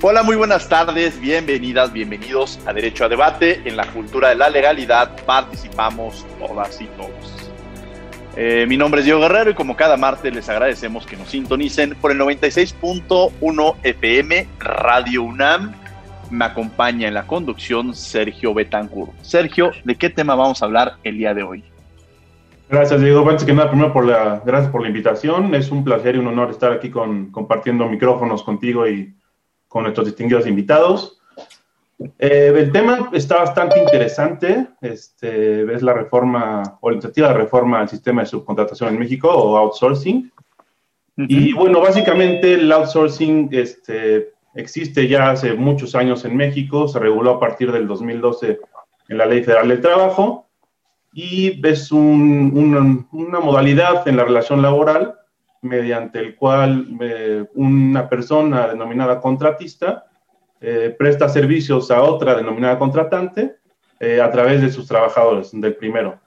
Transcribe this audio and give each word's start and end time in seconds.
Hola, 0.00 0.22
muy 0.22 0.36
buenas 0.36 0.68
tardes, 0.68 1.18
bienvenidas, 1.20 1.92
bienvenidos 1.92 2.60
a 2.66 2.72
Derecho 2.72 3.06
a 3.06 3.08
Debate. 3.08 3.62
En 3.64 3.76
la 3.76 3.84
cultura 3.90 4.28
de 4.28 4.36
la 4.36 4.48
legalidad 4.48 5.10
participamos 5.26 6.24
todas 6.38 6.80
y 6.80 6.84
todos. 6.96 7.50
Eh, 8.36 8.64
mi 8.68 8.76
nombre 8.76 9.00
es 9.00 9.06
Diego 9.06 9.18
Guerrero 9.18 9.50
y 9.50 9.54
como 9.54 9.76
cada 9.76 9.96
martes 9.96 10.32
les 10.32 10.48
agradecemos 10.48 11.04
que 11.04 11.16
nos 11.16 11.30
sintonicen 11.30 11.96
por 12.00 12.12
el 12.12 12.18
96.1 12.20 13.74
FM 13.82 14.46
Radio 14.60 15.24
UNAM. 15.24 15.74
Me 16.30 16.44
acompaña 16.44 17.08
en 17.08 17.14
la 17.14 17.26
conducción 17.26 17.92
Sergio 17.92 18.54
Betancourt. 18.54 19.10
Sergio, 19.22 19.72
¿de 19.82 19.96
qué 19.96 20.10
tema 20.10 20.36
vamos 20.36 20.62
a 20.62 20.66
hablar 20.66 20.94
el 21.02 21.18
día 21.18 21.34
de 21.34 21.42
hoy? 21.42 21.64
Gracias, 22.70 23.00
Diego. 23.00 23.28
Antes 23.28 23.44
que 23.44 23.52
nada, 23.52 23.68
primero 23.68 23.92
por 23.92 24.04
la, 24.04 24.42
gracias 24.46 24.70
por 24.70 24.82
la 24.82 24.88
invitación. 24.88 25.56
Es 25.56 25.72
un 25.72 25.82
placer 25.82 26.14
y 26.14 26.18
un 26.18 26.28
honor 26.28 26.50
estar 26.50 26.70
aquí 26.70 26.88
con, 26.88 27.32
compartiendo 27.32 27.88
micrófonos 27.88 28.44
contigo 28.44 28.86
y 28.86 29.17
con 29.68 29.82
nuestros 29.84 30.06
distinguidos 30.06 30.46
invitados. 30.46 31.18
Eh, 32.18 32.52
el 32.54 32.72
tema 32.72 33.10
está 33.12 33.38
bastante 33.38 33.78
interesante. 33.78 34.68
Este, 34.80 35.72
es 35.72 35.82
la 35.82 35.92
reforma 35.92 36.78
o 36.80 36.90
la 36.90 36.94
iniciativa 36.94 37.28
de 37.28 37.34
reforma 37.34 37.80
al 37.80 37.88
sistema 37.88 38.22
de 38.22 38.28
subcontratación 38.28 38.90
en 38.90 38.98
México 38.98 39.28
o 39.28 39.56
outsourcing. 39.56 40.32
Y 41.16 41.52
bueno, 41.52 41.80
básicamente 41.80 42.54
el 42.54 42.70
outsourcing 42.70 43.48
este, 43.50 44.32
existe 44.54 45.08
ya 45.08 45.30
hace 45.30 45.54
muchos 45.54 45.96
años 45.96 46.24
en 46.24 46.36
México, 46.36 46.86
se 46.86 47.00
reguló 47.00 47.32
a 47.32 47.40
partir 47.40 47.72
del 47.72 47.88
2012 47.88 48.60
en 49.08 49.18
la 49.18 49.26
Ley 49.26 49.42
Federal 49.42 49.68
del 49.68 49.80
Trabajo 49.80 50.46
y 51.12 51.66
es 51.66 51.90
un, 51.90 53.08
una 53.10 53.40
modalidad 53.40 54.06
en 54.06 54.16
la 54.16 54.24
relación 54.24 54.62
laboral 54.62 55.17
mediante 55.62 56.18
el 56.20 56.36
cual 56.36 56.86
eh, 57.00 57.44
una 57.54 58.08
persona 58.08 58.68
denominada 58.68 59.20
contratista 59.20 60.06
eh, 60.60 60.94
presta 60.96 61.28
servicios 61.28 61.90
a 61.90 62.02
otra 62.02 62.34
denominada 62.34 62.78
contratante 62.78 63.56
eh, 63.98 64.20
a 64.20 64.30
través 64.30 64.60
de 64.60 64.70
sus 64.70 64.86
trabajadores, 64.86 65.50
del 65.52 65.74
primero. 65.74 66.20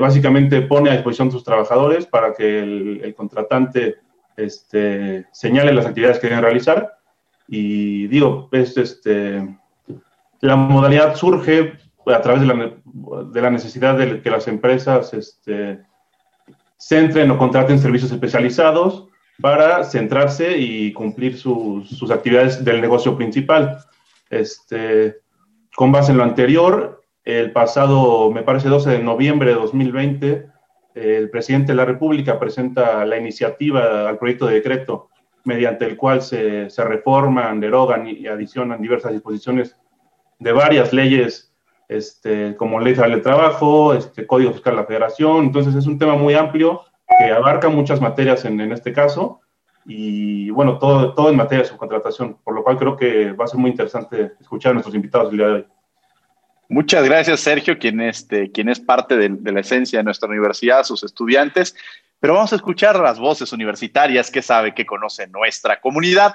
básicamente 0.00 0.60
pone 0.62 0.90
a 0.90 0.94
disposición 0.94 1.30
sus 1.30 1.44
trabajadores 1.44 2.06
para 2.06 2.34
que 2.34 2.58
el, 2.58 3.14
contratante 3.16 3.96
este, 4.36 5.26
señale 5.32 5.72
las 5.72 5.86
actividades 5.86 6.18
que 6.18 6.28
deben 6.28 6.42
realizar. 6.42 6.98
Y 7.48 8.06
digo, 8.08 8.48
es, 8.52 8.76
este, 8.76 9.56
la 10.40 10.56
modalidad 10.56 11.14
surge 11.14 11.78
a 12.06 12.20
través 12.20 12.42
de 12.42 12.46
la, 12.46 12.74
de 13.24 13.40
la 13.40 13.50
necesidad 13.50 13.96
de 13.96 14.20
que 14.20 14.30
las 14.30 14.48
empresas 14.48 15.14
este, 15.14 15.80
centren 16.80 17.30
o 17.30 17.36
contraten 17.36 17.78
servicios 17.78 18.10
especializados 18.10 19.06
para 19.40 19.84
centrarse 19.84 20.56
y 20.56 20.92
cumplir 20.92 21.36
sus, 21.36 22.10
actividades 22.10 22.64
del 22.64 22.80
negocio 22.80 23.16
principal. 23.16 23.78
Este, 24.30 25.18
con 25.76 25.92
base 25.92 26.12
en 26.12 26.18
lo 26.18 26.24
anterior, 26.24 27.02
el 27.24 27.52
pasado, 27.52 28.30
me 28.30 28.42
parece, 28.42 28.68
12 28.68 28.90
de 28.90 28.98
noviembre 29.02 29.50
de 29.50 29.56
2020, 29.56 30.46
el 30.94 31.30
presidente 31.30 31.72
de 31.72 31.76
la 31.76 31.84
República 31.84 32.38
presenta 32.38 33.04
la 33.04 33.18
iniciativa 33.18 34.08
al 34.08 34.18
proyecto 34.18 34.46
de 34.46 34.54
decreto 34.54 35.10
mediante 35.44 35.84
el 35.86 35.96
cual 35.96 36.22
se, 36.22 36.68
se 36.68 36.84
reforman, 36.84 37.60
derogan 37.60 38.06
y 38.06 38.26
adicionan 38.26 38.82
diversas 38.82 39.12
disposiciones 39.12 39.76
de 40.38 40.52
varias 40.52 40.92
leyes 40.92 41.49
este, 41.90 42.54
como 42.56 42.78
Ley 42.78 42.94
Federal 42.94 43.16
de 43.16 43.20
Trabajo, 43.20 43.92
este, 43.92 44.24
Código 44.24 44.52
Fiscal 44.52 44.74
de 44.74 44.80
la 44.82 44.86
Federación. 44.86 45.46
Entonces 45.46 45.74
es 45.74 45.86
un 45.86 45.98
tema 45.98 46.14
muy 46.14 46.34
amplio 46.34 46.84
que 47.18 47.24
abarca 47.32 47.68
muchas 47.68 48.00
materias 48.00 48.44
en, 48.44 48.60
este 48.70 48.92
caso 48.92 49.40
y 49.84 50.50
bueno, 50.50 50.78
todo, 50.78 51.14
todo 51.14 51.30
en 51.30 51.36
materia 51.36 51.64
de 51.64 51.68
subcontratación, 51.68 52.38
por 52.44 52.54
lo 52.54 52.62
cual 52.62 52.78
creo 52.78 52.96
que 52.96 53.32
va 53.32 53.44
a 53.44 53.48
ser 53.48 53.58
muy 53.58 53.70
interesante 53.70 54.32
escuchar 54.40 54.70
a 54.70 54.74
nuestros 54.74 54.94
invitados 54.94 55.32
el 55.32 55.38
día 55.38 55.46
de 55.48 55.52
hoy. 55.52 55.66
Muchas 56.68 57.04
gracias, 57.04 57.40
Sergio, 57.40 57.76
quien, 57.76 58.00
este, 58.00 58.52
quien 58.52 58.68
es 58.68 58.78
parte 58.78 59.16
de, 59.16 59.50
la 59.50 59.58
esencia 59.58 59.98
de 59.98 60.04
nuestra 60.04 60.28
universidad, 60.28 60.84
sus 60.84 61.02
estudiantes. 61.02 61.74
Pero 62.20 62.34
vamos 62.34 62.52
a 62.52 62.56
escuchar 62.56 63.00
las 63.00 63.18
voces 63.18 63.52
universitarias 63.52 64.30
que 64.30 64.42
sabe, 64.42 64.74
que 64.74 64.86
conoce 64.86 65.26
nuestra 65.26 65.80
comunidad 65.80 66.34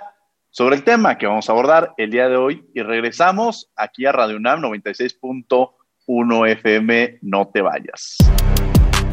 sobre 0.55 0.77
el 0.77 0.85
tema 0.85 1.17
que 1.17 1.27
vamos 1.27 1.49
a 1.49 1.51
abordar 1.51 1.93
el 1.97 2.11
día 2.11 2.29
de 2.29 2.37
hoy 2.37 2.65
y 2.73 2.81
regresamos 2.81 3.69
aquí 3.75 4.05
a 4.05 4.13
Radio 4.13 4.37
UNAM 4.37 4.61
96.1 4.61 6.49
FM. 6.49 7.19
No 7.23 7.49
te 7.53 7.61
vayas. 7.61 8.15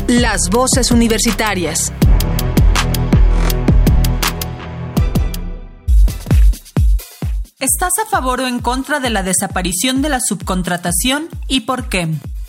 Las 0.06 0.50
voces 0.52 0.92
universitarias. 0.92 1.92
¿Estás 7.58 7.92
a 8.04 8.08
favor 8.08 8.42
o 8.42 8.46
en 8.46 8.60
contra 8.60 9.00
de 9.00 9.10
la 9.10 9.24
desaparición 9.24 10.00
de 10.00 10.10
la 10.10 10.20
subcontratación 10.20 11.28
y 11.48 11.62
por 11.62 11.88
qué? 11.88 12.06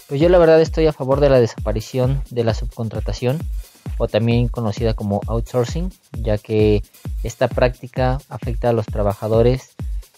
Pues 0.08 0.22
yo 0.22 0.30
la 0.30 0.38
verdad 0.38 0.62
estoy 0.62 0.86
a 0.86 0.94
favor 0.94 1.20
de 1.20 1.30
la 1.30 1.40
desaparición 1.40 2.22
de 2.30 2.44
la 2.44 2.54
subcontratación 2.54 3.40
o 3.98 4.08
también 4.08 4.48
conocida 4.48 4.94
como 4.94 5.22
outsourcing, 5.28 5.92
ya 6.20 6.38
que 6.38 6.84
esta 7.24 7.48
práctica 7.48 8.20
afecta 8.30 8.70
a 8.70 8.74
los 8.74 8.86
trabajadores 8.86 9.72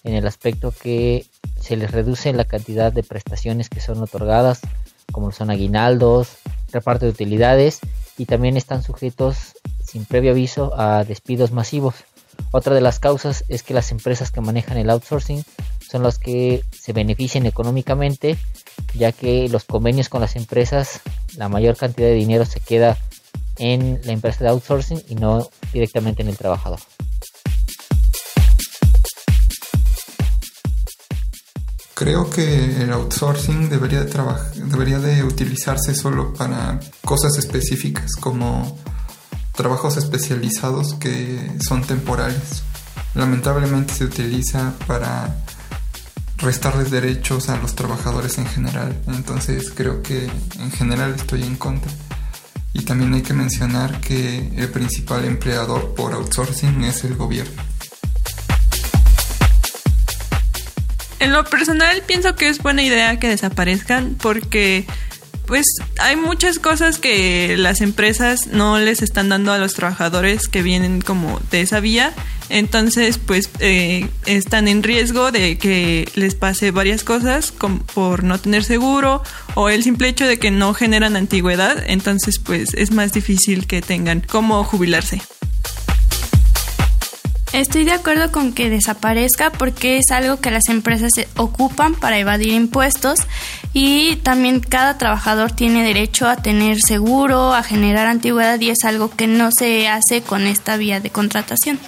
en 0.03 0.13
el 0.13 0.28
aspecto 0.28 0.72
que 0.72 1.25
se 1.59 1.75
les 1.75 1.91
reduce 1.91 2.31
la 2.34 2.46
cantidad 2.46 2.94
de 2.94 3.03
prestaciones 3.03 3.69
que 3.69 3.81
son 3.81 4.02
otorgadas, 4.02 4.62
como 5.12 5.31
son 5.31 5.50
aguinaldos, 5.50 6.38
reparto 6.72 7.06
de 7.06 7.12
utilidades 7.12 7.80
y 8.18 8.25
también 8.25 8.58
están 8.58 8.84
sujetos 8.84 9.53
sin 9.84 10.06
previo 10.06 10.31
aviso 10.31 10.80
a 10.80 11.03
despidos 11.03 11.52
masivos. 11.52 11.96
Otra 12.52 12.75
de 12.75 12.81
las 12.81 13.00
causas 13.00 13.46
es 13.47 13.63
que 13.63 13.74
las 13.74 13.92
empresas 13.92 14.31
que 14.31 14.42
manejan 14.42 14.78
el 14.78 14.90
outsourcing 14.90 15.44
son 15.80 16.03
las 16.03 16.19
que 16.19 16.63
se 16.72 16.94
benefician 16.94 17.46
económicamente, 17.46 18.38
ya 18.94 19.12
que 19.12 19.47
los 19.50 19.63
convenios 19.63 20.09
con 20.09 20.22
las 20.22 20.36
empresas, 20.36 21.02
la 21.38 21.50
mayor 21.50 21.78
cantidad 21.78 22.07
de 22.07 22.16
dinero 22.16 22.46
se 22.46 22.59
queda 22.59 22.97
en 23.58 24.00
la 24.04 24.14
empresa 24.14 24.44
de 24.44 24.50
outsourcing 24.50 25.02
y 25.08 25.16
no 25.16 25.50
directamente 25.74 26.22
en 26.22 26.30
el 26.30 26.38
trabajador. 26.38 26.80
Creo 31.94 32.30
que 32.30 32.84
el 32.84 32.92
outsourcing 32.92 33.70
debería 33.70 34.04
de, 34.04 34.12
debería 34.66 35.00
de 35.00 35.24
utilizarse 35.24 35.96
solo 35.96 36.34
para 36.34 36.80
cosas 37.06 37.38
específicas 37.38 38.16
como 38.16 38.78
trabajos 39.54 39.96
especializados 39.96 40.96
que 40.96 41.51
son 41.66 41.84
temporales. 41.84 42.63
Lamentablemente 43.13 43.94
se 43.94 44.04
utiliza 44.04 44.74
para 44.88 45.38
restarles 46.38 46.92
derechos 46.92 47.48
a 47.48 47.56
los 47.58 47.75
trabajadores 47.75 48.38
en 48.40 48.48
general. 48.48 48.94
Entonces 49.08 49.72
creo 49.74 50.01
que 50.01 50.30
en 50.60 50.72
general 50.72 51.16
estoy 51.16 51.44
en 51.44 51.56
contra. 51.56 51.92
Y 52.75 52.81
también 52.81 53.13
hay 53.13 53.22
que 53.22 53.33
mencionar 53.33 54.01
que 54.01 54.51
el 54.57 54.68
principal 54.68 55.24
empleador 55.24 55.95
por 55.95 56.13
outsourcing 56.13 56.83
es 56.83 57.06
el 57.06 57.16
gobierno. 57.16 57.63
En 61.19 61.31
lo 61.31 61.45
personal 61.45 62.04
pienso 62.06 62.36
que 62.36 62.50
es 62.50 62.62
buena 62.62 62.83
idea 62.83 63.18
que 63.18 63.30
desaparezcan 63.30 64.18
porque 64.22 64.86
pues 65.45 65.65
hay 66.00 66.15
muchas 66.15 66.59
cosas 66.59 66.97
que 66.97 67.56
las 67.57 67.81
empresas 67.81 68.47
no 68.47 68.80
les 68.80 69.01
están 69.01 69.30
dando 69.30 69.51
a 69.51 69.57
los 69.57 69.74
trabajadores 69.74 70.47
que 70.47 70.62
vienen 70.62 71.01
como 71.01 71.39
de 71.51 71.62
esa 71.62 71.80
vía. 71.80 72.13
Entonces, 72.50 73.18
pues 73.18 73.50
eh, 73.59 74.07
están 74.25 74.68
en 74.68 74.83
riesgo 74.83 75.31
de 75.31 75.57
que 75.57 76.07
les 76.15 76.36
pase 76.36 76.71
varias 76.71 77.03
cosas 77.03 77.51
por 77.94 78.24
no 78.24 78.39
tener 78.39 78.63
seguro 78.63 79.24
o 79.56 79.69
el 79.69 79.83
simple 79.83 80.09
hecho 80.09 80.27
de 80.27 80.38
que 80.38 80.51
no 80.51 80.74
generan 80.74 81.15
antigüedad. 81.15 81.83
Entonces, 81.88 82.39
pues 82.39 82.74
es 82.75 82.91
más 82.91 83.13
difícil 83.13 83.68
que 83.68 83.81
tengan 83.81 84.21
cómo 84.21 84.63
jubilarse. 84.63 85.21
Estoy 87.56 87.86
de 87.86 87.94
acuerdo 87.94 88.34
con 88.34 88.52
que 88.52 88.69
desaparezca 88.69 89.50
porque 89.50 89.98
es 89.98 90.12
algo 90.12 90.42
que 90.42 90.52
las 90.52 90.68
empresas 90.68 91.12
ocupan 91.38 91.96
para 91.96 92.19
evadir 92.19 92.50
impuestos 92.50 93.19
y 93.72 94.18
también 94.18 94.60
cada 94.60 94.98
trabajador 94.98 95.54
tiene 95.54 95.81
derecho 95.86 96.28
a 96.28 96.36
tener 96.36 96.81
seguro, 96.81 97.54
a 97.54 97.63
generar 97.63 98.07
antigüedad 98.07 98.60
y 98.60 98.72
es 98.72 98.84
algo 98.84 99.10
que 99.10 99.28
no 99.28 99.52
se 99.57 99.88
hace 99.88 100.22
con 100.22 100.48
esta 100.48 100.75
vía 100.75 101.00
de 101.00 101.12
contratación. 101.12 101.80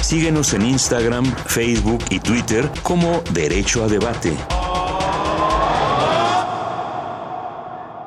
Síguenos 0.00 0.54
en 0.54 0.64
Instagram, 0.64 1.24
Facebook 1.46 2.04
y 2.10 2.20
Twitter 2.20 2.70
como 2.84 3.20
Derecho 3.32 3.82
a 3.82 3.88
Debate. 3.88 4.32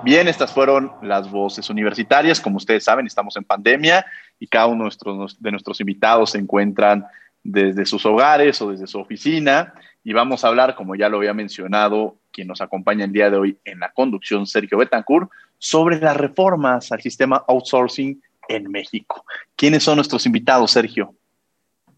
Bien, 0.04 0.28
estas 0.28 0.52
fueron 0.52 0.92
las 1.04 1.30
voces 1.30 1.70
universitarias. 1.70 2.42
Como 2.42 2.58
ustedes 2.58 2.84
saben, 2.84 3.06
estamos 3.06 3.36
en 3.38 3.44
pandemia 3.44 4.04
y 4.40 4.48
cada 4.48 4.66
uno 4.66 4.90
de 4.90 5.52
nuestros, 5.52 5.80
invitados 5.80 6.32
se 6.32 6.40
encuentran 6.40 7.06
desde 7.44 7.86
sus 7.86 8.04
hogares 8.08 8.60
o 8.64 8.72
desde 8.72 8.88
su 8.88 9.00
oficina. 9.00 9.76
Y 10.04 10.14
vamos 10.14 10.44
a 10.44 10.48
hablar, 10.48 10.74
como 10.76 10.96
ya 10.96 11.08
lo 11.08 11.18
había 11.18 11.36
mencionado, 11.36 12.16
quien 12.32 12.48
nos 12.48 12.62
acompaña 12.62 13.06
el 13.06 13.12
día 13.12 13.30
de 13.30 13.38
hoy 13.38 13.58
en 13.64 13.80
la 13.80 13.92
conducción, 13.92 14.48
Sergio 14.48 14.80
Betancourt, 14.80 15.30
sobre 15.60 16.00
las 16.00 16.18
reformas 16.18 16.92
al 16.92 17.02
sistema 17.02 17.44
outsourcing 17.48 18.20
en 18.48 18.72
México. 18.72 19.24
¿Quiénes 19.56 19.84
son 19.84 19.98
nuestros 19.98 20.26
invitados, 20.26 20.72
Sergio? 20.72 21.14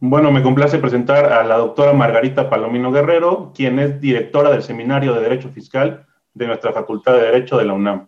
Bueno, 0.02 0.30
me 0.30 0.44
complace 0.44 0.78
presentar 0.80 1.32
a 1.32 1.46
la 1.46 1.56
doctora 1.56 1.94
Margarita 1.94 2.50
Palomino 2.50 2.92
Guerrero, 2.92 3.54
quien 3.56 3.80
es 3.80 4.02
directora 4.02 4.52
del 4.52 4.62
Seminario 4.62 5.14
de 5.14 5.22
Derecho 5.22 5.50
Fiscal 5.50 6.06
de 6.34 6.48
nuestra 6.48 6.74
Facultad 6.74 7.14
de 7.14 7.22
Derecho 7.22 7.58
de 7.58 7.66
la 7.66 7.74
UNAM. 7.74 8.08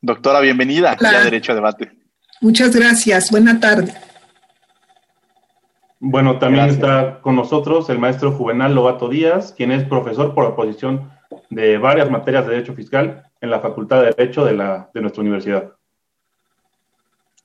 Doctora, 0.00 0.40
bienvenida 0.40 0.96
a 0.98 1.24
Derecho 1.24 1.52
a 1.52 1.54
Debate. 1.54 1.92
Muchas 2.40 2.74
gracias. 2.74 3.30
Buena 3.30 3.58
tarde. 3.58 3.92
Bueno, 5.98 6.38
también 6.38 6.66
está 6.66 7.20
con 7.22 7.34
nosotros 7.34 7.88
el 7.88 7.98
maestro 7.98 8.32
Juvenal 8.32 8.74
Lobato 8.74 9.08
Díaz, 9.08 9.52
quien 9.56 9.72
es 9.72 9.84
profesor 9.84 10.34
por 10.34 10.44
oposición 10.44 11.10
de 11.50 11.78
varias 11.78 12.10
materias 12.10 12.46
de 12.46 12.52
Derecho 12.52 12.74
Fiscal 12.74 13.24
en 13.40 13.50
la 13.50 13.60
Facultad 13.60 14.02
de 14.02 14.12
Derecho 14.16 14.44
de, 14.44 14.52
la, 14.52 14.90
de 14.92 15.00
nuestra 15.00 15.22
universidad. 15.22 15.72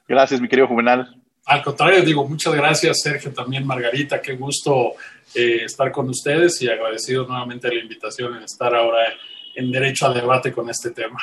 Gracias, 0.08 0.42
mi 0.42 0.50
querido 0.50 0.68
Juvenal. 0.68 1.16
Al 1.46 1.64
contrario, 1.64 2.04
digo, 2.04 2.28
muchas 2.28 2.54
gracias, 2.54 3.02
Sergio, 3.02 3.34
también 3.34 3.66
Margarita, 3.66 4.22
qué 4.22 4.36
gusto 4.36 4.94
eh, 5.34 5.64
estar 5.66 5.92
con 5.92 6.10
ustedes 6.10 6.62
y 6.62 6.70
agradecido 6.70 7.26
nuevamente 7.26 7.68
la 7.68 7.82
invitación 7.82 8.36
en 8.36 8.44
estar 8.44 8.74
ahora 8.76 9.14
en 9.56 9.72
derecho 9.72 10.06
al 10.08 10.14
debate 10.14 10.52
con 10.52 10.70
este 10.70 10.92
tema. 10.92 11.20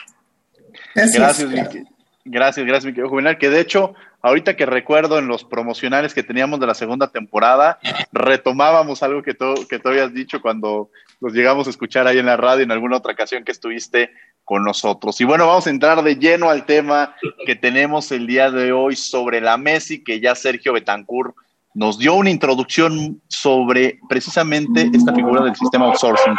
Gracias, 0.94 1.50
gracias, 1.50 1.86
gracias, 2.24 2.66
gracias, 2.66 2.84
mi 2.84 2.92
querido 2.92 3.08
Juvenal, 3.08 3.38
que 3.38 3.50
de 3.50 3.60
hecho, 3.60 3.94
ahorita 4.22 4.56
que 4.56 4.66
recuerdo 4.66 5.18
en 5.18 5.28
los 5.28 5.44
promocionales 5.44 6.14
que 6.14 6.22
teníamos 6.22 6.60
de 6.60 6.66
la 6.66 6.74
segunda 6.74 7.10
temporada, 7.10 7.78
retomábamos 8.12 9.02
algo 9.02 9.22
que, 9.22 9.36
que 9.68 9.78
tú 9.78 9.88
habías 9.88 10.12
dicho 10.12 10.40
cuando 10.40 10.90
nos 11.20 11.32
llegamos 11.32 11.66
a 11.66 11.70
escuchar 11.70 12.06
ahí 12.06 12.18
en 12.18 12.26
la 12.26 12.36
radio 12.36 12.62
en 12.62 12.72
alguna 12.72 12.96
otra 12.96 13.12
ocasión 13.12 13.44
que 13.44 13.52
estuviste 13.52 14.12
con 14.44 14.64
nosotros. 14.64 15.20
Y 15.20 15.24
bueno, 15.24 15.46
vamos 15.46 15.66
a 15.66 15.70
entrar 15.70 16.02
de 16.02 16.16
lleno 16.16 16.48
al 16.48 16.64
tema 16.64 17.14
que 17.44 17.54
tenemos 17.54 18.10
el 18.12 18.26
día 18.26 18.50
de 18.50 18.72
hoy 18.72 18.96
sobre 18.96 19.40
la 19.40 19.58
Messi, 19.58 20.02
que 20.02 20.20
ya 20.20 20.34
Sergio 20.34 20.72
Betancourt 20.72 21.34
nos 21.78 21.96
dio 21.96 22.14
una 22.14 22.28
introducción 22.28 23.22
sobre 23.28 24.00
precisamente 24.08 24.90
esta 24.92 25.14
figura 25.14 25.44
del 25.44 25.54
sistema 25.54 25.86
outsourcing. 25.86 26.34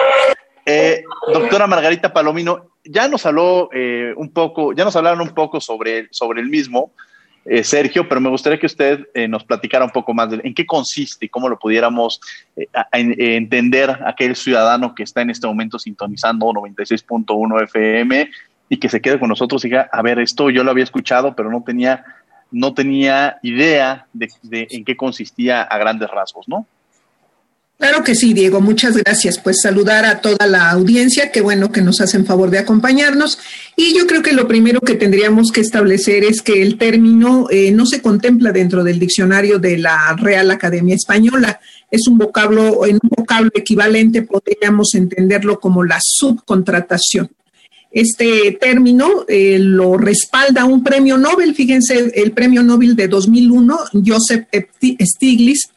Eh, 0.65 1.01
doctora 1.33 1.65
Margarita 1.65 2.11
Palomino, 2.11 2.73
ya 2.83 3.07
nos 3.07 3.25
habló 3.25 3.69
eh, 3.71 4.13
un 4.17 4.33
poco, 4.33 4.73
ya 4.73 4.83
nos 4.83 4.97
hablaron 4.97 5.21
un 5.21 5.29
poco 5.29 5.61
sobre, 5.61 6.09
sobre 6.11 6.41
el 6.41 6.49
mismo, 6.49 6.91
eh, 7.45 7.63
Sergio, 7.63 8.09
pero 8.09 8.19
me 8.19 8.29
gustaría 8.29 8.59
que 8.59 8.65
usted 8.65 9.07
nos 9.29 9.45
platicara 9.45 9.85
un 9.85 9.91
poco 9.91 10.13
más 10.13 10.29
de 10.29 10.41
en 10.43 10.53
qué 10.53 10.65
consiste 10.65 11.27
y 11.27 11.29
cómo 11.29 11.47
lo 11.47 11.57
pudiéramos 11.57 12.19
entender 12.91 13.97
aquel 14.05 14.35
ciudadano 14.35 14.93
que 14.93 15.03
está 15.03 15.21
en 15.21 15.29
este 15.29 15.47
momento 15.47 15.79
sintonizando 15.79 16.47
96.1 16.47 17.63
FM 17.63 18.29
y 18.67 18.77
que 18.77 18.89
se 18.89 19.01
quede 19.01 19.19
con 19.19 19.29
nosotros 19.29 19.63
y 19.63 19.69
diga, 19.69 19.89
a 19.91 20.01
ver, 20.01 20.19
esto 20.19 20.49
yo 20.49 20.65
lo 20.65 20.71
había 20.71 20.83
escuchado, 20.83 21.33
pero 21.33 21.49
no 21.49 21.63
tenía 21.63 22.03
no 22.51 22.73
tenía 22.73 23.37
idea 23.43 24.07
de, 24.13 24.29
en 24.71 24.83
qué 24.83 24.97
consistía 24.97 25.61
a 25.61 25.77
grandes 25.77 26.09
rasgos, 26.09 26.47
¿no? 26.47 26.65
Claro 27.79 28.03
que 28.03 28.13
sí, 28.13 28.33
Diego, 28.33 28.59
muchas 28.59 28.97
gracias. 28.97 29.39
Pues 29.39 29.61
saludar 29.61 30.03
a 30.03 30.19
toda 30.19 30.47
la 30.47 30.69
audiencia, 30.69 31.31
qué 31.31 31.39
bueno 31.39 31.71
que 31.71 31.81
nos 31.81 32.01
hacen 32.01 32.25
favor 32.25 32.49
de 32.49 32.59
acompañarnos. 32.59 33.39
Y 33.77 33.97
yo 33.97 34.05
creo 34.05 34.21
que 34.21 34.33
lo 34.33 34.49
primero 34.49 34.81
que 34.81 34.95
tendríamos 34.95 35.53
que 35.53 35.61
establecer 35.61 36.25
es 36.25 36.41
que 36.41 36.61
el 36.61 36.77
término 36.77 37.47
eh, 37.49 37.71
no 37.71 37.85
se 37.85 38.01
contempla 38.01 38.51
dentro 38.51 38.83
del 38.83 38.99
diccionario 38.99 39.59
de 39.59 39.77
la 39.77 40.13
Real 40.17 40.51
Academia 40.51 40.93
Española. 40.93 41.61
Es 41.89 42.05
un 42.09 42.17
vocablo, 42.17 42.85
en 42.85 42.99
un 43.01 43.09
vocablo 43.15 43.51
equivalente 43.55 44.23
podríamos 44.23 44.93
entenderlo 44.95 45.61
como 45.61 45.85
la 45.85 45.99
subcontratación. 46.01 47.29
Este 47.91 48.57
término 48.61 49.25
eh, 49.27 49.57
lo 49.59 49.97
respalda 49.97 50.65
un 50.65 50.83
premio 50.83 51.17
Nobel, 51.17 51.55
fíjense, 51.55 52.11
el 52.13 52.31
premio 52.31 52.61
Nobel 52.61 52.95
de 52.95 53.07
2001, 53.07 53.79
Joseph 54.05 54.47
Stiglitz. 55.01 55.69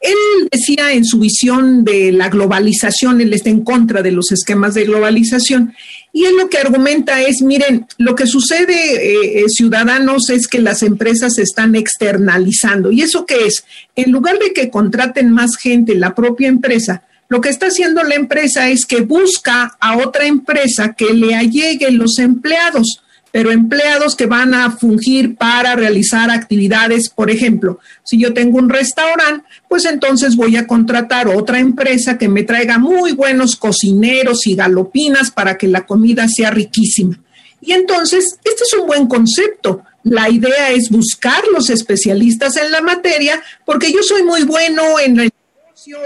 Él 0.00 0.16
decía 0.50 0.94
en 0.94 1.04
su 1.04 1.18
visión 1.18 1.84
de 1.84 2.10
la 2.12 2.30
globalización, 2.30 3.20
él 3.20 3.34
está 3.34 3.50
en 3.50 3.62
contra 3.62 4.00
de 4.00 4.12
los 4.12 4.32
esquemas 4.32 4.72
de 4.72 4.86
globalización, 4.86 5.74
y 6.10 6.24
él 6.24 6.38
lo 6.38 6.48
que 6.48 6.56
argumenta 6.56 7.20
es, 7.20 7.42
miren, 7.42 7.86
lo 7.98 8.14
que 8.14 8.26
sucede, 8.26 9.42
eh, 9.42 9.44
ciudadanos, 9.48 10.30
es 10.30 10.46
que 10.48 10.58
las 10.58 10.82
empresas 10.82 11.34
se 11.34 11.42
están 11.42 11.74
externalizando. 11.74 12.90
¿Y 12.90 13.02
eso 13.02 13.26
qué 13.26 13.46
es? 13.46 13.64
En 13.94 14.10
lugar 14.10 14.38
de 14.38 14.54
que 14.54 14.70
contraten 14.70 15.30
más 15.32 15.58
gente, 15.60 15.94
la 15.94 16.14
propia 16.14 16.48
empresa, 16.48 17.02
lo 17.30 17.40
que 17.40 17.48
está 17.48 17.66
haciendo 17.66 18.02
la 18.02 18.16
empresa 18.16 18.68
es 18.70 18.84
que 18.84 19.02
busca 19.02 19.76
a 19.78 19.98
otra 19.98 20.26
empresa 20.26 20.94
que 20.94 21.14
le 21.14 21.36
alleguen 21.36 21.96
los 21.96 22.18
empleados, 22.18 23.04
pero 23.30 23.52
empleados 23.52 24.16
que 24.16 24.26
van 24.26 24.52
a 24.52 24.72
fungir 24.72 25.36
para 25.36 25.76
realizar 25.76 26.28
actividades. 26.28 27.08
Por 27.08 27.30
ejemplo, 27.30 27.78
si 28.02 28.18
yo 28.18 28.34
tengo 28.34 28.58
un 28.58 28.68
restaurante, 28.68 29.46
pues 29.68 29.84
entonces 29.84 30.34
voy 30.34 30.56
a 30.56 30.66
contratar 30.66 31.28
otra 31.28 31.60
empresa 31.60 32.18
que 32.18 32.28
me 32.28 32.42
traiga 32.42 32.78
muy 32.78 33.12
buenos 33.12 33.54
cocineros 33.54 34.48
y 34.48 34.56
galopinas 34.56 35.30
para 35.30 35.56
que 35.56 35.68
la 35.68 35.86
comida 35.86 36.26
sea 36.26 36.50
riquísima. 36.50 37.16
Y 37.60 37.70
entonces, 37.70 38.38
este 38.42 38.64
es 38.64 38.74
un 38.74 38.88
buen 38.88 39.06
concepto. 39.06 39.84
La 40.02 40.28
idea 40.28 40.70
es 40.70 40.90
buscar 40.90 41.44
los 41.54 41.70
especialistas 41.70 42.56
en 42.56 42.72
la 42.72 42.80
materia, 42.80 43.40
porque 43.64 43.92
yo 43.92 44.02
soy 44.02 44.24
muy 44.24 44.42
bueno 44.42 44.98
en 44.98 45.16
la 45.16 45.24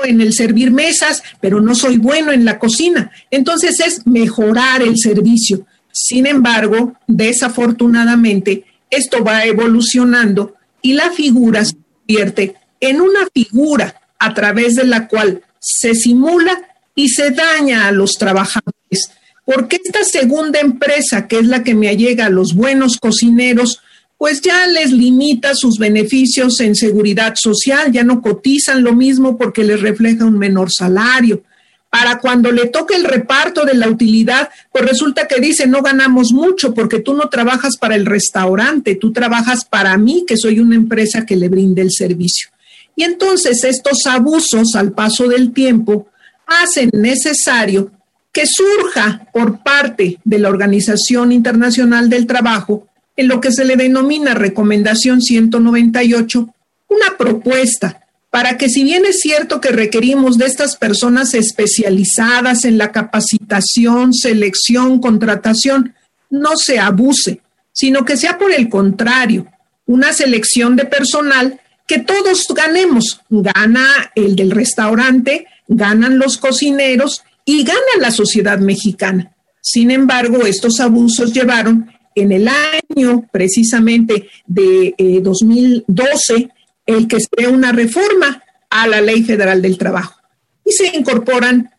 en 0.04 0.20
el 0.20 0.32
servir 0.32 0.70
mesas, 0.70 1.22
pero 1.40 1.60
no 1.60 1.74
soy 1.74 1.98
bueno 1.98 2.32
en 2.32 2.44
la 2.44 2.58
cocina. 2.58 3.10
Entonces 3.30 3.80
es 3.80 4.06
mejorar 4.06 4.82
el 4.82 4.98
servicio. 4.98 5.66
Sin 5.92 6.26
embargo, 6.26 6.94
desafortunadamente, 7.06 8.64
esto 8.90 9.24
va 9.24 9.44
evolucionando 9.44 10.54
y 10.82 10.92
la 10.92 11.10
figura 11.10 11.64
se 11.64 11.74
convierte 11.74 12.54
en 12.80 13.00
una 13.00 13.26
figura 13.32 14.00
a 14.18 14.34
través 14.34 14.74
de 14.74 14.84
la 14.84 15.08
cual 15.08 15.42
se 15.58 15.94
simula 15.94 16.62
y 16.94 17.08
se 17.08 17.30
daña 17.30 17.88
a 17.88 17.92
los 17.92 18.12
trabajadores. 18.12 19.10
Porque 19.44 19.80
esta 19.82 20.04
segunda 20.04 20.60
empresa, 20.60 21.26
que 21.26 21.38
es 21.38 21.46
la 21.46 21.62
que 21.62 21.74
me 21.74 21.88
allega 21.88 22.26
a 22.26 22.30
los 22.30 22.54
buenos 22.54 22.98
cocineros, 22.98 23.80
pues 24.24 24.40
ya 24.40 24.66
les 24.66 24.90
limita 24.90 25.54
sus 25.54 25.76
beneficios 25.76 26.58
en 26.60 26.74
seguridad 26.74 27.34
social, 27.36 27.92
ya 27.92 28.04
no 28.04 28.22
cotizan 28.22 28.82
lo 28.82 28.94
mismo 28.94 29.36
porque 29.36 29.62
les 29.64 29.82
refleja 29.82 30.24
un 30.24 30.38
menor 30.38 30.70
salario. 30.72 31.42
Para 31.90 32.18
cuando 32.20 32.50
le 32.50 32.68
toque 32.68 32.96
el 32.96 33.04
reparto 33.04 33.66
de 33.66 33.74
la 33.74 33.86
utilidad, 33.86 34.48
pues 34.72 34.86
resulta 34.86 35.28
que 35.28 35.42
dice, 35.42 35.66
no 35.66 35.82
ganamos 35.82 36.32
mucho 36.32 36.72
porque 36.72 37.00
tú 37.00 37.12
no 37.12 37.28
trabajas 37.28 37.76
para 37.76 37.96
el 37.96 38.06
restaurante, 38.06 38.94
tú 38.94 39.12
trabajas 39.12 39.66
para 39.66 39.94
mí, 39.98 40.24
que 40.26 40.38
soy 40.38 40.58
una 40.58 40.76
empresa 40.76 41.26
que 41.26 41.36
le 41.36 41.50
brinde 41.50 41.82
el 41.82 41.92
servicio. 41.92 42.48
Y 42.96 43.02
entonces 43.02 43.62
estos 43.62 44.06
abusos 44.06 44.74
al 44.74 44.92
paso 44.92 45.28
del 45.28 45.52
tiempo 45.52 46.08
hacen 46.46 46.88
necesario 46.94 47.90
que 48.32 48.44
surja 48.46 49.28
por 49.34 49.62
parte 49.62 50.18
de 50.24 50.38
la 50.38 50.48
Organización 50.48 51.30
Internacional 51.30 52.08
del 52.08 52.26
Trabajo 52.26 52.88
en 53.16 53.28
lo 53.28 53.40
que 53.40 53.52
se 53.52 53.64
le 53.64 53.76
denomina 53.76 54.34
Recomendación 54.34 55.22
198, 55.22 56.54
una 56.88 57.16
propuesta 57.16 58.00
para 58.34 58.58
que 58.58 58.68
si 58.68 58.82
bien 58.82 59.04
es 59.06 59.20
cierto 59.20 59.60
que 59.60 59.68
requerimos 59.68 60.38
de 60.38 60.46
estas 60.46 60.74
personas 60.74 61.34
especializadas 61.34 62.64
en 62.64 62.78
la 62.78 62.90
capacitación, 62.90 64.12
selección, 64.12 64.98
contratación, 64.98 65.94
no 66.30 66.56
se 66.56 66.80
abuse, 66.80 67.42
sino 67.72 68.04
que 68.04 68.16
sea 68.16 68.36
por 68.36 68.50
el 68.50 68.68
contrario, 68.68 69.46
una 69.86 70.12
selección 70.12 70.74
de 70.74 70.84
personal 70.84 71.60
que 71.86 72.00
todos 72.00 72.46
ganemos. 72.52 73.20
Gana 73.30 73.86
el 74.16 74.34
del 74.34 74.50
restaurante, 74.50 75.46
ganan 75.68 76.18
los 76.18 76.36
cocineros 76.36 77.22
y 77.44 77.62
gana 77.62 77.78
la 78.00 78.10
sociedad 78.10 78.58
mexicana. 78.58 79.32
Sin 79.60 79.92
embargo, 79.92 80.44
estos 80.44 80.80
abusos 80.80 81.32
llevaron 81.32 81.93
en 82.14 82.32
el 82.32 82.48
año 82.48 83.28
precisamente 83.32 84.28
de 84.46 84.94
2012 85.22 86.34
eh, 86.34 86.48
el 86.86 87.08
que 87.08 87.18
se 87.20 87.48
una 87.48 87.72
reforma 87.72 88.42
a 88.70 88.86
la 88.86 89.00
Ley 89.00 89.22
Federal 89.22 89.62
del 89.62 89.78
Trabajo 89.78 90.20
y 90.64 90.72
se 90.72 90.96
incorporan 90.96 91.70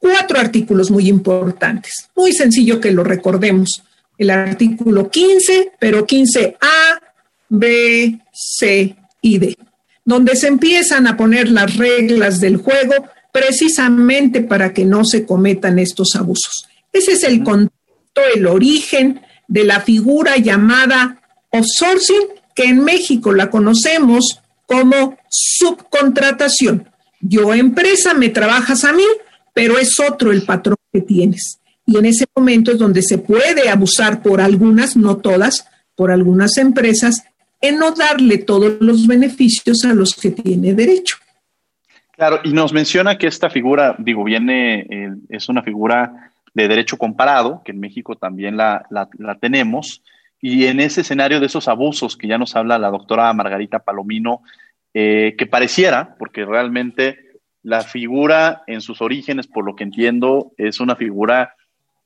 cuatro 0.00 0.38
artículos 0.38 0.90
muy 0.90 1.08
importantes. 1.08 2.08
Muy 2.14 2.32
sencillo 2.32 2.80
que 2.80 2.92
lo 2.92 3.04
recordemos. 3.04 3.82
El 4.16 4.30
artículo 4.30 5.10
15, 5.10 5.72
pero 5.78 6.06
15A, 6.06 7.00
B, 7.48 8.18
C 8.32 8.96
y 9.22 9.38
D, 9.38 9.56
donde 10.04 10.36
se 10.36 10.48
empiezan 10.48 11.06
a 11.06 11.16
poner 11.16 11.48
las 11.48 11.76
reglas 11.76 12.40
del 12.40 12.56
juego 12.56 12.94
precisamente 13.32 14.40
para 14.40 14.72
que 14.72 14.84
no 14.84 15.04
se 15.04 15.24
cometan 15.24 15.78
estos 15.78 16.16
abusos. 16.16 16.66
Ese 16.92 17.12
es 17.12 17.22
el 17.22 17.44
contexto, 17.44 18.22
el 18.34 18.46
origen 18.46 19.20
de 19.48 19.64
la 19.64 19.80
figura 19.80 20.36
llamada 20.36 21.20
outsourcing, 21.50 22.28
que 22.54 22.64
en 22.64 22.84
México 22.84 23.32
la 23.32 23.50
conocemos 23.50 24.40
como 24.66 25.16
subcontratación. 25.28 26.88
Yo 27.20 27.54
empresa, 27.54 28.14
me 28.14 28.28
trabajas 28.28 28.84
a 28.84 28.92
mí, 28.92 29.04
pero 29.54 29.78
es 29.78 29.98
otro 29.98 30.30
el 30.30 30.42
patrón 30.42 30.76
que 30.92 31.00
tienes. 31.00 31.58
Y 31.86 31.96
en 31.96 32.04
ese 32.04 32.26
momento 32.36 32.70
es 32.70 32.78
donde 32.78 33.02
se 33.02 33.18
puede 33.18 33.70
abusar 33.70 34.22
por 34.22 34.40
algunas, 34.40 34.96
no 34.96 35.16
todas, 35.16 35.66
por 35.96 36.10
algunas 36.10 36.56
empresas, 36.58 37.24
en 37.60 37.78
no 37.78 37.92
darle 37.92 38.38
todos 38.38 38.76
los 38.80 39.06
beneficios 39.06 39.84
a 39.84 39.94
los 39.94 40.14
que 40.14 40.30
tiene 40.30 40.74
derecho. 40.74 41.16
Claro, 42.14 42.40
y 42.44 42.52
nos 42.52 42.72
menciona 42.72 43.16
que 43.16 43.26
esta 43.26 43.48
figura, 43.48 43.96
digo, 43.98 44.24
viene, 44.24 44.80
eh, 44.80 45.10
es 45.28 45.48
una 45.48 45.62
figura 45.62 46.27
de 46.54 46.68
derecho 46.68 46.96
comparado, 46.96 47.62
que 47.64 47.72
en 47.72 47.80
México 47.80 48.16
también 48.16 48.56
la, 48.56 48.86
tenemos, 49.40 50.02
y 50.40 50.66
en 50.66 50.80
ese 50.80 51.00
escenario 51.00 51.40
de 51.40 51.46
esos 51.46 51.68
abusos 51.68 52.16
que 52.16 52.28
ya 52.28 52.38
nos 52.38 52.54
habla 52.56 52.78
la 52.78 52.90
doctora 52.90 53.32
Margarita 53.32 53.80
Palomino, 53.80 54.42
eh, 54.94 55.34
que 55.36 55.46
pareciera, 55.46 56.16
porque 56.18 56.44
realmente 56.44 57.18
la 57.62 57.82
figura 57.82 58.62
en 58.66 58.80
sus 58.80 59.02
orígenes, 59.02 59.46
por 59.46 59.64
lo 59.64 59.74
que 59.74 59.84
entiendo, 59.84 60.52
es 60.56 60.80
una 60.80 60.96
figura 60.96 61.54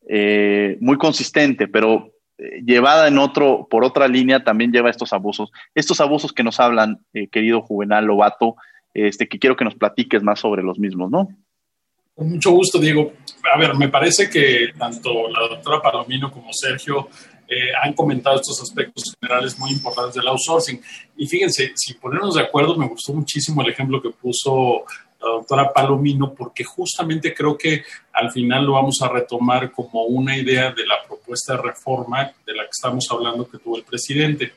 eh, 0.08 0.78
muy 0.80 0.96
consistente, 0.96 1.68
pero 1.68 2.12
eh, 2.38 2.62
llevada 2.64 3.08
en 3.08 3.18
otro, 3.18 3.68
por 3.70 3.84
otra 3.84 4.08
línea, 4.08 4.42
también 4.42 4.72
lleva 4.72 4.90
estos 4.90 5.12
abusos. 5.12 5.52
Estos 5.74 6.00
abusos 6.00 6.32
que 6.32 6.42
nos 6.42 6.58
hablan, 6.58 7.04
querido 7.30 7.60
Juvenal 7.60 8.06
Lobato, 8.06 8.56
este, 8.94 9.28
que 9.28 9.38
quiero 9.38 9.56
que 9.56 9.64
nos 9.64 9.74
platiques 9.74 10.22
más 10.22 10.40
sobre 10.40 10.62
los 10.62 10.78
mismos, 10.78 11.10
¿no? 11.10 11.28
Con 12.14 12.30
mucho 12.30 12.50
gusto, 12.50 12.78
Diego. 12.78 13.12
A 13.52 13.58
ver, 13.58 13.74
me 13.74 13.88
parece 13.88 14.28
que 14.28 14.72
tanto 14.78 15.28
la 15.28 15.48
doctora 15.48 15.80
Palomino 15.80 16.30
como 16.30 16.52
Sergio 16.52 17.08
eh, 17.48 17.70
han 17.82 17.94
comentado 17.94 18.36
estos 18.36 18.62
aspectos 18.62 19.14
generales 19.20 19.58
muy 19.58 19.72
importantes 19.72 20.14
del 20.14 20.28
outsourcing. 20.28 20.80
Y 21.16 21.26
fíjense, 21.26 21.72
si 21.74 21.94
ponernos 21.94 22.34
de 22.34 22.42
acuerdo, 22.42 22.76
me 22.76 22.86
gustó 22.86 23.14
muchísimo 23.14 23.62
el 23.62 23.70
ejemplo 23.70 24.00
que 24.00 24.10
puso 24.10 24.84
la 25.20 25.30
doctora 25.30 25.72
Palomino, 25.72 26.34
porque 26.34 26.64
justamente 26.64 27.32
creo 27.32 27.56
que 27.56 27.84
al 28.12 28.30
final 28.30 28.66
lo 28.66 28.72
vamos 28.72 29.00
a 29.02 29.08
retomar 29.08 29.70
como 29.70 30.04
una 30.04 30.36
idea 30.36 30.72
de 30.72 30.86
la 30.86 31.02
propuesta 31.06 31.56
de 31.56 31.62
reforma 31.62 32.32
de 32.46 32.54
la 32.54 32.64
que 32.64 32.70
estamos 32.72 33.06
hablando 33.10 33.48
que 33.48 33.58
tuvo 33.58 33.76
el 33.76 33.84
presidente. 33.84 34.52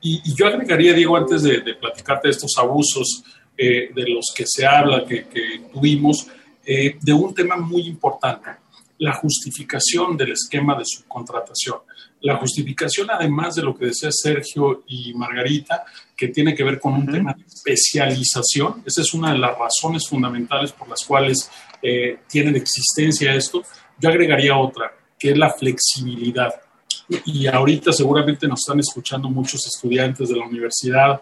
Y, 0.00 0.20
yo 0.34 0.46
agregaría, 0.46 0.92
Diego, 0.92 1.16
antes 1.16 1.42
de, 1.42 1.60
platicarte 1.74 2.28
de 2.28 2.32
estos 2.32 2.56
abusos 2.58 3.24
eh, 3.56 3.90
de 3.94 4.08
los 4.08 4.26
que 4.34 4.44
se 4.46 4.66
habla, 4.66 5.04
que 5.04 5.26
tuvimos, 5.72 6.28
eh, 6.66 6.96
de 7.00 7.12
un 7.12 7.34
tema 7.34 7.56
muy 7.56 7.82
importante, 7.82 8.50
la 8.98 9.12
justificación 9.12 10.16
del 10.16 10.32
esquema 10.32 10.76
de 10.76 10.84
subcontratación. 10.84 11.78
La 12.20 12.36
justificación, 12.36 13.08
además 13.10 13.54
de 13.56 13.62
lo 13.62 13.76
que 13.76 13.86
decía 13.86 14.10
Sergio 14.10 14.84
y 14.86 15.12
Margarita, 15.14 15.84
que 16.16 16.28
tiene 16.28 16.54
que 16.54 16.64
ver 16.64 16.80
con 16.80 16.94
un 16.94 17.06
tema 17.06 17.34
de 17.34 17.44
especialización. 17.44 18.82
Esa 18.86 19.02
es 19.02 19.12
una 19.12 19.32
de 19.32 19.38
las 19.38 19.58
razones 19.58 20.08
fundamentales 20.08 20.72
por 20.72 20.88
las 20.88 21.04
cuales 21.04 21.50
eh, 21.82 22.20
tiene 22.28 22.52
de 22.52 22.58
existencia 22.58 23.34
esto. 23.34 23.62
Yo 23.98 24.08
agregaría 24.08 24.56
otra, 24.56 24.92
que 25.18 25.32
es 25.32 25.38
la 25.38 25.52
flexibilidad. 25.52 26.54
Y 27.26 27.46
ahorita 27.46 27.92
seguramente 27.92 28.48
nos 28.48 28.60
están 28.60 28.80
escuchando 28.80 29.28
muchos 29.28 29.66
estudiantes 29.66 30.28
de 30.28 30.36
la 30.36 30.46
universidad 30.46 31.20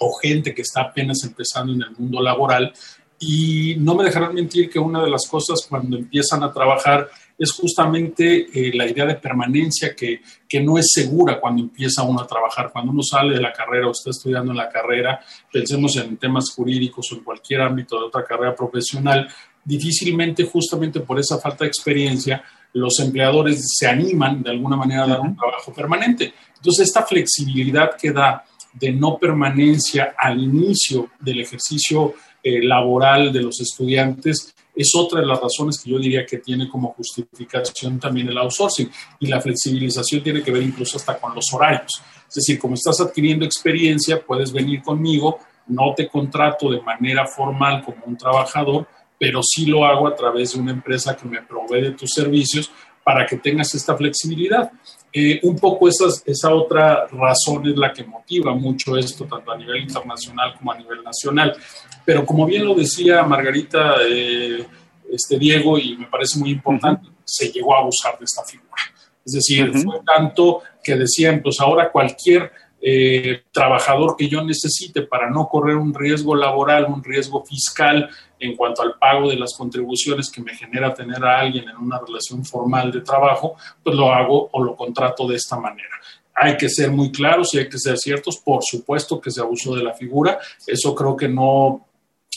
o 0.00 0.12
gente 0.22 0.54
que 0.54 0.62
está 0.62 0.82
apenas 0.82 1.24
empezando 1.24 1.72
en 1.72 1.82
el 1.82 1.90
mundo 1.96 2.22
laboral 2.22 2.72
y 3.20 3.76
no 3.78 3.94
me 3.94 4.04
dejarán 4.04 4.34
mentir 4.34 4.70
que 4.70 4.78
una 4.78 5.02
de 5.02 5.10
las 5.10 5.26
cosas 5.26 5.66
cuando 5.68 5.96
empiezan 5.96 6.42
a 6.42 6.52
trabajar 6.52 7.08
es 7.36 7.52
justamente 7.52 8.48
eh, 8.52 8.72
la 8.74 8.86
idea 8.86 9.06
de 9.06 9.14
permanencia 9.14 9.94
que, 9.94 10.20
que, 10.48 10.60
no 10.60 10.76
es 10.76 10.86
segura 10.92 11.40
cuando 11.40 11.62
empieza 11.62 12.02
uno 12.02 12.20
a 12.20 12.26
trabajar. 12.26 12.70
Cuando 12.72 12.90
uno 12.90 13.02
sale 13.02 13.34
de 13.34 13.40
la 13.40 13.52
carrera 13.52 13.86
o 13.86 13.92
está 13.92 14.10
estudiando 14.10 14.50
en 14.50 14.58
la 14.58 14.68
carrera, 14.68 15.20
pensemos 15.52 15.96
en 15.96 16.16
temas 16.16 16.50
jurídicos 16.50 17.12
o 17.12 17.16
en 17.16 17.24
cualquier 17.24 17.60
ámbito 17.60 17.98
de 17.98 18.06
otra 18.06 18.24
carrera 18.24 18.56
profesional, 18.56 19.28
difícilmente 19.64 20.44
justamente 20.44 21.00
por 21.00 21.18
esa 21.20 21.38
falta 21.38 21.64
de 21.64 21.68
experiencia 21.68 22.42
los 22.72 22.98
empleadores 23.00 23.64
se 23.76 23.86
animan 23.86 24.42
de 24.42 24.50
alguna 24.50 24.76
manera 24.76 25.04
a 25.04 25.08
dar 25.08 25.20
un 25.20 25.36
trabajo 25.36 25.72
permanente. 25.72 26.34
Entonces, 26.56 26.88
esta 26.88 27.02
flexibilidad 27.02 27.96
que 27.96 28.12
da 28.12 28.44
de 28.72 28.92
no 28.92 29.18
permanencia 29.18 30.14
al 30.16 30.38
inicio 30.38 31.10
del 31.18 31.40
ejercicio 31.40 32.14
eh, 32.42 32.62
laboral 32.62 33.32
de 33.32 33.42
los 33.42 33.60
estudiantes 33.60 34.54
es 34.78 34.92
otra 34.94 35.20
de 35.20 35.26
las 35.26 35.40
razones 35.40 35.82
que 35.82 35.90
yo 35.90 35.98
diría 35.98 36.24
que 36.24 36.38
tiene 36.38 36.68
como 36.68 36.92
justificación 36.92 37.98
también 37.98 38.28
el 38.28 38.38
outsourcing. 38.38 38.88
Y 39.18 39.26
la 39.26 39.40
flexibilización 39.40 40.22
tiene 40.22 40.40
que 40.40 40.52
ver 40.52 40.62
incluso 40.62 40.98
hasta 40.98 41.18
con 41.18 41.34
los 41.34 41.52
horarios. 41.52 42.00
Es 42.28 42.34
decir, 42.36 42.60
como 42.60 42.74
estás 42.74 43.00
adquiriendo 43.00 43.44
experiencia, 43.44 44.24
puedes 44.24 44.52
venir 44.52 44.80
conmigo, 44.82 45.40
no 45.66 45.94
te 45.96 46.06
contrato 46.06 46.70
de 46.70 46.80
manera 46.80 47.26
formal 47.26 47.82
como 47.84 48.04
un 48.06 48.16
trabajador, 48.16 48.86
pero 49.18 49.40
sí 49.42 49.66
lo 49.66 49.84
hago 49.84 50.06
a 50.06 50.14
través 50.14 50.52
de 50.52 50.60
una 50.60 50.70
empresa 50.70 51.16
que 51.16 51.26
me 51.26 51.42
provee 51.42 51.82
de 51.82 51.90
tus 51.90 52.10
servicios 52.10 52.70
para 53.08 53.24
que 53.24 53.38
tengas 53.38 53.74
esta 53.74 53.96
flexibilidad. 53.96 54.70
Eh, 55.10 55.40
un 55.44 55.58
poco 55.58 55.88
esa, 55.88 56.04
esa 56.26 56.54
otra 56.54 57.06
razón 57.06 57.66
es 57.66 57.74
la 57.74 57.90
que 57.90 58.04
motiva 58.04 58.52
mucho 58.52 58.98
esto, 58.98 59.24
tanto 59.24 59.50
a 59.50 59.56
nivel 59.56 59.80
internacional 59.80 60.52
como 60.58 60.72
a 60.72 60.76
nivel 60.76 61.02
nacional. 61.02 61.56
Pero 62.04 62.26
como 62.26 62.44
bien 62.44 62.66
lo 62.66 62.74
decía 62.74 63.22
Margarita, 63.22 63.94
eh, 64.06 64.62
este 65.10 65.38
Diego, 65.38 65.78
y 65.78 65.96
me 65.96 66.04
parece 66.04 66.38
muy 66.38 66.50
importante, 66.50 67.08
se 67.24 67.50
llegó 67.50 67.74
a 67.74 67.78
abusar 67.78 68.18
de 68.18 68.26
esta 68.26 68.44
figura. 68.44 68.82
Es 69.24 69.32
decir, 69.32 69.72
fue 69.72 70.00
tanto 70.04 70.60
que 70.84 70.94
decían, 70.94 71.40
pues 71.42 71.60
ahora 71.60 71.90
cualquier 71.90 72.52
eh, 72.82 73.44
trabajador 73.50 74.16
que 74.18 74.28
yo 74.28 74.44
necesite 74.44 75.00
para 75.00 75.30
no 75.30 75.48
correr 75.48 75.76
un 75.76 75.94
riesgo 75.94 76.36
laboral, 76.36 76.84
un 76.84 77.02
riesgo 77.02 77.42
fiscal 77.42 78.10
en 78.40 78.56
cuanto 78.56 78.82
al 78.82 78.94
pago 78.98 79.28
de 79.28 79.36
las 79.36 79.54
contribuciones 79.54 80.30
que 80.30 80.40
me 80.40 80.54
genera 80.54 80.94
tener 80.94 81.24
a 81.24 81.40
alguien 81.40 81.68
en 81.68 81.76
una 81.76 81.98
relación 81.98 82.44
formal 82.44 82.92
de 82.92 83.00
trabajo, 83.00 83.56
pues 83.82 83.96
lo 83.96 84.12
hago 84.12 84.48
o 84.52 84.62
lo 84.62 84.76
contrato 84.76 85.26
de 85.26 85.36
esta 85.36 85.58
manera. 85.58 85.96
Hay 86.34 86.56
que 86.56 86.68
ser 86.68 86.90
muy 86.90 87.10
claros 87.10 87.52
y 87.54 87.58
hay 87.58 87.68
que 87.68 87.78
ser 87.78 87.98
ciertos. 87.98 88.38
Por 88.38 88.60
supuesto 88.62 89.20
que 89.20 89.30
se 89.30 89.40
abusó 89.40 89.74
de 89.74 89.82
la 89.82 89.92
figura. 89.92 90.38
Eso 90.66 90.94
creo 90.94 91.16
que 91.16 91.28
no, 91.28 91.88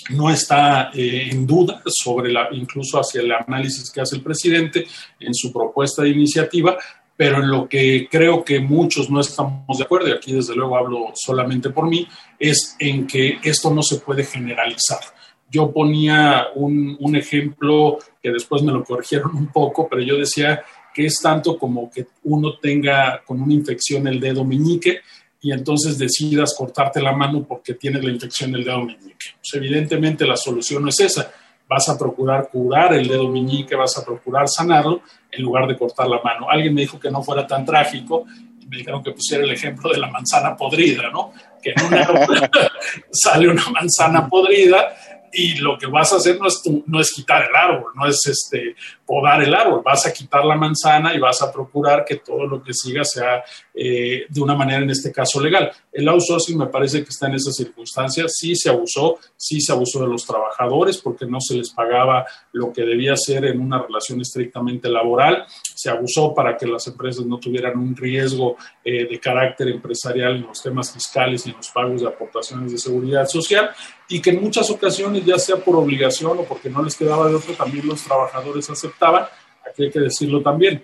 no 0.10 0.29
está 0.29 0.89
eh, 0.93 1.29
en 1.31 1.46
duda 1.46 1.81
sobre 1.86 2.31
la, 2.31 2.50
incluso 2.51 3.00
hacia 3.00 3.22
el 3.22 3.31
análisis 3.31 3.91
que 3.91 4.01
hace 4.01 4.15
el 4.15 4.24
presidente 4.24 4.88
en 5.20 5.34
su 5.34 5.53
propuesta 5.53 6.01
de 6.01 6.10
iniciativa, 6.10 6.77
pero 7.15 7.38
en 7.38 7.50
lo 7.50 7.70
que 7.70 8.08
creo 8.10 8.43
que 8.43 8.60
muchos 8.60 9.10
no 9.10 9.22
estamos 9.22 9.77
de 9.77 9.84
acuerdo, 9.84 10.10
y 10.10 10.13
aquí 10.13 10.34
desde 10.34 10.55
luego 10.55 10.75
hablo 10.75 11.12
solamente 11.13 11.70
por 11.70 11.88
mí, 11.88 12.08
es 12.39 12.75
en 12.79 13.05
que 13.05 13.38
esto 13.43 13.72
no 13.72 13.84
se 13.84 13.98
puede 13.98 14.24
generalizar. 14.24 15.01
Yo 15.51 15.72
ponía 15.72 16.48
un, 16.55 16.98
un 17.00 17.15
ejemplo 17.15 18.00
que 18.24 18.31
después 18.31 18.63
me 18.63 18.72
lo 18.72 18.84
corrigieron 18.84 19.36
un 19.36 19.48
poco, 19.48 19.88
pero 19.89 20.01
yo 20.01 20.17
decía 20.17 20.63
que 20.93 21.05
es 21.05 21.20
tanto 21.22 21.58
como 21.58 21.91
que 21.91 22.08
uno 22.24 22.58
tenga 22.58 23.22
con 23.25 23.41
una 23.41 23.53
infección 23.53 24.08
el 24.08 24.20
dedo 24.20 24.46
meñique 24.46 25.01
y 25.41 25.51
entonces 25.51 25.98
decidas 25.98 26.55
cortarte 26.58 27.01
la 27.01 27.13
mano 27.13 27.43
porque 27.43 27.74
tienes 27.74 28.03
la 28.03 28.12
infección 28.12 28.51
del 28.51 28.63
dedo 28.63 28.84
meñique. 28.84 29.36
Pues 29.38 29.53
evidentemente 29.53 30.25
la 30.25 30.38
solución 30.38 30.84
no 30.84 30.89
es 30.89 31.00
esa 31.00 31.31
vas 31.72 31.88
a 31.88 31.98
procurar 31.98 32.50
curar 32.51 32.93
el 32.96 33.08
dedo 33.08 33.29
meñique, 33.29 33.77
vas 33.77 33.98
a 33.98 34.03
procurar 34.03 34.50
sanarlo 34.50 35.03
en 35.31 35.41
lugar 35.41 35.65
de 35.70 35.77
cortar 35.77 36.05
la 36.05 36.22
mano. 36.22 36.50
Alguien 36.50 36.74
me 36.74 36.81
dijo 36.81 37.00
que 37.00 37.10
no 37.10 37.24
fuera 37.24 37.48
tan 37.48 37.63
trágico 37.63 38.25
y 38.60 38.65
me 38.67 38.75
dijeron 38.75 39.01
que 39.01 39.12
pusiera 39.12 39.46
el 39.46 39.51
ejemplo 39.51 39.89
de 39.89 39.98
la 39.98 40.08
manzana 40.08 40.58
podrida, 40.58 41.10
¿no? 41.10 41.31
que 41.62 41.72
en 41.74 41.86
un 41.86 41.93
árbol 41.93 42.50
sale 43.12 43.48
una 43.48 43.63
manzana 43.70 44.27
podrida 44.27 44.93
y 45.33 45.55
lo 45.55 45.77
que 45.77 45.88
vas 45.88 46.11
a 46.13 46.17
hacer 46.17 46.39
no 46.39 46.47
es, 46.47 46.61
no 46.85 47.00
es 47.00 47.11
quitar 47.11 47.43
el 47.43 47.55
árbol, 47.55 47.91
no 47.95 48.05
es 48.07 48.19
este, 48.25 48.75
podar 49.11 49.43
el 49.43 49.53
árbol, 49.53 49.81
vas 49.83 50.05
a 50.07 50.13
quitar 50.13 50.45
la 50.45 50.55
manzana 50.55 51.13
y 51.13 51.19
vas 51.19 51.41
a 51.41 51.51
procurar 51.51 52.05
que 52.05 52.15
todo 52.15 52.47
lo 52.47 52.63
que 52.63 52.73
siga 52.73 53.03
sea 53.03 53.43
eh, 53.73 54.23
de 54.29 54.41
una 54.41 54.55
manera, 54.55 54.81
en 54.81 54.89
este 54.89 55.11
caso, 55.11 55.41
legal. 55.41 55.69
El 55.91 56.07
outsourcing 56.07 56.57
me 56.57 56.67
parece 56.67 57.03
que 57.03 57.09
está 57.09 57.27
en 57.27 57.33
esas 57.33 57.57
circunstancias, 57.57 58.31
sí 58.37 58.55
se 58.55 58.69
abusó, 58.69 59.19
sí 59.35 59.59
se 59.59 59.73
abusó 59.73 59.99
de 59.99 60.07
los 60.07 60.25
trabajadores 60.25 60.97
porque 60.99 61.25
no 61.25 61.41
se 61.41 61.55
les 61.55 61.71
pagaba 61.71 62.25
lo 62.53 62.71
que 62.71 62.83
debía 62.83 63.17
ser 63.17 63.43
en 63.43 63.59
una 63.59 63.81
relación 63.81 64.21
estrictamente 64.21 64.87
laboral, 64.87 65.43
se 65.75 65.89
abusó 65.89 66.33
para 66.33 66.55
que 66.55 66.65
las 66.65 66.87
empresas 66.87 67.25
no 67.25 67.37
tuvieran 67.37 67.77
un 67.77 67.93
riesgo 67.93 68.55
eh, 68.81 69.09
de 69.09 69.19
carácter 69.19 69.67
empresarial 69.67 70.37
en 70.37 70.43
los 70.43 70.63
temas 70.63 70.89
fiscales 70.93 71.45
y 71.45 71.49
en 71.49 71.57
los 71.57 71.67
pagos 71.67 71.99
de 71.99 72.07
aportaciones 72.07 72.71
de 72.71 72.77
seguridad 72.77 73.27
social 73.27 73.71
y 74.11 74.21
que 74.21 74.31
en 74.31 74.41
muchas 74.41 74.69
ocasiones, 74.69 75.25
ya 75.25 75.39
sea 75.39 75.55
por 75.55 75.77
obligación 75.77 76.37
o 76.37 76.43
porque 76.43 76.69
no 76.69 76.83
les 76.83 76.97
quedaba 76.97 77.29
de 77.29 77.35
otro, 77.35 77.53
también 77.53 77.87
los 77.87 78.03
trabajadores 78.03 78.69
aquí 79.08 79.84
hay 79.84 79.91
que 79.91 80.00
decirlo 80.00 80.41
también, 80.41 80.84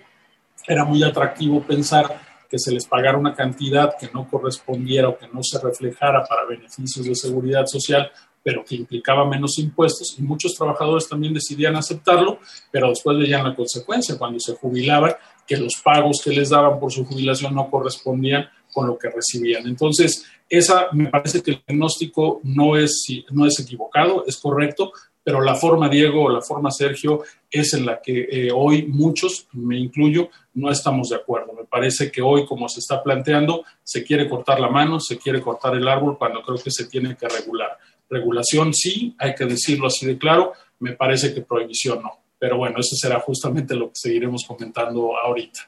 era 0.66 0.84
muy 0.84 1.02
atractivo 1.02 1.62
pensar 1.62 2.20
que 2.50 2.58
se 2.58 2.72
les 2.72 2.86
pagara 2.86 3.18
una 3.18 3.34
cantidad 3.34 3.94
que 3.98 4.10
no 4.12 4.28
correspondiera 4.28 5.08
o 5.08 5.18
que 5.18 5.28
no 5.28 5.42
se 5.42 5.58
reflejara 5.60 6.24
para 6.24 6.46
beneficios 6.46 7.04
de 7.06 7.14
seguridad 7.14 7.66
social, 7.66 8.10
pero 8.42 8.64
que 8.64 8.76
implicaba 8.76 9.28
menos 9.28 9.58
impuestos 9.58 10.16
y 10.18 10.22
muchos 10.22 10.54
trabajadores 10.54 11.08
también 11.08 11.34
decidían 11.34 11.76
aceptarlo, 11.76 12.38
pero 12.70 12.88
después 12.88 13.18
veían 13.18 13.44
la 13.44 13.54
consecuencia 13.54 14.16
cuando 14.16 14.40
se 14.40 14.54
jubilaban, 14.54 15.12
que 15.46 15.56
los 15.56 15.74
pagos 15.82 16.20
que 16.22 16.30
les 16.30 16.50
daban 16.50 16.78
por 16.78 16.92
su 16.92 17.04
jubilación 17.04 17.54
no 17.54 17.70
correspondían 17.70 18.48
con 18.72 18.86
lo 18.86 18.98
que 18.98 19.10
recibían. 19.10 19.66
Entonces, 19.66 20.24
esa 20.48 20.88
me 20.92 21.08
parece 21.08 21.42
que 21.42 21.52
el 21.52 21.62
diagnóstico 21.66 22.40
no 22.44 22.76
es, 22.76 23.04
no 23.30 23.46
es 23.46 23.58
equivocado, 23.60 24.24
es 24.26 24.36
correcto, 24.38 24.92
pero 25.28 25.42
la 25.42 25.54
forma 25.56 25.90
Diego 25.90 26.24
o 26.24 26.30
la 26.30 26.40
forma 26.40 26.70
Sergio 26.70 27.22
es 27.50 27.74
en 27.74 27.84
la 27.84 28.00
que 28.00 28.28
eh, 28.30 28.48
hoy 28.50 28.86
muchos, 28.86 29.46
me 29.52 29.76
incluyo, 29.76 30.30
no 30.54 30.70
estamos 30.70 31.10
de 31.10 31.16
acuerdo. 31.16 31.52
Me 31.52 31.64
parece 31.64 32.10
que 32.10 32.22
hoy, 32.22 32.46
como 32.46 32.66
se 32.66 32.80
está 32.80 33.02
planteando, 33.02 33.62
se 33.82 34.04
quiere 34.04 34.26
cortar 34.26 34.58
la 34.58 34.70
mano, 34.70 34.98
se 34.98 35.18
quiere 35.18 35.42
cortar 35.42 35.74
el 35.74 35.86
árbol 35.86 36.16
cuando 36.16 36.40
creo 36.40 36.56
que 36.56 36.70
se 36.70 36.86
tiene 36.86 37.14
que 37.14 37.28
regular. 37.28 37.76
Regulación 38.08 38.72
sí, 38.72 39.14
hay 39.18 39.34
que 39.34 39.44
decirlo 39.44 39.88
así 39.88 40.06
de 40.06 40.16
claro, 40.16 40.54
me 40.78 40.92
parece 40.92 41.34
que 41.34 41.42
prohibición 41.42 42.02
no. 42.02 42.12
Pero 42.38 42.56
bueno, 42.56 42.80
eso 42.80 42.96
será 42.96 43.20
justamente 43.20 43.76
lo 43.76 43.88
que 43.88 43.96
seguiremos 43.96 44.46
comentando 44.48 45.14
ahorita. 45.14 45.60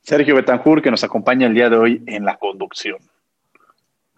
Sergio 0.00 0.36
Betancourt, 0.36 0.82
que 0.82 0.90
nos 0.90 1.04
acompaña 1.04 1.48
el 1.48 1.52
día 1.52 1.68
de 1.68 1.76
hoy 1.76 2.02
en 2.06 2.24
la 2.24 2.38
conducción. 2.38 2.96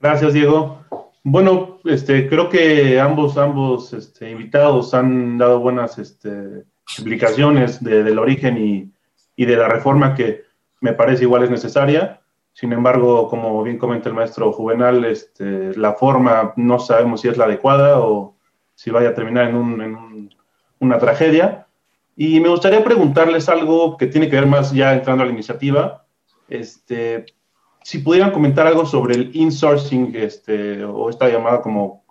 Gracias, 0.00 0.32
Diego. 0.34 0.84
Bueno, 1.23 1.81
este, 1.85 2.29
creo 2.29 2.49
que 2.49 2.99
ambos, 2.99 3.37
ambos 3.37 3.93
este, 3.93 4.31
invitados 4.31 4.95
han 4.95 5.37
dado 5.37 5.61
buenas 5.61 5.99
este, 5.99 6.65
explicaciones 6.83 7.83
del 7.85 8.19
origen 8.19 8.57
y, 8.57 8.91
y, 9.37 9.45
de 9.45 9.57
la 9.57 9.69
reforma 9.69 10.15
que 10.15 10.45
me 10.81 10.95
parece 10.95 11.25
igual 11.25 11.45
es 11.45 11.50
necesaria. 11.50 12.21
Sin 12.55 12.73
embargo, 12.73 13.29
como 13.29 13.62
bien 13.62 13.77
comenta 13.77 14.09
el 14.09 14.15
maestro 14.15 14.50
Juvenal, 14.53 15.05
este, 15.05 15.77
la 15.77 15.93
forma 15.93 16.55
no 16.57 16.79
sabemos 16.79 17.21
si 17.21 17.29
es 17.29 17.37
la 17.37 17.45
adecuada 17.45 18.00
o 18.00 18.37
si 18.75 18.91
vaya 18.91 19.11
a 19.11 19.15
terminar 19.15 19.49
en, 19.49 19.57
un, 19.57 19.83
en 19.83 19.95
un, 19.95 20.35
una 20.79 20.99
tragedia. 20.99 21.67
Y 22.17 22.41
me 22.41 22.49
gustaría 22.49 22.83
preguntarles 22.83 23.49
algo 23.50 23.99
que 23.99 24.07
tiene 24.07 24.29
que 24.29 24.37
ver 24.37 24.47
más 24.47 24.73
ya 24.73 24.95
entrando 24.95 25.23
a 25.23 25.27
la 25.27 25.33
iniciativa. 25.33 26.07
Este, 26.49 27.27
si 27.82 27.99
pudieran 27.99 28.32
comentar 28.32 28.66
algo 28.66 28.87
sobre 28.87 29.14
el 29.14 29.30
insourcing 29.34 30.12
este, 30.14 30.84
o 30.84 31.10
esta 31.10 31.28
llamada 31.28 31.62
como 31.62 32.04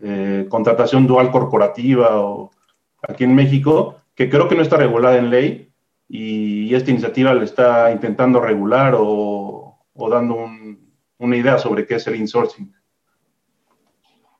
eh, 0.00 0.46
contratación 0.48 1.06
dual 1.06 1.30
corporativa 1.30 2.20
o 2.20 2.50
aquí 3.02 3.24
en 3.24 3.34
México, 3.34 3.96
que 4.14 4.28
creo 4.28 4.48
que 4.48 4.54
no 4.54 4.62
está 4.62 4.76
regulada 4.76 5.16
en 5.16 5.30
ley 5.30 5.68
y 6.08 6.74
esta 6.74 6.90
iniciativa 6.90 7.34
le 7.34 7.44
está 7.44 7.90
intentando 7.90 8.40
regular 8.40 8.94
o, 8.96 9.78
o 9.94 10.08
dando 10.10 10.34
un, 10.34 10.92
una 11.18 11.36
idea 11.36 11.58
sobre 11.58 11.86
qué 11.86 11.96
es 11.96 12.06
el 12.06 12.16
insourcing. 12.16 12.72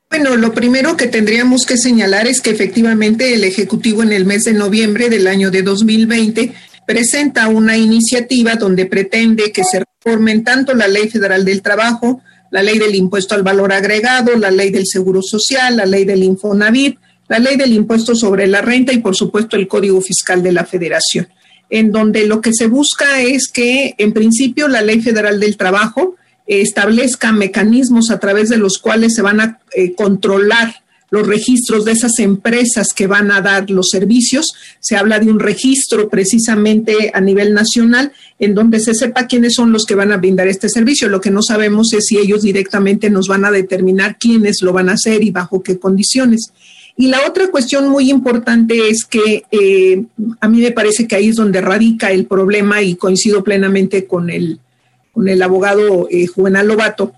Bueno, 0.09 0.35
lo 0.35 0.53
primero 0.53 0.95
que 0.95 1.07
tendríamos 1.07 1.65
que 1.65 1.77
señalar 1.77 2.27
es 2.27 2.39
que 2.39 2.51
efectivamente 2.51 3.33
el 3.33 3.43
Ejecutivo 3.43 4.03
en 4.03 4.13
el 4.13 4.25
mes 4.25 4.43
de 4.43 4.53
noviembre 4.53 5.09
del 5.09 5.25
año 5.25 5.49
de 5.49 5.63
2020 5.63 6.53
presenta 6.85 7.47
una 7.47 7.77
iniciativa 7.77 8.55
donde 8.55 8.85
pretende 8.85 9.51
que 9.51 9.63
se 9.63 9.83
reformen 9.83 10.43
tanto 10.43 10.73
la 10.73 10.87
Ley 10.87 11.09
Federal 11.09 11.45
del 11.45 11.61
Trabajo, 11.61 12.21
la 12.51 12.61
Ley 12.61 12.77
del 12.77 12.95
Impuesto 12.95 13.35
al 13.35 13.43
Valor 13.43 13.73
Agregado, 13.73 14.35
la 14.37 14.51
Ley 14.51 14.69
del 14.69 14.85
Seguro 14.85 15.21
Social, 15.21 15.77
la 15.77 15.85
Ley 15.85 16.05
del 16.05 16.23
Infonavit, 16.23 16.97
la 17.27 17.39
Ley 17.39 17.55
del 17.55 17.73
Impuesto 17.73 18.15
sobre 18.15 18.47
la 18.47 18.61
Renta 18.61 18.93
y, 18.93 18.99
por 18.99 19.15
supuesto, 19.15 19.55
el 19.55 19.67
Código 19.67 20.01
Fiscal 20.01 20.43
de 20.43 20.51
la 20.51 20.65
Federación, 20.65 21.27
en 21.69 21.91
donde 21.91 22.27
lo 22.27 22.41
que 22.41 22.53
se 22.53 22.67
busca 22.67 23.21
es 23.21 23.47
que, 23.47 23.95
en 23.97 24.13
principio, 24.13 24.67
la 24.67 24.81
Ley 24.81 25.01
Federal 25.01 25.39
del 25.39 25.57
Trabajo 25.57 26.15
establezca 26.45 27.31
mecanismos 27.31 28.11
a 28.11 28.19
través 28.19 28.49
de 28.49 28.57
los 28.57 28.77
cuales 28.77 29.15
se 29.15 29.21
van 29.21 29.39
a 29.39 29.59
eh, 29.73 29.93
controlar 29.95 30.82
los 31.13 31.27
registros 31.27 31.85
de 31.85 31.91
esas 31.91 32.17
empresas 32.17 32.87
que 32.91 33.05
van 33.05 33.29
a 33.29 33.39
dar 33.39 33.69
los 33.69 33.89
servicios. 33.89 34.47
Se 34.79 34.95
habla 34.95 35.19
de 35.19 35.29
un 35.29 35.39
registro 35.39 36.09
precisamente 36.09 37.11
a 37.13 37.21
nivel 37.21 37.53
nacional 37.53 38.11
en 38.39 38.55
donde 38.55 38.79
se 38.79 38.95
sepa 38.95 39.27
quiénes 39.27 39.53
son 39.53 39.71
los 39.71 39.85
que 39.85 39.93
van 39.93 40.11
a 40.11 40.17
brindar 40.17 40.47
este 40.47 40.69
servicio. 40.69 41.09
Lo 41.09 41.21
que 41.21 41.29
no 41.29 41.43
sabemos 41.43 41.93
es 41.93 42.07
si 42.07 42.17
ellos 42.17 42.41
directamente 42.41 43.11
nos 43.11 43.27
van 43.27 43.45
a 43.45 43.51
determinar 43.51 44.17
quiénes 44.17 44.63
lo 44.63 44.73
van 44.73 44.89
a 44.89 44.93
hacer 44.93 45.23
y 45.23 45.29
bajo 45.29 45.61
qué 45.61 45.77
condiciones. 45.77 46.51
Y 46.97 47.09
la 47.09 47.19
otra 47.27 47.51
cuestión 47.51 47.89
muy 47.89 48.09
importante 48.09 48.89
es 48.89 49.05
que 49.05 49.43
eh, 49.51 50.03
a 50.41 50.49
mí 50.49 50.61
me 50.61 50.71
parece 50.71 51.07
que 51.07 51.15
ahí 51.15 51.27
es 51.27 51.35
donde 51.35 51.61
radica 51.61 52.11
el 52.11 52.25
problema 52.25 52.81
y 52.81 52.95
coincido 52.95 53.43
plenamente 53.43 54.07
con 54.07 54.31
el, 54.31 54.59
con 55.11 55.27
el 55.27 55.43
abogado 55.43 56.07
eh, 56.09 56.25
Juvenal 56.25 56.67
Lobato. 56.67 57.13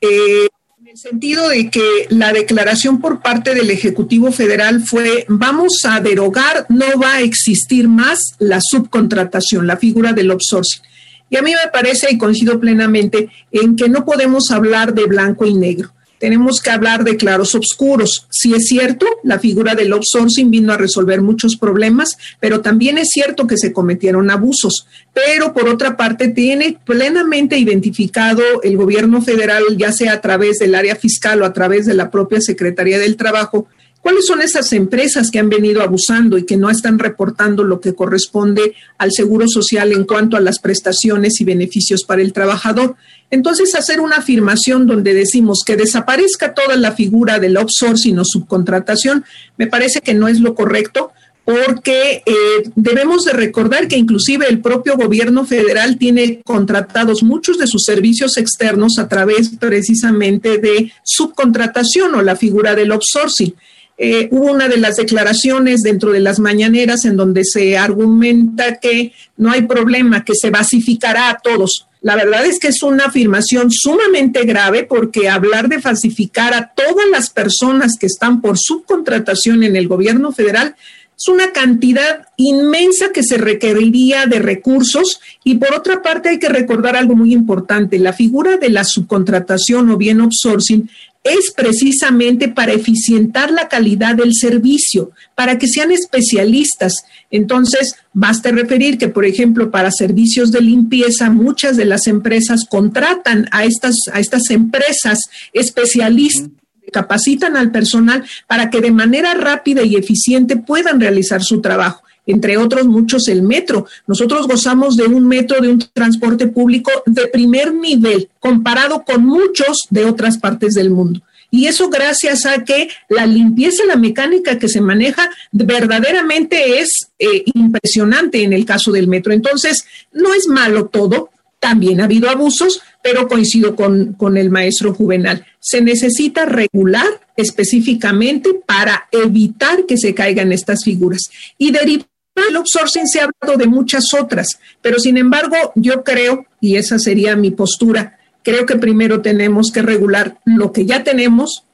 Eh, 0.00 0.48
sentido 0.96 1.48
de 1.50 1.68
que 1.68 2.06
la 2.08 2.32
declaración 2.32 3.00
por 3.00 3.20
parte 3.20 3.54
del 3.54 3.70
Ejecutivo 3.70 4.32
Federal 4.32 4.82
fue 4.82 5.26
vamos 5.28 5.80
a 5.84 6.00
derogar, 6.00 6.64
no 6.70 6.86
va 7.00 7.16
a 7.16 7.20
existir 7.20 7.86
más 7.86 8.18
la 8.38 8.60
subcontratación, 8.62 9.66
la 9.66 9.76
figura 9.76 10.14
del 10.14 10.30
outsourcing. 10.30 10.82
Y 11.28 11.36
a 11.36 11.42
mí 11.42 11.50
me 11.50 11.70
parece, 11.70 12.10
y 12.10 12.16
coincido 12.16 12.58
plenamente, 12.58 13.28
en 13.52 13.76
que 13.76 13.88
no 13.88 14.04
podemos 14.04 14.50
hablar 14.50 14.94
de 14.94 15.04
blanco 15.04 15.44
y 15.44 15.54
negro 15.54 15.92
tenemos 16.18 16.60
que 16.60 16.70
hablar 16.70 17.04
de 17.04 17.16
claros 17.16 17.54
oscuros. 17.54 18.26
Si 18.30 18.54
es 18.54 18.66
cierto, 18.68 19.06
la 19.22 19.38
figura 19.38 19.74
del 19.74 19.92
outsourcing 19.92 20.50
vino 20.50 20.72
a 20.72 20.76
resolver 20.76 21.20
muchos 21.20 21.56
problemas, 21.56 22.16
pero 22.40 22.60
también 22.60 22.98
es 22.98 23.08
cierto 23.10 23.46
que 23.46 23.56
se 23.56 23.72
cometieron 23.72 24.30
abusos. 24.30 24.86
Pero 25.12 25.52
por 25.52 25.68
otra 25.68 25.96
parte, 25.96 26.28
tiene 26.28 26.78
plenamente 26.84 27.58
identificado 27.58 28.42
el 28.62 28.76
gobierno 28.76 29.22
federal, 29.22 29.64
ya 29.76 29.92
sea 29.92 30.14
a 30.14 30.20
través 30.20 30.58
del 30.58 30.74
área 30.74 30.96
fiscal 30.96 31.42
o 31.42 31.44
a 31.44 31.52
través 31.52 31.86
de 31.86 31.94
la 31.94 32.10
propia 32.10 32.40
Secretaría 32.40 32.98
del 32.98 33.16
Trabajo, 33.16 33.66
¿Cuáles 34.06 34.26
son 34.26 34.40
esas 34.40 34.72
empresas 34.72 35.32
que 35.32 35.40
han 35.40 35.48
venido 35.48 35.82
abusando 35.82 36.38
y 36.38 36.44
que 36.44 36.56
no 36.56 36.70
están 36.70 37.00
reportando 37.00 37.64
lo 37.64 37.80
que 37.80 37.96
corresponde 37.96 38.76
al 38.98 39.10
seguro 39.10 39.48
social 39.48 39.90
en 39.90 40.04
cuanto 40.04 40.36
a 40.36 40.40
las 40.40 40.60
prestaciones 40.60 41.40
y 41.40 41.44
beneficios 41.44 42.04
para 42.04 42.22
el 42.22 42.32
trabajador? 42.32 42.94
Entonces, 43.32 43.74
hacer 43.74 43.98
una 43.98 44.18
afirmación 44.18 44.86
donde 44.86 45.12
decimos 45.12 45.64
que 45.66 45.74
desaparezca 45.74 46.54
toda 46.54 46.76
la 46.76 46.92
figura 46.92 47.40
del 47.40 47.56
outsourcing 47.56 48.16
o 48.20 48.24
subcontratación, 48.24 49.24
me 49.56 49.66
parece 49.66 50.00
que 50.00 50.14
no 50.14 50.28
es 50.28 50.38
lo 50.38 50.54
correcto 50.54 51.10
porque 51.44 52.22
eh, 52.24 52.32
debemos 52.76 53.24
de 53.24 53.32
recordar 53.32 53.88
que 53.88 53.96
inclusive 53.96 54.46
el 54.48 54.60
propio 54.60 54.96
gobierno 54.96 55.44
federal 55.44 55.98
tiene 55.98 56.42
contratados 56.44 57.24
muchos 57.24 57.58
de 57.58 57.66
sus 57.66 57.82
servicios 57.82 58.36
externos 58.36 59.00
a 59.00 59.08
través 59.08 59.48
precisamente 59.58 60.58
de 60.58 60.92
subcontratación 61.02 62.14
o 62.14 62.22
la 62.22 62.36
figura 62.36 62.76
del 62.76 62.92
outsourcing. 62.92 63.52
Eh, 63.98 64.28
hubo 64.30 64.52
una 64.52 64.68
de 64.68 64.76
las 64.76 64.96
declaraciones 64.96 65.80
dentro 65.80 66.12
de 66.12 66.20
las 66.20 66.38
mañaneras 66.38 67.04
en 67.06 67.16
donde 67.16 67.44
se 67.44 67.78
argumenta 67.78 68.76
que 68.76 69.12
no 69.38 69.50
hay 69.50 69.62
problema, 69.62 70.24
que 70.24 70.34
se 70.34 70.50
basificará 70.50 71.30
a 71.30 71.38
todos. 71.38 71.86
La 72.02 72.14
verdad 72.14 72.44
es 72.44 72.60
que 72.60 72.68
es 72.68 72.82
una 72.82 73.06
afirmación 73.06 73.70
sumamente 73.70 74.44
grave 74.44 74.84
porque 74.84 75.28
hablar 75.28 75.68
de 75.68 75.80
falsificar 75.80 76.52
a 76.52 76.72
todas 76.74 77.08
las 77.10 77.30
personas 77.30 77.94
que 77.98 78.06
están 78.06 78.42
por 78.42 78.58
subcontratación 78.58 79.62
en 79.64 79.76
el 79.76 79.88
gobierno 79.88 80.30
federal 80.30 80.76
es 81.18 81.28
una 81.28 81.52
cantidad 81.52 82.26
inmensa 82.36 83.10
que 83.12 83.22
se 83.22 83.38
requeriría 83.38 84.26
de 84.26 84.38
recursos 84.38 85.20
y 85.44 85.54
por 85.54 85.74
otra 85.74 86.02
parte 86.02 86.28
hay 86.28 86.38
que 86.38 86.50
recordar 86.50 86.94
algo 86.94 87.16
muy 87.16 87.32
importante, 87.32 87.98
la 87.98 88.12
figura 88.12 88.58
de 88.58 88.68
la 88.68 88.84
subcontratación 88.84 89.88
o 89.90 89.96
bien 89.96 90.20
outsourcing 90.20 90.90
es 91.26 91.52
precisamente 91.54 92.48
para 92.48 92.72
eficientar 92.72 93.50
la 93.50 93.68
calidad 93.68 94.14
del 94.14 94.34
servicio, 94.34 95.10
para 95.34 95.58
que 95.58 95.66
sean 95.66 95.92
especialistas. 95.92 96.94
Entonces, 97.30 97.96
basta 98.12 98.50
referir 98.50 98.98
que, 98.98 99.08
por 99.08 99.24
ejemplo, 99.24 99.70
para 99.70 99.90
servicios 99.90 100.52
de 100.52 100.60
limpieza, 100.60 101.30
muchas 101.30 101.76
de 101.76 101.84
las 101.84 102.06
empresas 102.06 102.64
contratan 102.68 103.48
a 103.50 103.64
estas, 103.64 103.96
a 104.12 104.20
estas 104.20 104.50
empresas 104.50 105.18
especialistas 105.52 106.50
capacitan 106.92 107.56
al 107.56 107.72
personal 107.72 108.24
para 108.46 108.70
que 108.70 108.80
de 108.80 108.92
manera 108.92 109.34
rápida 109.34 109.82
y 109.82 109.96
eficiente 109.96 110.56
puedan 110.56 111.00
realizar 111.00 111.42
su 111.42 111.60
trabajo 111.60 112.05
entre 112.26 112.58
otros 112.58 112.86
muchos 112.86 113.28
el 113.28 113.42
metro. 113.42 113.86
Nosotros 114.06 114.46
gozamos 114.46 114.96
de 114.96 115.04
un 115.04 115.26
metro, 115.26 115.60
de 115.60 115.68
un 115.68 115.78
transporte 115.92 116.48
público 116.48 116.90
de 117.06 117.28
primer 117.28 117.72
nivel, 117.72 118.28
comparado 118.40 119.04
con 119.04 119.24
muchos 119.24 119.86
de 119.90 120.04
otras 120.04 120.38
partes 120.38 120.74
del 120.74 120.90
mundo. 120.90 121.22
Y 121.50 121.66
eso 121.66 121.88
gracias 121.88 122.44
a 122.44 122.64
que 122.64 122.88
la 123.08 123.24
limpieza 123.24 123.84
la 123.86 123.96
mecánica 123.96 124.58
que 124.58 124.68
se 124.68 124.80
maneja 124.80 125.30
verdaderamente 125.52 126.80
es 126.80 127.08
eh, 127.18 127.44
impresionante 127.54 128.42
en 128.42 128.52
el 128.52 128.64
caso 128.64 128.90
del 128.90 129.06
metro. 129.06 129.32
Entonces, 129.32 129.84
no 130.12 130.34
es 130.34 130.48
malo 130.48 130.86
todo, 130.86 131.30
también 131.60 132.00
ha 132.00 132.04
habido 132.04 132.28
abusos, 132.28 132.82
pero 133.02 133.28
coincido 133.28 133.76
con, 133.76 134.14
con 134.14 134.36
el 134.36 134.50
maestro 134.50 134.92
Juvenal. 134.92 135.46
Se 135.60 135.80
necesita 135.80 136.44
regular 136.44 137.06
específicamente 137.36 138.50
para 138.66 139.08
evitar 139.12 139.86
que 139.86 139.96
se 139.96 140.14
caigan 140.14 140.52
estas 140.52 140.84
figuras. 140.84 141.22
Y 141.58 141.70
derivar 141.70 142.06
el 142.48 142.56
outsourcing 142.56 143.06
se 143.06 143.20
ha 143.20 143.24
hablado 143.24 143.58
de 143.58 143.66
muchas 143.66 144.04
otras, 144.18 144.58
pero 144.82 144.98
sin 144.98 145.16
embargo 145.16 145.56
yo 145.74 146.04
creo, 146.04 146.46
y 146.60 146.76
esa 146.76 146.98
sería 146.98 147.36
mi 147.36 147.50
postura, 147.50 148.18
creo 148.42 148.66
que 148.66 148.76
primero 148.76 149.22
tenemos 149.22 149.70
que 149.72 149.82
regular 149.82 150.38
lo 150.44 150.72
que 150.72 150.86
ya 150.86 151.02
tenemos, 151.02 151.64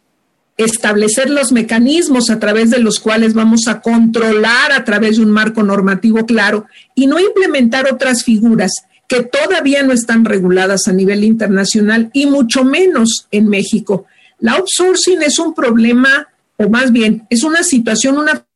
establecer 0.57 1.31
los 1.31 1.53
mecanismos 1.53 2.31
a 2.31 2.39
través 2.39 2.71
de 2.71 2.79
los 2.79 3.01
cuales 3.01 3.35
vamos 3.35 3.67
a 3.69 3.81
controlar 3.81 4.73
a 4.73 4.85
través 4.85 5.17
de 5.17 5.23
un 5.23 5.31
marco 5.31 5.63
normativo 5.63 6.27
claro 6.27 6.67
y 6.95 7.07
no 7.07 7.19
implementar 7.19 7.93
otras 7.93 8.23
figuras 8.23 8.73
que 9.09 9.23
todavía 9.23 9.83
no 9.83 9.93
están 9.93 10.25
reguladas 10.25 10.89
a 10.89 10.93
nivel 10.93 11.25
internacional 11.25 12.11
y 12.13 12.27
mucho 12.27 12.65
menos 12.65 13.27
en 13.31 13.49
México. 13.49 14.07
La 14.39 14.53
outsourcing 14.53 15.23
es 15.23 15.39
un 15.39 15.55
problema, 15.55 16.29
o 16.57 16.69
más 16.69 16.93
bien, 16.93 17.27
es 17.29 17.43
una 17.45 17.63
situación, 17.63 18.19
una 18.19 18.47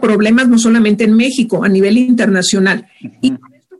problemas 0.00 0.48
no 0.48 0.58
solamente 0.58 1.04
en 1.04 1.14
México, 1.14 1.64
a 1.64 1.68
nivel 1.68 1.98
internacional. 1.98 2.86
Y 3.20 3.34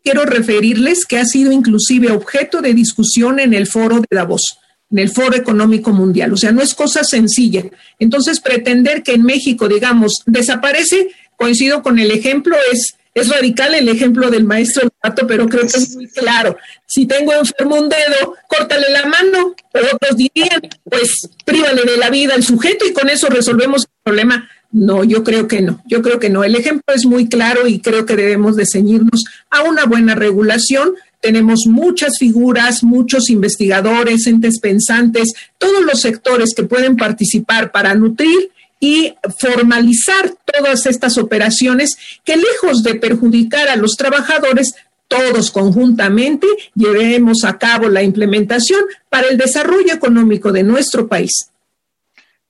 quiero 0.04 0.26
referirles 0.26 1.06
que 1.06 1.18
ha 1.18 1.24
sido 1.24 1.50
inclusive 1.50 2.12
objeto 2.12 2.60
de 2.60 2.74
discusión 2.74 3.40
en 3.40 3.54
el 3.54 3.66
foro 3.66 4.00
de 4.00 4.06
Davos, 4.10 4.58
en 4.90 4.98
el 4.98 5.10
foro 5.10 5.34
económico 5.34 5.92
mundial. 5.92 6.32
O 6.32 6.36
sea, 6.36 6.52
no 6.52 6.62
es 6.62 6.74
cosa 6.74 7.02
sencilla. 7.02 7.64
Entonces, 7.98 8.40
pretender 8.40 9.02
que 9.02 9.12
en 9.12 9.22
México, 9.22 9.66
digamos, 9.66 10.22
desaparece, 10.26 11.08
coincido 11.36 11.82
con 11.82 11.98
el 11.98 12.10
ejemplo, 12.10 12.56
es, 12.70 12.96
es 13.14 13.28
radical 13.28 13.74
el 13.74 13.88
ejemplo 13.88 14.30
del 14.30 14.44
maestro 14.44 14.90
Pato, 15.00 15.26
pero 15.26 15.48
creo 15.48 15.62
que 15.62 15.78
es 15.78 15.96
muy 15.96 16.08
claro. 16.08 16.56
Si 16.86 17.06
tengo 17.06 17.32
enfermo 17.32 17.76
un 17.76 17.88
dedo, 17.88 18.34
córtale 18.46 18.90
la 18.90 19.06
mano. 19.06 19.54
O 19.72 19.94
otros 19.94 20.16
dirían, 20.16 20.60
pues 20.84 21.28
prívale 21.44 21.82
de 21.82 21.96
la 21.96 22.10
vida 22.10 22.34
al 22.34 22.44
sujeto 22.44 22.84
y 22.86 22.92
con 22.92 23.08
eso 23.08 23.28
resolvemos 23.28 23.82
el 23.82 23.90
problema 24.02 24.48
no, 24.74 25.04
yo 25.04 25.22
creo 25.22 25.46
que 25.46 25.62
no, 25.62 25.80
yo 25.86 26.02
creo 26.02 26.18
que 26.18 26.30
no. 26.30 26.42
El 26.42 26.56
ejemplo 26.56 26.92
es 26.92 27.06
muy 27.06 27.28
claro 27.28 27.68
y 27.68 27.78
creo 27.78 28.04
que 28.06 28.16
debemos 28.16 28.56
de 28.56 28.66
ceñirnos 28.66 29.22
a 29.48 29.62
una 29.62 29.84
buena 29.84 30.16
regulación. 30.16 30.94
Tenemos 31.20 31.60
muchas 31.66 32.18
figuras, 32.18 32.82
muchos 32.82 33.30
investigadores, 33.30 34.26
entes 34.26 34.58
pensantes, 34.58 35.32
todos 35.58 35.84
los 35.84 36.00
sectores 36.00 36.54
que 36.56 36.64
pueden 36.64 36.96
participar 36.96 37.70
para 37.70 37.94
nutrir 37.94 38.50
y 38.80 39.14
formalizar 39.38 40.34
todas 40.44 40.86
estas 40.86 41.18
operaciones 41.18 41.96
que 42.24 42.36
lejos 42.36 42.82
de 42.82 42.96
perjudicar 42.96 43.68
a 43.68 43.76
los 43.76 43.96
trabajadores, 43.96 44.74
todos 45.06 45.52
conjuntamente 45.52 46.48
llevemos 46.74 47.44
a 47.44 47.58
cabo 47.58 47.88
la 47.88 48.02
implementación 48.02 48.80
para 49.08 49.28
el 49.28 49.38
desarrollo 49.38 49.94
económico 49.94 50.50
de 50.50 50.64
nuestro 50.64 51.06
país. 51.06 51.48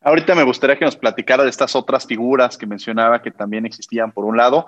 Ahorita 0.04 0.34
me 0.34 0.42
gustaría 0.42 0.76
que 0.76 0.84
nos 0.84 0.96
platicara 0.96 1.42
de 1.44 1.50
estas 1.50 1.74
otras 1.74 2.06
figuras 2.06 2.58
que 2.58 2.66
mencionaba 2.66 3.22
que 3.22 3.30
también 3.30 3.64
existían 3.64 4.12
por 4.12 4.26
un 4.26 4.36
lado, 4.36 4.66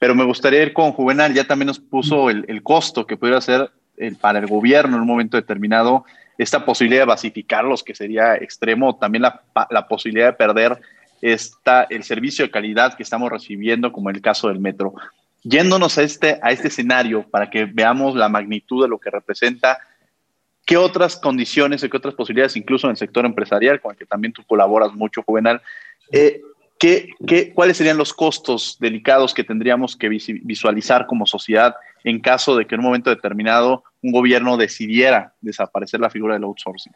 pero 0.00 0.16
me 0.16 0.24
gustaría 0.24 0.62
ir 0.62 0.72
con 0.72 0.92
Juvenal, 0.92 1.32
ya 1.32 1.44
también 1.44 1.68
nos 1.68 1.78
puso 1.78 2.28
el, 2.28 2.62
costo 2.64 3.06
que 3.06 3.16
pudiera 3.16 3.40
ser 3.40 3.70
el, 3.96 4.16
para 4.16 4.40
el 4.40 4.48
gobierno 4.48 4.96
en 4.96 5.02
un 5.02 5.06
momento 5.06 5.36
determinado, 5.36 6.04
esta 6.36 6.64
posibilidad 6.64 7.02
de 7.02 7.06
basificarlos, 7.06 7.84
que 7.84 7.94
sería 7.94 8.34
extremo, 8.34 8.96
también 8.96 9.22
la, 9.22 9.42
la 9.70 9.86
posibilidad 9.86 10.26
de 10.26 10.32
perder 10.32 10.80
esta, 11.20 11.84
el 11.84 12.02
servicio 12.02 12.44
de 12.44 12.50
calidad 12.50 12.94
que 12.94 13.04
estamos 13.04 13.30
recibiendo, 13.30 13.92
como 13.92 14.10
en 14.10 14.16
el 14.16 14.22
caso 14.22 14.48
del 14.48 14.58
metro. 14.58 14.94
Yéndonos 15.44 15.96
a 15.98 16.02
este, 16.02 16.40
a 16.42 16.50
este 16.50 16.68
escenario 16.68 17.22
para 17.30 17.48
que 17.48 17.66
veamos 17.66 18.16
la 18.16 18.28
magnitud 18.28 18.82
de 18.82 18.88
lo 18.88 18.98
que 18.98 19.10
representa 19.10 19.78
¿Qué 20.64 20.76
otras 20.76 21.16
condiciones 21.16 21.82
o 21.82 21.90
qué 21.90 21.96
otras 21.96 22.14
posibilidades, 22.14 22.56
incluso 22.56 22.86
en 22.86 22.92
el 22.92 22.96
sector 22.96 23.26
empresarial, 23.26 23.80
con 23.80 23.92
el 23.92 23.98
que 23.98 24.06
también 24.06 24.32
tú 24.32 24.42
colaboras 24.44 24.92
mucho, 24.92 25.22
Juvenal, 25.22 25.60
eh, 26.12 26.40
¿qué, 26.78 27.10
qué, 27.26 27.52
cuáles 27.52 27.76
serían 27.76 27.98
los 27.98 28.12
costos 28.12 28.76
delicados 28.78 29.34
que 29.34 29.44
tendríamos 29.44 29.96
que 29.96 30.08
visualizar 30.08 31.06
como 31.06 31.26
sociedad 31.26 31.74
en 32.04 32.20
caso 32.20 32.56
de 32.56 32.66
que 32.66 32.74
en 32.74 32.80
un 32.80 32.86
momento 32.86 33.10
determinado 33.10 33.84
un 34.02 34.12
gobierno 34.12 34.56
decidiera 34.56 35.34
desaparecer 35.40 36.00
la 36.00 36.10
figura 36.10 36.34
del 36.34 36.44
outsourcing? 36.44 36.92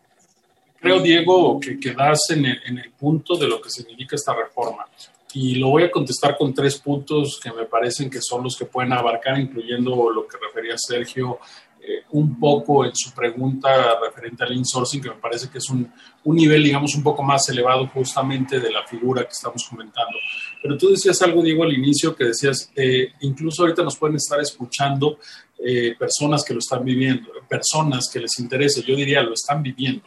Creo, 0.80 1.00
Diego, 1.00 1.58
que 1.58 1.70
el, 1.70 2.60
en 2.66 2.78
el 2.78 2.90
punto 2.92 3.36
de 3.36 3.48
lo 3.48 3.60
que 3.60 3.70
significa 3.70 4.14
esta 4.14 4.34
reforma. 4.34 4.86
Y 5.32 5.56
lo 5.56 5.68
voy 5.70 5.82
a 5.82 5.90
contestar 5.90 6.36
con 6.36 6.54
tres 6.54 6.78
puntos 6.78 7.40
que 7.42 7.50
me 7.52 7.64
parecen 7.64 8.08
que 8.08 8.20
son 8.20 8.44
los 8.44 8.56
que 8.56 8.66
pueden 8.66 8.92
abarcar, 8.92 9.38
incluyendo 9.38 10.10
lo 10.10 10.26
que 10.26 10.38
refería 10.38 10.76
Sergio 10.78 11.40
eh, 11.88 12.02
un 12.10 12.38
poco 12.40 12.84
en 12.84 12.90
su 12.94 13.12
pregunta 13.12 13.98
referente 14.02 14.42
al 14.42 14.52
insourcing, 14.52 15.00
que 15.00 15.10
me 15.10 15.16
parece 15.16 15.48
que 15.48 15.58
es 15.58 15.70
un, 15.70 15.88
un, 16.24 16.36
nivel, 16.36 16.64
digamos, 16.64 16.94
un 16.96 17.02
poco 17.02 17.22
más 17.22 17.48
elevado 17.48 17.86
justamente 17.86 18.58
de 18.58 18.72
la 18.72 18.84
figura 18.84 19.22
que 19.22 19.30
estamos 19.30 19.64
comentando. 19.70 20.18
Pero 20.60 20.76
tú 20.76 20.90
decías 20.90 21.22
algo, 21.22 21.42
Diego, 21.42 21.62
al 21.62 21.72
inicio, 21.72 22.16
que 22.16 22.24
decías, 22.24 22.72
eh, 22.74 23.12
incluso 23.20 23.62
ahorita 23.62 23.84
nos 23.84 23.96
pueden 23.96 24.16
estar 24.16 24.40
escuchando 24.40 25.18
eh, 25.58 25.94
personas 25.96 26.42
que 26.44 26.54
lo 26.54 26.58
están 26.58 26.84
viviendo, 26.84 27.30
personas 27.48 28.10
que 28.12 28.18
les 28.18 28.36
interesa, 28.40 28.80
yo 28.80 28.96
diría, 28.96 29.22
lo 29.22 29.34
están 29.34 29.62
viviendo. 29.62 30.02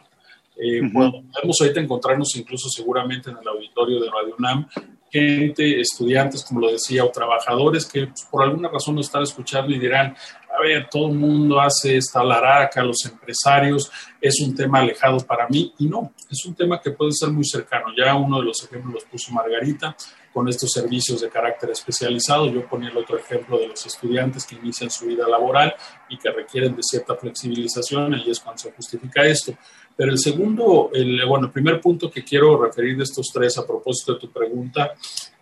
podemos 0.92 1.60
ahorita 1.60 1.80
encontrarnos 1.80 2.36
incluso 2.36 2.68
seguramente 2.68 3.30
en 3.30 3.38
el 3.38 3.48
auditorio 3.48 4.00
de 4.00 4.10
Radio 4.10 4.34
UNAM 4.38 4.68
gente, 5.10 5.80
estudiantes, 5.80 6.44
como 6.44 6.60
lo 6.60 6.72
decía, 6.72 7.04
o 7.04 7.10
trabajadores 7.10 7.86
que 7.86 8.06
pues, 8.06 8.26
por 8.30 8.42
alguna 8.42 8.68
razón 8.68 8.94
nos 8.94 9.06
están 9.06 9.22
escuchando 9.22 9.74
y 9.74 9.78
dirán, 9.78 10.14
a 10.56 10.60
ver, 10.62 10.88
todo 10.90 11.08
el 11.08 11.14
mundo 11.14 11.60
hace 11.60 11.96
esta 11.96 12.22
laraca, 12.24 12.82
los 12.82 13.04
empresarios, 13.04 13.90
es 14.20 14.40
un 14.40 14.54
tema 14.54 14.80
alejado 14.80 15.18
para 15.20 15.48
mí 15.48 15.72
y 15.78 15.86
no, 15.86 16.12
es 16.28 16.44
un 16.44 16.54
tema 16.54 16.80
que 16.80 16.90
puede 16.90 17.12
ser 17.12 17.30
muy 17.30 17.44
cercano. 17.44 17.86
Ya 17.96 18.14
uno 18.14 18.38
de 18.40 18.46
los 18.46 18.64
ejemplos 18.64 18.94
los 18.94 19.04
puso 19.04 19.32
Margarita 19.32 19.96
con 20.32 20.48
estos 20.48 20.70
servicios 20.72 21.20
de 21.20 21.28
carácter 21.28 21.70
especializado. 21.70 22.50
Yo 22.50 22.66
ponía 22.66 22.90
el 22.90 22.96
otro 22.96 23.18
ejemplo 23.18 23.58
de 23.58 23.68
los 23.68 23.84
estudiantes 23.86 24.44
que 24.44 24.56
inician 24.56 24.90
su 24.90 25.06
vida 25.06 25.28
laboral 25.28 25.74
y 26.08 26.18
que 26.18 26.30
requieren 26.30 26.76
de 26.76 26.82
cierta 26.82 27.16
flexibilización, 27.16 28.14
y 28.14 28.30
es 28.30 28.40
cuando 28.40 28.58
se 28.58 28.72
justifica 28.72 29.24
esto. 29.24 29.54
Pero 29.96 30.12
el 30.12 30.18
segundo, 30.18 30.90
el, 30.92 31.24
bueno, 31.26 31.46
el 31.46 31.52
primer 31.52 31.80
punto 31.80 32.10
que 32.10 32.24
quiero 32.24 32.62
referir 32.62 32.96
de 32.96 33.04
estos 33.04 33.28
tres 33.32 33.58
a 33.58 33.66
propósito 33.66 34.14
de 34.14 34.20
tu 34.20 34.30
pregunta 34.30 34.94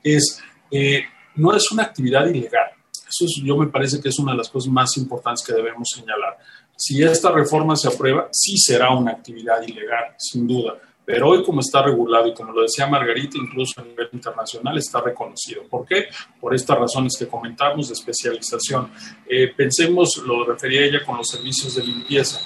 es, 0.03 0.43
eh, 0.71 1.05
no 1.37 1.55
es 1.55 1.71
una 1.71 1.85
actividad 1.85 2.27
ilegal. 2.27 2.78
Eso 3.09 3.25
yo 3.43 3.57
me 3.57 3.69
parece 3.69 4.01
que 4.01 4.09
es 4.09 4.19
una 4.19 4.33
de 4.33 4.39
las 4.39 4.49
cosas 4.49 4.71
más 4.71 4.97
importantes 4.97 5.45
que 5.47 5.55
debemos 5.55 5.89
señalar. 5.95 6.39
Si 6.77 7.03
esta 7.03 7.33
reforma 7.33 7.75
se 7.75 7.89
aprueba, 7.89 8.29
sí 8.31 8.57
será 8.57 8.91
una 8.91 9.13
actividad 9.13 9.61
ilegal, 9.63 10.15
sin 10.17 10.47
duda. 10.47 10.79
Pero 11.09 11.31
hoy 11.31 11.43
como 11.43 11.61
está 11.61 11.83
regulado 11.83 12.29
y 12.29 12.35
como 12.35 12.53
lo 12.53 12.61
decía 12.61 12.87
Margarita, 12.87 13.39
incluso 13.39 13.81
a 13.81 13.85
nivel 13.85 14.11
internacional 14.13 14.77
está 14.77 15.01
reconocido. 15.01 15.63
¿Por 15.63 15.87
qué? 15.87 16.09
Por 16.39 16.55
estas 16.55 16.79
razones 16.79 17.17
que 17.19 17.27
comentamos 17.27 17.89
de 17.89 17.95
especialización. 17.95 18.91
Eh, 19.27 19.49
pensemos, 19.57 20.19
lo 20.19 20.45
refería 20.45 20.83
ella 20.85 21.03
con 21.07 21.17
los 21.17 21.29
servicios 21.29 21.77
de 21.77 21.85
limpieza. 21.85 22.39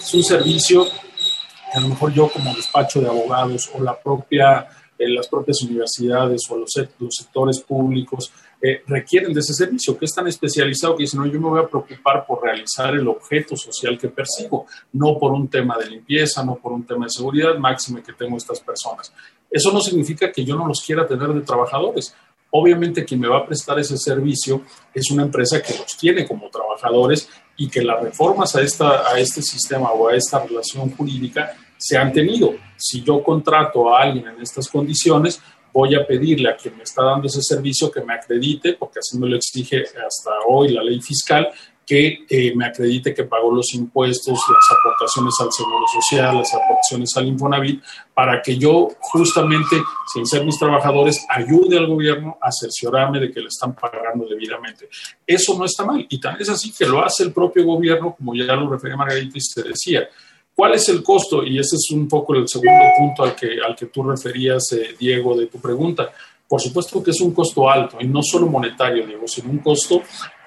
Es 0.00 0.12
un 0.14 0.24
servicio 0.24 0.84
que 0.84 1.78
a 1.78 1.80
lo 1.80 1.90
mejor 1.90 2.12
yo 2.12 2.28
como 2.28 2.52
despacho 2.56 3.00
de 3.00 3.06
abogados 3.06 3.70
o 3.72 3.80
la 3.80 3.96
propia, 3.96 4.66
eh, 4.98 5.08
las 5.08 5.28
propias 5.28 5.62
universidades 5.62 6.42
o 6.50 6.56
los, 6.56 6.72
los 6.98 7.14
sectores 7.14 7.60
públicos 7.60 8.32
eh, 8.60 8.82
requieren 8.86 9.32
de 9.32 9.40
ese 9.40 9.54
servicio, 9.54 9.96
que 9.96 10.04
es 10.04 10.12
tan 10.12 10.26
especializado 10.26 10.96
que 10.96 11.04
dicen, 11.04 11.20
no, 11.20 11.26
yo 11.26 11.40
me 11.40 11.48
voy 11.48 11.60
a 11.60 11.68
preocupar 11.68 12.26
por 12.26 12.42
realizar 12.42 12.92
el 12.94 13.06
objeto 13.06 13.56
social 13.56 13.96
que 13.96 14.08
persigo, 14.08 14.66
no 14.92 15.16
por 15.16 15.32
un 15.32 15.46
tema 15.46 15.78
de 15.78 15.88
limpieza, 15.88 16.44
no 16.44 16.56
por 16.56 16.72
un 16.72 16.84
tema 16.84 17.06
de 17.06 17.10
seguridad, 17.10 17.56
máxime 17.56 18.02
que 18.02 18.12
tengo 18.12 18.36
estas 18.36 18.60
personas. 18.60 19.12
Eso 19.48 19.72
no 19.72 19.80
significa 19.80 20.32
que 20.32 20.44
yo 20.44 20.56
no 20.56 20.66
los 20.66 20.82
quiera 20.84 21.06
tener 21.06 21.28
de 21.28 21.42
trabajadores. 21.42 22.14
Obviamente 22.50 23.04
quien 23.04 23.20
me 23.20 23.28
va 23.28 23.38
a 23.38 23.46
prestar 23.46 23.78
ese 23.78 23.96
servicio 23.96 24.62
es 24.92 25.10
una 25.10 25.22
empresa 25.22 25.62
que 25.62 25.76
los 25.76 25.96
tiene 25.96 26.26
como 26.26 26.50
trabajadores 26.50 27.28
y 27.56 27.68
que 27.68 27.82
las 27.82 28.02
reformas 28.02 28.56
a, 28.56 28.62
esta, 28.62 29.08
a 29.08 29.18
este 29.18 29.42
sistema 29.42 29.90
o 29.92 30.08
a 30.08 30.16
esta 30.16 30.44
relación 30.44 30.90
jurídica 30.90 31.54
se 31.76 31.96
han 31.96 32.12
tenido. 32.12 32.54
Si 32.76 33.02
yo 33.02 33.22
contrato 33.22 33.94
a 33.94 34.02
alguien 34.02 34.26
en 34.28 34.40
estas 34.40 34.68
condiciones, 34.68 35.40
voy 35.78 35.94
a 35.94 36.04
pedirle 36.04 36.50
a 36.50 36.56
quien 36.56 36.76
me 36.76 36.82
está 36.82 37.04
dando 37.04 37.28
ese 37.28 37.40
servicio 37.40 37.88
que 37.88 38.00
me 38.00 38.12
acredite, 38.12 38.72
porque 38.72 38.98
así 38.98 39.16
me 39.16 39.28
lo 39.28 39.36
exige 39.36 39.84
hasta 39.84 40.32
hoy 40.48 40.70
la 40.70 40.82
ley 40.82 41.00
fiscal, 41.00 41.48
que 41.86 42.26
eh, 42.28 42.52
me 42.56 42.66
acredite 42.66 43.14
que 43.14 43.22
pagó 43.22 43.54
los 43.54 43.72
impuestos, 43.74 44.40
las 44.48 44.76
aportaciones 44.76 45.34
al 45.40 45.52
Seguro 45.52 45.86
Social, 45.86 46.36
las 46.36 46.52
aportaciones 46.52 47.16
al 47.16 47.28
Infonavit, 47.28 47.80
para 48.12 48.42
que 48.42 48.58
yo 48.58 48.88
justamente, 48.98 49.76
sin 50.12 50.26
ser 50.26 50.44
mis 50.44 50.58
trabajadores, 50.58 51.24
ayude 51.28 51.78
al 51.78 51.86
gobierno 51.86 52.36
a 52.42 52.50
cerciorarme 52.50 53.20
de 53.20 53.30
que 53.30 53.40
le 53.40 53.46
están 53.46 53.76
pagando 53.76 54.26
debidamente. 54.26 54.88
Eso 55.24 55.56
no 55.56 55.64
está 55.64 55.84
mal 55.84 56.04
y 56.08 56.20
tal 56.20 56.40
es 56.40 56.48
así 56.48 56.72
que 56.76 56.86
lo 56.86 57.04
hace 57.04 57.22
el 57.22 57.32
propio 57.32 57.64
gobierno, 57.64 58.16
como 58.16 58.34
ya 58.34 58.52
lo 58.56 58.68
refería 58.68 58.96
Margarita 58.96 59.38
y 59.38 59.40
se 59.40 59.62
decía. 59.62 60.08
¿Cuál 60.58 60.74
es 60.74 60.88
el 60.88 61.04
costo? 61.04 61.44
Y 61.44 61.56
ese 61.56 61.76
es 61.76 61.88
un 61.92 62.08
poco 62.08 62.34
el 62.34 62.48
segundo 62.48 62.82
punto 62.98 63.22
al 63.22 63.36
que, 63.36 63.60
al 63.64 63.76
que 63.76 63.86
tú 63.86 64.02
referías, 64.02 64.72
eh, 64.72 64.96
Diego, 64.98 65.38
de 65.38 65.46
tu 65.46 65.60
pregunta. 65.60 66.10
Por 66.48 66.60
supuesto 66.60 67.00
que 67.00 67.12
es 67.12 67.20
un 67.20 67.32
costo 67.32 67.70
alto, 67.70 67.98
y 68.00 68.08
no 68.08 68.24
solo 68.24 68.48
monetario, 68.48 69.06
Diego, 69.06 69.28
sino 69.28 69.50
un 69.50 69.58
costo 69.58 70.02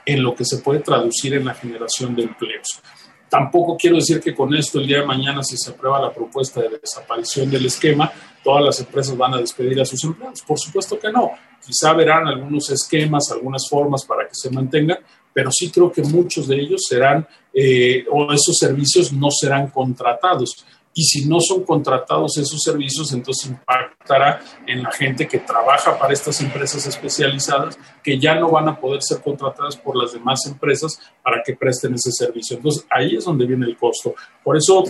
en 0.05 0.21
lo 0.21 0.35
que 0.35 0.43
se 0.43 0.57
puede 0.57 0.79
traducir 0.79 1.35
en 1.35 1.45
la 1.45 1.53
generación 1.53 2.13
de 2.13 2.23
empleos. 2.23 2.81
Tampoco 3.29 3.77
quiero 3.77 3.95
decir 3.95 4.19
que 4.19 4.35
con 4.35 4.53
esto 4.53 4.81
el 4.81 4.87
día 4.87 4.99
de 4.99 5.05
mañana, 5.05 5.41
si 5.43 5.55
se 5.55 5.71
aprueba 5.71 6.01
la 6.01 6.13
propuesta 6.13 6.59
de 6.59 6.77
desaparición 6.77 7.49
del 7.49 7.67
esquema, 7.67 8.11
todas 8.43 8.65
las 8.65 8.81
empresas 8.81 9.15
van 9.15 9.35
a 9.35 9.37
despedir 9.37 9.79
a 9.79 9.85
sus 9.85 10.03
empleados. 10.03 10.41
Por 10.41 10.59
supuesto 10.59 10.99
que 10.99 11.09
no. 11.09 11.31
Quizá 11.65 11.93
verán 11.93 12.27
algunos 12.27 12.69
esquemas, 12.69 13.31
algunas 13.31 13.65
formas 13.69 14.03
para 14.03 14.27
que 14.27 14.35
se 14.35 14.49
mantengan, 14.49 14.97
pero 15.31 15.49
sí 15.53 15.71
creo 15.71 15.89
que 15.89 16.01
muchos 16.03 16.49
de 16.49 16.59
ellos 16.59 16.81
serán, 16.85 17.25
eh, 17.53 18.05
o 18.09 18.31
esos 18.31 18.57
servicios 18.57 19.11
no 19.11 19.29
serán 19.31 19.69
contratados 19.69 20.65
y 20.93 21.03
si 21.03 21.25
no 21.25 21.39
son 21.39 21.63
contratados 21.63 22.37
esos 22.37 22.61
servicios, 22.61 23.13
entonces 23.13 23.49
impactará 23.49 24.41
en 24.67 24.83
la 24.83 24.91
gente 24.91 25.27
que 25.27 25.39
trabaja 25.39 25.97
para 25.97 26.13
estas 26.13 26.41
empresas 26.41 26.85
especializadas 26.85 27.77
que 28.03 28.19
ya 28.19 28.35
no 28.35 28.51
van 28.51 28.67
a 28.67 28.79
poder 28.79 29.01
ser 29.01 29.21
contratadas 29.21 29.77
por 29.77 29.95
las 29.95 30.11
demás 30.11 30.45
empresas 30.47 30.99
para 31.23 31.41
que 31.43 31.55
presten 31.55 31.93
ese 31.93 32.11
servicio. 32.11 32.57
Entonces 32.57 32.85
ahí 32.89 33.15
es 33.15 33.23
donde 33.23 33.45
viene 33.45 33.65
el 33.67 33.77
costo. 33.77 34.15
Por 34.43 34.57
eso 34.57 34.83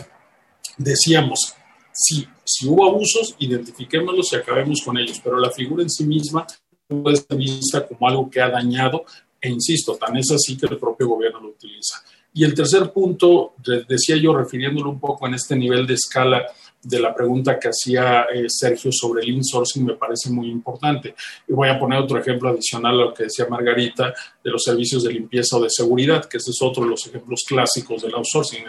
decíamos, 0.78 1.54
si, 1.94 2.28
si 2.44 2.68
hubo 2.68 2.88
abusos, 2.88 3.36
identifiquémoslos 3.38 4.34
y 4.34 4.38
acabemos 4.38 4.82
con 4.84 4.98
ellos, 4.98 5.22
pero 5.24 5.38
la 5.38 5.52
figura 5.52 5.84
en 5.84 5.90
sí 5.90 6.04
misma 6.04 6.48
puede 6.88 7.18
ser 7.18 7.38
vista 7.38 7.88
como 7.88 8.08
algo 8.08 8.30
que 8.30 8.42
ha 8.42 8.50
dañado 8.50 9.06
e 9.40 9.50
insisto, 9.50 9.96
tan 9.96 10.16
es 10.18 10.32
así 10.32 10.56
que 10.56 10.68
el 10.68 10.78
propio 10.78 11.08
gobierno 11.08 11.40
lo 11.42 11.50
utiliza. 11.50 12.04
Y 12.34 12.44
el 12.46 12.54
tercer 12.54 12.92
punto, 12.92 13.56
decía 13.88 14.16
yo, 14.16 14.34
refiriéndolo 14.34 14.90
un 14.90 15.00
poco 15.00 15.28
en 15.28 15.34
este 15.34 15.56
nivel 15.56 15.86
de 15.86 15.96
escala 15.96 16.46
de 16.84 17.00
la 17.00 17.14
pregunta 17.14 17.60
que 17.60 17.70
hacía 17.70 18.26
eh, 18.34 18.46
Sergio 18.48 18.92
sobre 18.92 19.22
el 19.22 19.30
insourcing, 19.30 19.86
me 19.86 19.94
parece 19.94 20.30
muy 20.32 20.50
importante. 20.50 21.14
Y 21.48 21.54
voy 21.54 21.70
a 21.70 21.78
poner 21.78 22.00
otro 22.00 22.18
ejemplo 22.18 22.50
adicional 22.50 22.94
a 22.94 23.06
lo 23.06 23.14
que 23.14 23.24
decía 23.24 23.46
Margarita 23.48 24.14
de 24.44 24.50
los 24.50 24.64
servicios 24.64 25.04
de 25.04 25.14
limpieza 25.14 25.58
o 25.58 25.62
de 25.62 25.70
seguridad, 25.70 26.26
que 26.26 26.38
ese 26.38 26.52
es 26.52 26.62
otro 26.62 26.84
de 26.84 26.90
los 26.90 27.06
ejemplos 27.06 27.44
clásicos 27.48 28.02
del 28.02 28.16
outsourcing, 28.16 28.64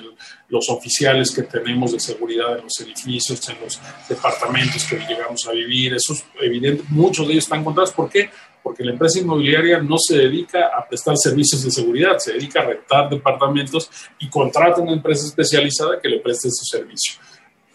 los 0.48 0.68
oficiales 0.68 1.30
que 1.30 1.42
tenemos 1.42 1.92
de 1.92 2.00
seguridad 2.00 2.58
en 2.58 2.64
los 2.64 2.80
edificios, 2.80 3.48
en 3.48 3.60
los 3.60 3.80
departamentos 4.08 4.84
que 4.84 4.98
llegamos 4.98 5.46
a 5.46 5.52
vivir, 5.52 5.94
esos 5.94 6.24
evidente, 6.40 6.84
muchos 6.90 7.26
de 7.26 7.34
ellos 7.34 7.44
están 7.44 7.64
contratados. 7.64 7.94
¿Por 7.94 8.10
qué? 8.10 8.28
Porque 8.62 8.84
la 8.84 8.92
empresa 8.92 9.18
inmobiliaria 9.18 9.80
no 9.80 9.96
se 9.98 10.16
dedica 10.16 10.68
a 10.68 10.86
prestar 10.86 11.16
servicios 11.16 11.64
de 11.64 11.70
seguridad, 11.70 12.18
se 12.18 12.34
dedica 12.34 12.60
a 12.60 12.66
rentar 12.66 13.10
departamentos 13.10 13.90
y 14.18 14.28
contrata 14.28 14.80
una 14.80 14.92
empresa 14.92 15.26
especializada 15.26 16.00
que 16.00 16.08
le 16.08 16.20
preste 16.20 16.48
ese 16.48 16.64
servicio. 16.64 17.14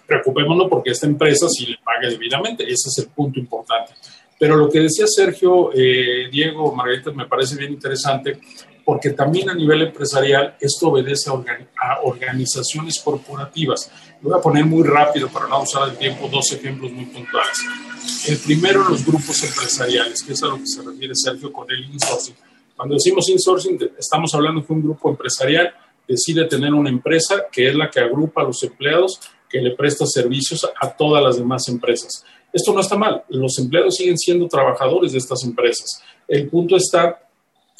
Preocupémonos 0.05 0.69
porque 0.69 0.91
esta 0.91 1.05
empresa 1.05 1.47
sí 1.49 1.65
le 1.65 1.77
pague 1.83 2.09
debidamente, 2.09 2.63
ese 2.63 2.89
es 2.89 2.97
el 2.99 3.09
punto 3.09 3.39
importante. 3.39 3.93
Pero 4.39 4.55
lo 4.55 4.69
que 4.69 4.81
decía 4.81 5.05
Sergio, 5.07 5.71
eh, 5.73 6.29
Diego, 6.31 6.73
Margarita, 6.73 7.11
me 7.11 7.25
parece 7.25 7.55
bien 7.55 7.73
interesante, 7.73 8.39
porque 8.85 9.09
también 9.09 9.49
a 9.49 9.53
nivel 9.53 9.81
empresarial 9.81 10.55
esto 10.61 10.89
obedece 10.89 11.29
a, 11.29 11.99
organizaciones 12.03 13.01
corporativas. 13.03 13.91
voy 14.21 14.37
a 14.37 14.41
poner 14.41 14.65
muy 14.65 14.83
rápido 14.83 15.27
para 15.27 15.47
no 15.47 15.61
usar 15.61 15.89
el 15.89 15.97
tiempo 15.97 16.29
dos 16.31 16.51
ejemplos 16.51 16.91
muy 16.91 17.05
puntuales. 17.05 17.57
El 18.27 18.37
primero, 18.37 18.87
los 18.87 19.05
grupos 19.05 19.43
empresariales, 19.43 20.23
que 20.23 20.33
es 20.33 20.43
a 20.43 20.47
lo 20.47 20.57
que 20.57 20.67
se 20.67 20.81
refiere 20.81 21.13
Sergio 21.15 21.51
con 21.51 21.69
el 21.69 21.83
insourcing. 21.85 22.35
Cuando 22.75 22.95
decimos 22.95 23.27
insourcing, 23.27 23.91
estamos 23.97 24.33
hablando 24.35 24.65
que 24.65 24.71
un 24.71 24.83
grupo 24.83 25.09
empresarial 25.09 25.73
decide 26.07 26.45
tener 26.45 26.73
una 26.73 26.89
empresa 26.89 27.47
que 27.51 27.67
es 27.67 27.75
la 27.75 27.89
que 27.89 27.99
agrupa 27.99 28.41
a 28.41 28.45
los 28.45 28.63
empleados, 28.63 29.19
que 29.49 29.59
le 29.61 29.75
presta 29.75 30.05
servicios 30.05 30.65
a 30.79 30.95
todas 30.95 31.23
las 31.23 31.37
demás 31.37 31.67
empresas. 31.67 32.23
Esto 32.57 32.73
no 32.73 32.79
está 32.79 32.97
mal, 32.97 33.23
los 33.29 33.59
empleados 33.59 33.97
siguen 33.97 34.17
siendo 34.17 34.47
trabajadores 34.47 35.11
de 35.11 35.19
estas 35.19 35.43
empresas. 35.43 36.01
El 36.27 36.49
punto 36.49 36.75
está 36.75 37.19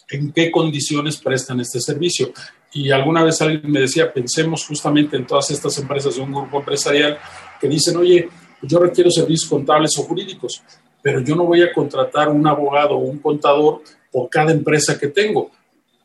en 0.08 0.32
qué 0.32 0.52
condiciones 0.52 1.18
prestan 1.18 1.60
este 1.62 1.82
servicio. 1.82 2.32
Y 2.74 2.92
alguna 2.92 3.24
vez 3.24 3.42
alguien 3.42 3.72
me 3.72 3.80
decía, 3.80 4.14
pensemos 4.14 4.68
justamente 4.68 5.18
en 5.18 5.26
todas 5.26 5.50
estas 5.50 5.76
empresas 5.80 6.16
de 6.16 6.22
un 6.22 6.32
grupo 6.32 6.60
empresarial 6.60 7.18
que 7.60 7.68
dicen, 7.68 7.98
oye, 7.98 8.30
yo 8.62 8.78
requiero 8.78 9.10
servicios 9.10 9.50
contables 9.50 9.98
o 9.98 10.04
jurídicos, 10.04 10.62
pero 11.02 11.22
yo 11.22 11.36
no 11.36 11.46
voy 11.46 11.64
a 11.64 11.74
contratar 11.74 12.30
un 12.30 12.46
abogado 12.46 12.98
o 12.98 13.00
un 13.00 13.18
contador 13.18 13.82
por 14.12 14.30
cada 14.30 14.52
empresa 14.52 15.00
que 15.00 15.08
tengo. 15.08 15.50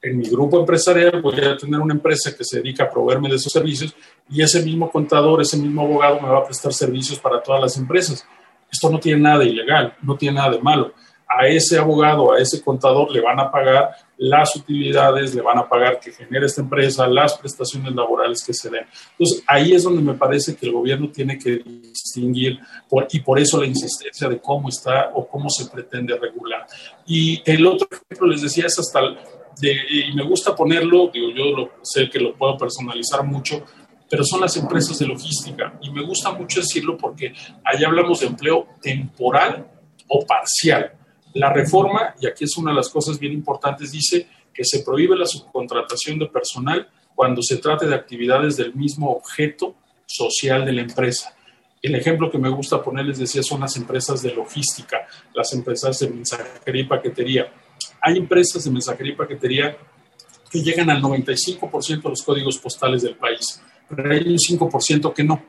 En 0.01 0.17
mi 0.17 0.31
grupo 0.31 0.59
empresarial 0.59 1.21
voy 1.21 1.39
a 1.41 1.59
tener 1.59 1.79
una 1.79 1.93
empresa 1.93 2.35
que 2.35 2.43
se 2.43 2.57
dedica 2.57 2.85
a 2.85 2.91
proveerme 2.91 3.29
de 3.29 3.37
esos 3.37 3.53
servicios 3.53 3.95
y 4.31 4.41
ese 4.41 4.63
mismo 4.63 4.91
contador, 4.91 5.43
ese 5.43 5.59
mismo 5.59 5.83
abogado 5.83 6.23
me 6.23 6.29
va 6.31 6.39
a 6.39 6.45
prestar 6.47 6.73
servicios 6.73 7.19
para 7.19 7.43
todas 7.43 7.61
las 7.61 7.77
empresas. 7.77 8.27
Esto 8.73 8.91
no 8.91 8.99
tiene 8.99 9.21
nada 9.21 9.41
de 9.41 9.51
ilegal, 9.51 9.95
no 10.03 10.17
tiene 10.17 10.39
nada 10.39 10.51
de 10.51 10.61
malo 10.61 10.93
a 11.39 11.47
ese 11.47 11.79
abogado, 11.79 12.33
a 12.33 12.39
ese 12.39 12.63
contador 12.63 13.11
le 13.11 13.21
van 13.21 13.41
a 13.41 13.51
pagar 13.51 13.91
las 14.19 14.55
utilidades, 14.55 15.35
le 15.35 15.41
van 15.41 15.59
a 15.59 15.69
pagar 15.69 15.99
que 15.99 16.13
genere 16.13 16.47
esta 16.47 16.61
empresa, 16.61 17.07
las 17.07 17.39
prestaciones 17.39 17.95
laborales 17.95 18.45
que 18.45 18.53
se 18.53 18.71
den. 18.71 18.85
Entonces, 19.13 19.43
ahí 19.47 19.73
es 19.73 19.83
donde 19.83 20.03
me 20.03 20.15
parece 20.15 20.55
que 20.55 20.67
el 20.67 20.73
gobierno 20.73 21.11
tiene 21.11 21.39
que 21.39 21.63
distinguir 21.65 22.59
y 23.11 23.21
por 23.21 23.39
eso 23.39 23.61
la 23.61 23.67
insistencia 23.67 24.29
de 24.29 24.41
cómo 24.41 24.69
está 24.69 25.11
o 25.15 25.27
cómo 25.27 25.49
se 25.49 25.67
pretende 25.71 26.17
regular. 26.19 26.67
Y 27.07 27.43
el 27.45 27.67
otro 27.67 27.89
ejemplo, 27.91 28.29
les 28.29 28.43
decía, 28.43 28.67
es 28.67 28.79
hasta, 28.79 29.01
y 29.63 30.15
me 30.15 30.25
gusta 30.25 30.55
ponerlo, 30.55 31.11
digo, 31.13 31.31
yo 31.31 31.71
sé 31.83 32.11
que 32.11 32.21
lo 32.21 32.35
puedo 32.35 32.57
personalizar 32.59 33.25
mucho, 33.25 33.65
pero 34.13 34.25
son 34.25 34.43
las 34.43 34.55
empresas 34.59 34.99
de 34.99 35.07
logística. 35.07 35.79
Y 35.81 35.91
me 35.91 36.05
gusta 36.05 36.33
mucho 36.33 36.61
decirlo 36.61 36.99
porque 36.99 37.33
ahí 37.65 37.83
hablamos 37.83 38.21
de 38.21 38.27
empleo 38.27 38.69
temporal 38.83 39.67
o 40.07 40.27
parcial. 40.27 40.93
La 41.33 41.51
reforma, 41.51 42.15
y 42.21 42.27
aquí 42.27 42.45
es 42.45 42.55
una 42.59 42.73
de 42.73 42.77
las 42.77 42.91
cosas 42.91 43.19
bien 43.19 43.33
importantes, 43.33 43.91
dice 43.91 44.29
que 44.53 44.67
se 44.67 44.81
prohíbe 44.81 45.17
la 45.17 45.25
subcontratación 45.25 46.19
de 46.19 46.27
personal 46.27 46.91
cuando 47.15 47.41
se 47.41 47.57
trate 47.57 47.87
de 47.87 47.95
actividades 47.95 48.59
del 48.59 48.75
mismo 48.75 49.13
objeto 49.13 49.77
social 50.05 50.67
de 50.67 50.73
la 50.75 50.83
empresa. 50.83 51.35
El 51.81 51.95
ejemplo 51.95 52.31
que 52.31 52.37
me 52.37 52.51
gusta 52.51 52.83
poner, 52.83 53.07
les 53.07 53.19
decía, 53.19 53.43
son 53.43 53.63
las 53.63 53.79
empresas 53.79 54.21
de 54.21 54.35
logística, 54.35 55.07
las 55.33 55.55
empresas 55.55 55.99
de 56.01 56.11
mensajería 56.11 56.83
y 56.83 56.87
paquetería. 56.87 57.51
Hay 58.03 58.19
empresas 58.19 58.63
de 58.63 58.73
mensajería 58.73 59.15
y 59.15 59.17
paquetería 59.17 59.75
que 60.51 60.63
llegan 60.63 60.91
al 60.91 61.01
95% 61.01 62.03
de 62.03 62.11
los 62.11 62.23
códigos 62.23 62.59
postales 62.59 63.01
del 63.01 63.17
país, 63.17 63.63
pero 63.89 64.11
hay 64.11 64.21
un 64.21 64.37
5% 64.37 65.13
que 65.13 65.25
no. 65.25 65.43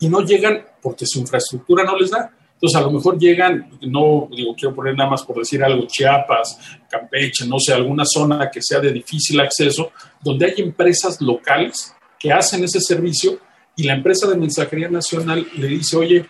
Y 0.00 0.08
no 0.08 0.20
llegan 0.20 0.64
porque 0.82 1.06
su 1.06 1.20
infraestructura 1.20 1.84
no 1.84 1.96
les 1.96 2.10
da. 2.10 2.30
Entonces, 2.54 2.76
a 2.78 2.82
lo 2.82 2.90
mejor 2.90 3.18
llegan, 3.18 3.70
no 3.82 4.28
digo, 4.34 4.54
quiero 4.54 4.74
poner 4.74 4.96
nada 4.96 5.10
más 5.10 5.22
por 5.24 5.36
decir 5.36 5.62
algo, 5.62 5.86
Chiapas, 5.86 6.58
Campeche, 6.88 7.46
no 7.46 7.58
sé, 7.58 7.74
alguna 7.74 8.04
zona 8.06 8.50
que 8.50 8.60
sea 8.62 8.80
de 8.80 8.92
difícil 8.92 9.38
acceso, 9.40 9.92
donde 10.22 10.46
hay 10.46 10.54
empresas 10.62 11.20
locales 11.20 11.94
que 12.18 12.32
hacen 12.32 12.64
ese 12.64 12.80
servicio 12.80 13.38
y 13.76 13.82
la 13.82 13.94
empresa 13.94 14.26
de 14.26 14.36
mensajería 14.36 14.88
nacional 14.88 15.46
le 15.54 15.66
dice, 15.68 15.98
oye, 15.98 16.26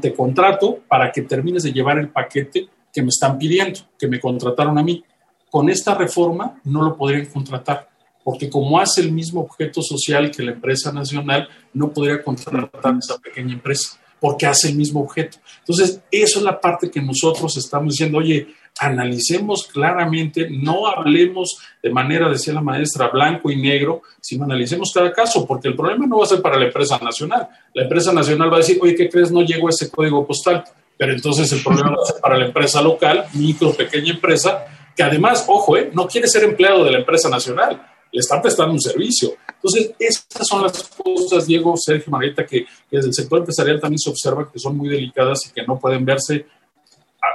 te 0.00 0.14
contrato 0.14 0.80
para 0.88 1.12
que 1.12 1.22
termines 1.22 1.62
de 1.62 1.72
llevar 1.72 1.98
el 1.98 2.08
paquete 2.08 2.68
que 2.92 3.02
me 3.02 3.08
están 3.08 3.36
pidiendo, 3.36 3.80
que 3.98 4.08
me 4.08 4.18
contrataron 4.18 4.78
a 4.78 4.82
mí. 4.82 5.04
Con 5.50 5.68
esta 5.68 5.94
reforma 5.94 6.58
no 6.64 6.82
lo 6.82 6.96
podrían 6.96 7.26
contratar, 7.26 7.88
porque 8.26 8.50
como 8.50 8.80
hace 8.80 9.02
el 9.02 9.12
mismo 9.12 9.42
objeto 9.42 9.80
social 9.82 10.32
que 10.32 10.42
la 10.42 10.50
empresa 10.50 10.90
nacional, 10.90 11.48
no 11.72 11.92
podría 11.92 12.24
contratar 12.24 12.68
a 12.82 12.98
esa 12.98 13.18
pequeña 13.18 13.52
empresa 13.54 14.00
porque 14.18 14.46
hace 14.46 14.70
el 14.70 14.74
mismo 14.74 15.00
objeto. 15.00 15.38
Entonces, 15.60 16.00
eso 16.10 16.40
es 16.40 16.44
la 16.44 16.60
parte 16.60 16.90
que 16.90 17.00
nosotros 17.00 17.56
estamos 17.56 17.92
diciendo, 17.92 18.18
oye, 18.18 18.48
analicemos 18.80 19.68
claramente, 19.68 20.48
no 20.50 20.88
hablemos 20.88 21.56
de 21.80 21.90
manera, 21.90 22.28
decía 22.28 22.52
la 22.52 22.62
maestra, 22.62 23.10
blanco 23.10 23.48
y 23.48 23.62
negro, 23.62 24.02
sino 24.20 24.42
analicemos 24.42 24.90
cada 24.92 25.12
caso, 25.12 25.46
porque 25.46 25.68
el 25.68 25.76
problema 25.76 26.08
no 26.08 26.18
va 26.18 26.24
a 26.24 26.28
ser 26.28 26.42
para 26.42 26.58
la 26.58 26.64
empresa 26.64 26.98
nacional. 26.98 27.46
La 27.74 27.84
empresa 27.84 28.12
nacional 28.12 28.50
va 28.50 28.56
a 28.56 28.58
decir, 28.58 28.80
oye, 28.82 28.96
¿qué 28.96 29.08
crees? 29.08 29.30
No 29.30 29.42
llegó 29.42 29.68
ese 29.68 29.88
código 29.88 30.26
postal. 30.26 30.64
Pero 30.96 31.12
entonces 31.12 31.52
el 31.52 31.62
problema 31.62 31.90
va 31.90 32.02
a 32.02 32.06
ser 32.06 32.20
para 32.20 32.36
la 32.36 32.46
empresa 32.46 32.82
local, 32.82 33.26
micro, 33.34 33.72
pequeña 33.72 34.14
empresa, 34.14 34.64
que 34.96 35.04
además, 35.04 35.44
ojo, 35.46 35.76
eh, 35.76 35.92
no 35.94 36.08
quiere 36.08 36.26
ser 36.26 36.42
empleado 36.42 36.82
de 36.82 36.90
la 36.90 36.98
empresa 36.98 37.28
nacional, 37.28 37.80
le 38.16 38.20
está 38.20 38.40
prestando 38.40 38.72
un 38.72 38.80
servicio. 38.80 39.34
Entonces, 39.46 39.92
estas 39.98 40.48
son 40.48 40.62
las 40.62 40.88
cosas, 40.88 41.46
Diego, 41.46 41.76
Sergio, 41.76 42.10
Margarita, 42.10 42.46
que, 42.46 42.64
desde 42.90 43.08
el 43.08 43.14
sector 43.14 43.40
empresarial 43.40 43.78
también 43.78 43.98
se 43.98 44.08
observa 44.08 44.50
que 44.50 44.58
son 44.58 44.74
muy 44.74 44.88
delicadas 44.88 45.46
y 45.46 45.52
que 45.52 45.66
no 45.66 45.78
pueden 45.78 46.06
verse 46.06 46.46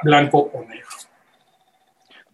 blanco 0.01 0.49
o 0.51 0.61
negro. 0.61 0.87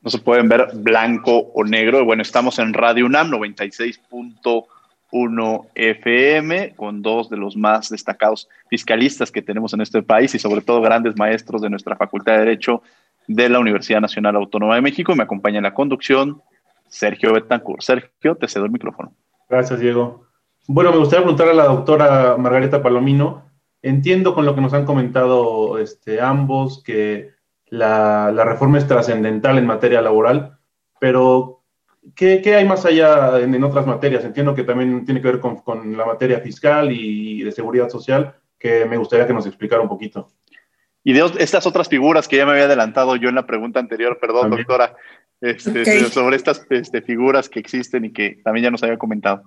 No 0.01 0.09
se 0.09 0.19
pueden 0.19 0.47
ver 0.47 0.69
blanco 0.75 1.51
o 1.53 1.65
negro. 1.65 2.05
Bueno, 2.05 2.21
estamos 2.21 2.57
en 2.59 2.73
Radio 2.73 3.05
UNAM 3.05 3.31
96.1 3.31 5.67
FM 5.75 6.75
con 6.77 7.01
dos 7.01 7.29
de 7.29 7.35
los 7.35 7.57
más 7.57 7.89
destacados 7.89 8.47
fiscalistas 8.69 9.29
que 9.29 9.41
tenemos 9.41 9.73
en 9.73 9.81
este 9.81 10.01
país 10.03 10.33
y 10.35 10.39
sobre 10.39 10.61
todo 10.61 10.79
grandes 10.79 11.17
maestros 11.17 11.61
de 11.61 11.69
nuestra 11.69 11.97
Facultad 11.97 12.35
de 12.35 12.39
Derecho 12.39 12.81
de 13.27 13.49
la 13.49 13.59
Universidad 13.59 13.99
Nacional 13.99 14.37
Autónoma 14.37 14.75
de 14.75 14.81
México. 14.81 15.13
Me 15.15 15.23
acompaña 15.23 15.57
en 15.57 15.63
la 15.63 15.73
conducción 15.73 16.41
Sergio 16.89 17.33
Betancourt. 17.33 17.81
Sergio, 17.81 18.35
te 18.35 18.47
cedo 18.47 18.65
el 18.65 18.71
micrófono. 18.71 19.13
Gracias, 19.49 19.79
Diego. 19.79 20.25
Bueno, 20.67 20.91
me 20.91 20.97
gustaría 20.97 21.23
preguntar 21.23 21.49
a 21.49 21.53
la 21.53 21.65
doctora 21.65 22.35
Margarita 22.37 22.81
Palomino. 22.81 23.45
Entiendo 23.81 24.33
con 24.33 24.45
lo 24.45 24.55
que 24.55 24.61
nos 24.61 24.73
han 24.73 24.85
comentado 24.85 25.77
este, 25.77 26.19
ambos 26.19 26.83
que 26.83 27.31
la, 27.67 28.31
reforma 28.43 28.77
es 28.77 28.87
trascendental 28.87 29.57
en 29.57 29.65
materia 29.65 30.01
laboral, 30.01 30.57
pero 30.99 31.63
¿qué, 32.15 32.41
hay 32.55 32.65
más 32.65 32.85
allá 32.85 33.39
en, 33.39 33.63
otras 33.63 33.85
materias? 33.85 34.25
Entiendo 34.25 34.55
que 34.55 34.63
también 34.63 35.05
tiene 35.05 35.21
que 35.21 35.31
ver 35.31 35.39
con, 35.39 35.97
la 35.97 36.05
materia 36.05 36.39
fiscal 36.39 36.91
y 36.91 37.43
de 37.43 37.51
seguridad 37.51 37.89
social, 37.89 38.35
que 38.57 38.85
me 38.85 38.97
gustaría 38.97 39.27
que 39.27 39.33
nos 39.33 39.45
explicara 39.45 39.81
un 39.81 39.89
poquito. 39.89 40.29
Y 41.07 41.13
de 41.13 41.23
estas 41.39 41.65
otras 41.65 41.87
figuras 41.87 42.27
que 42.27 42.35
ya 42.35 42.45
me 42.45 42.51
había 42.51 42.65
adelantado 42.65 43.15
yo 43.15 43.29
en 43.29 43.35
la 43.35 43.45
pregunta 43.45 43.79
anterior, 43.79 44.17
perdón, 44.19 44.49
doctora, 44.49 44.93
este, 45.41 46.09
sobre 46.09 46.35
estas 46.35 46.61
este, 46.69 47.01
figuras 47.01 47.49
que 47.49 47.59
existen 47.59 48.05
y 48.05 48.11
que 48.11 48.39
también 48.43 48.65
ya 48.65 48.71
nos 48.71 48.83
había 48.83 48.97
comentado. 48.97 49.43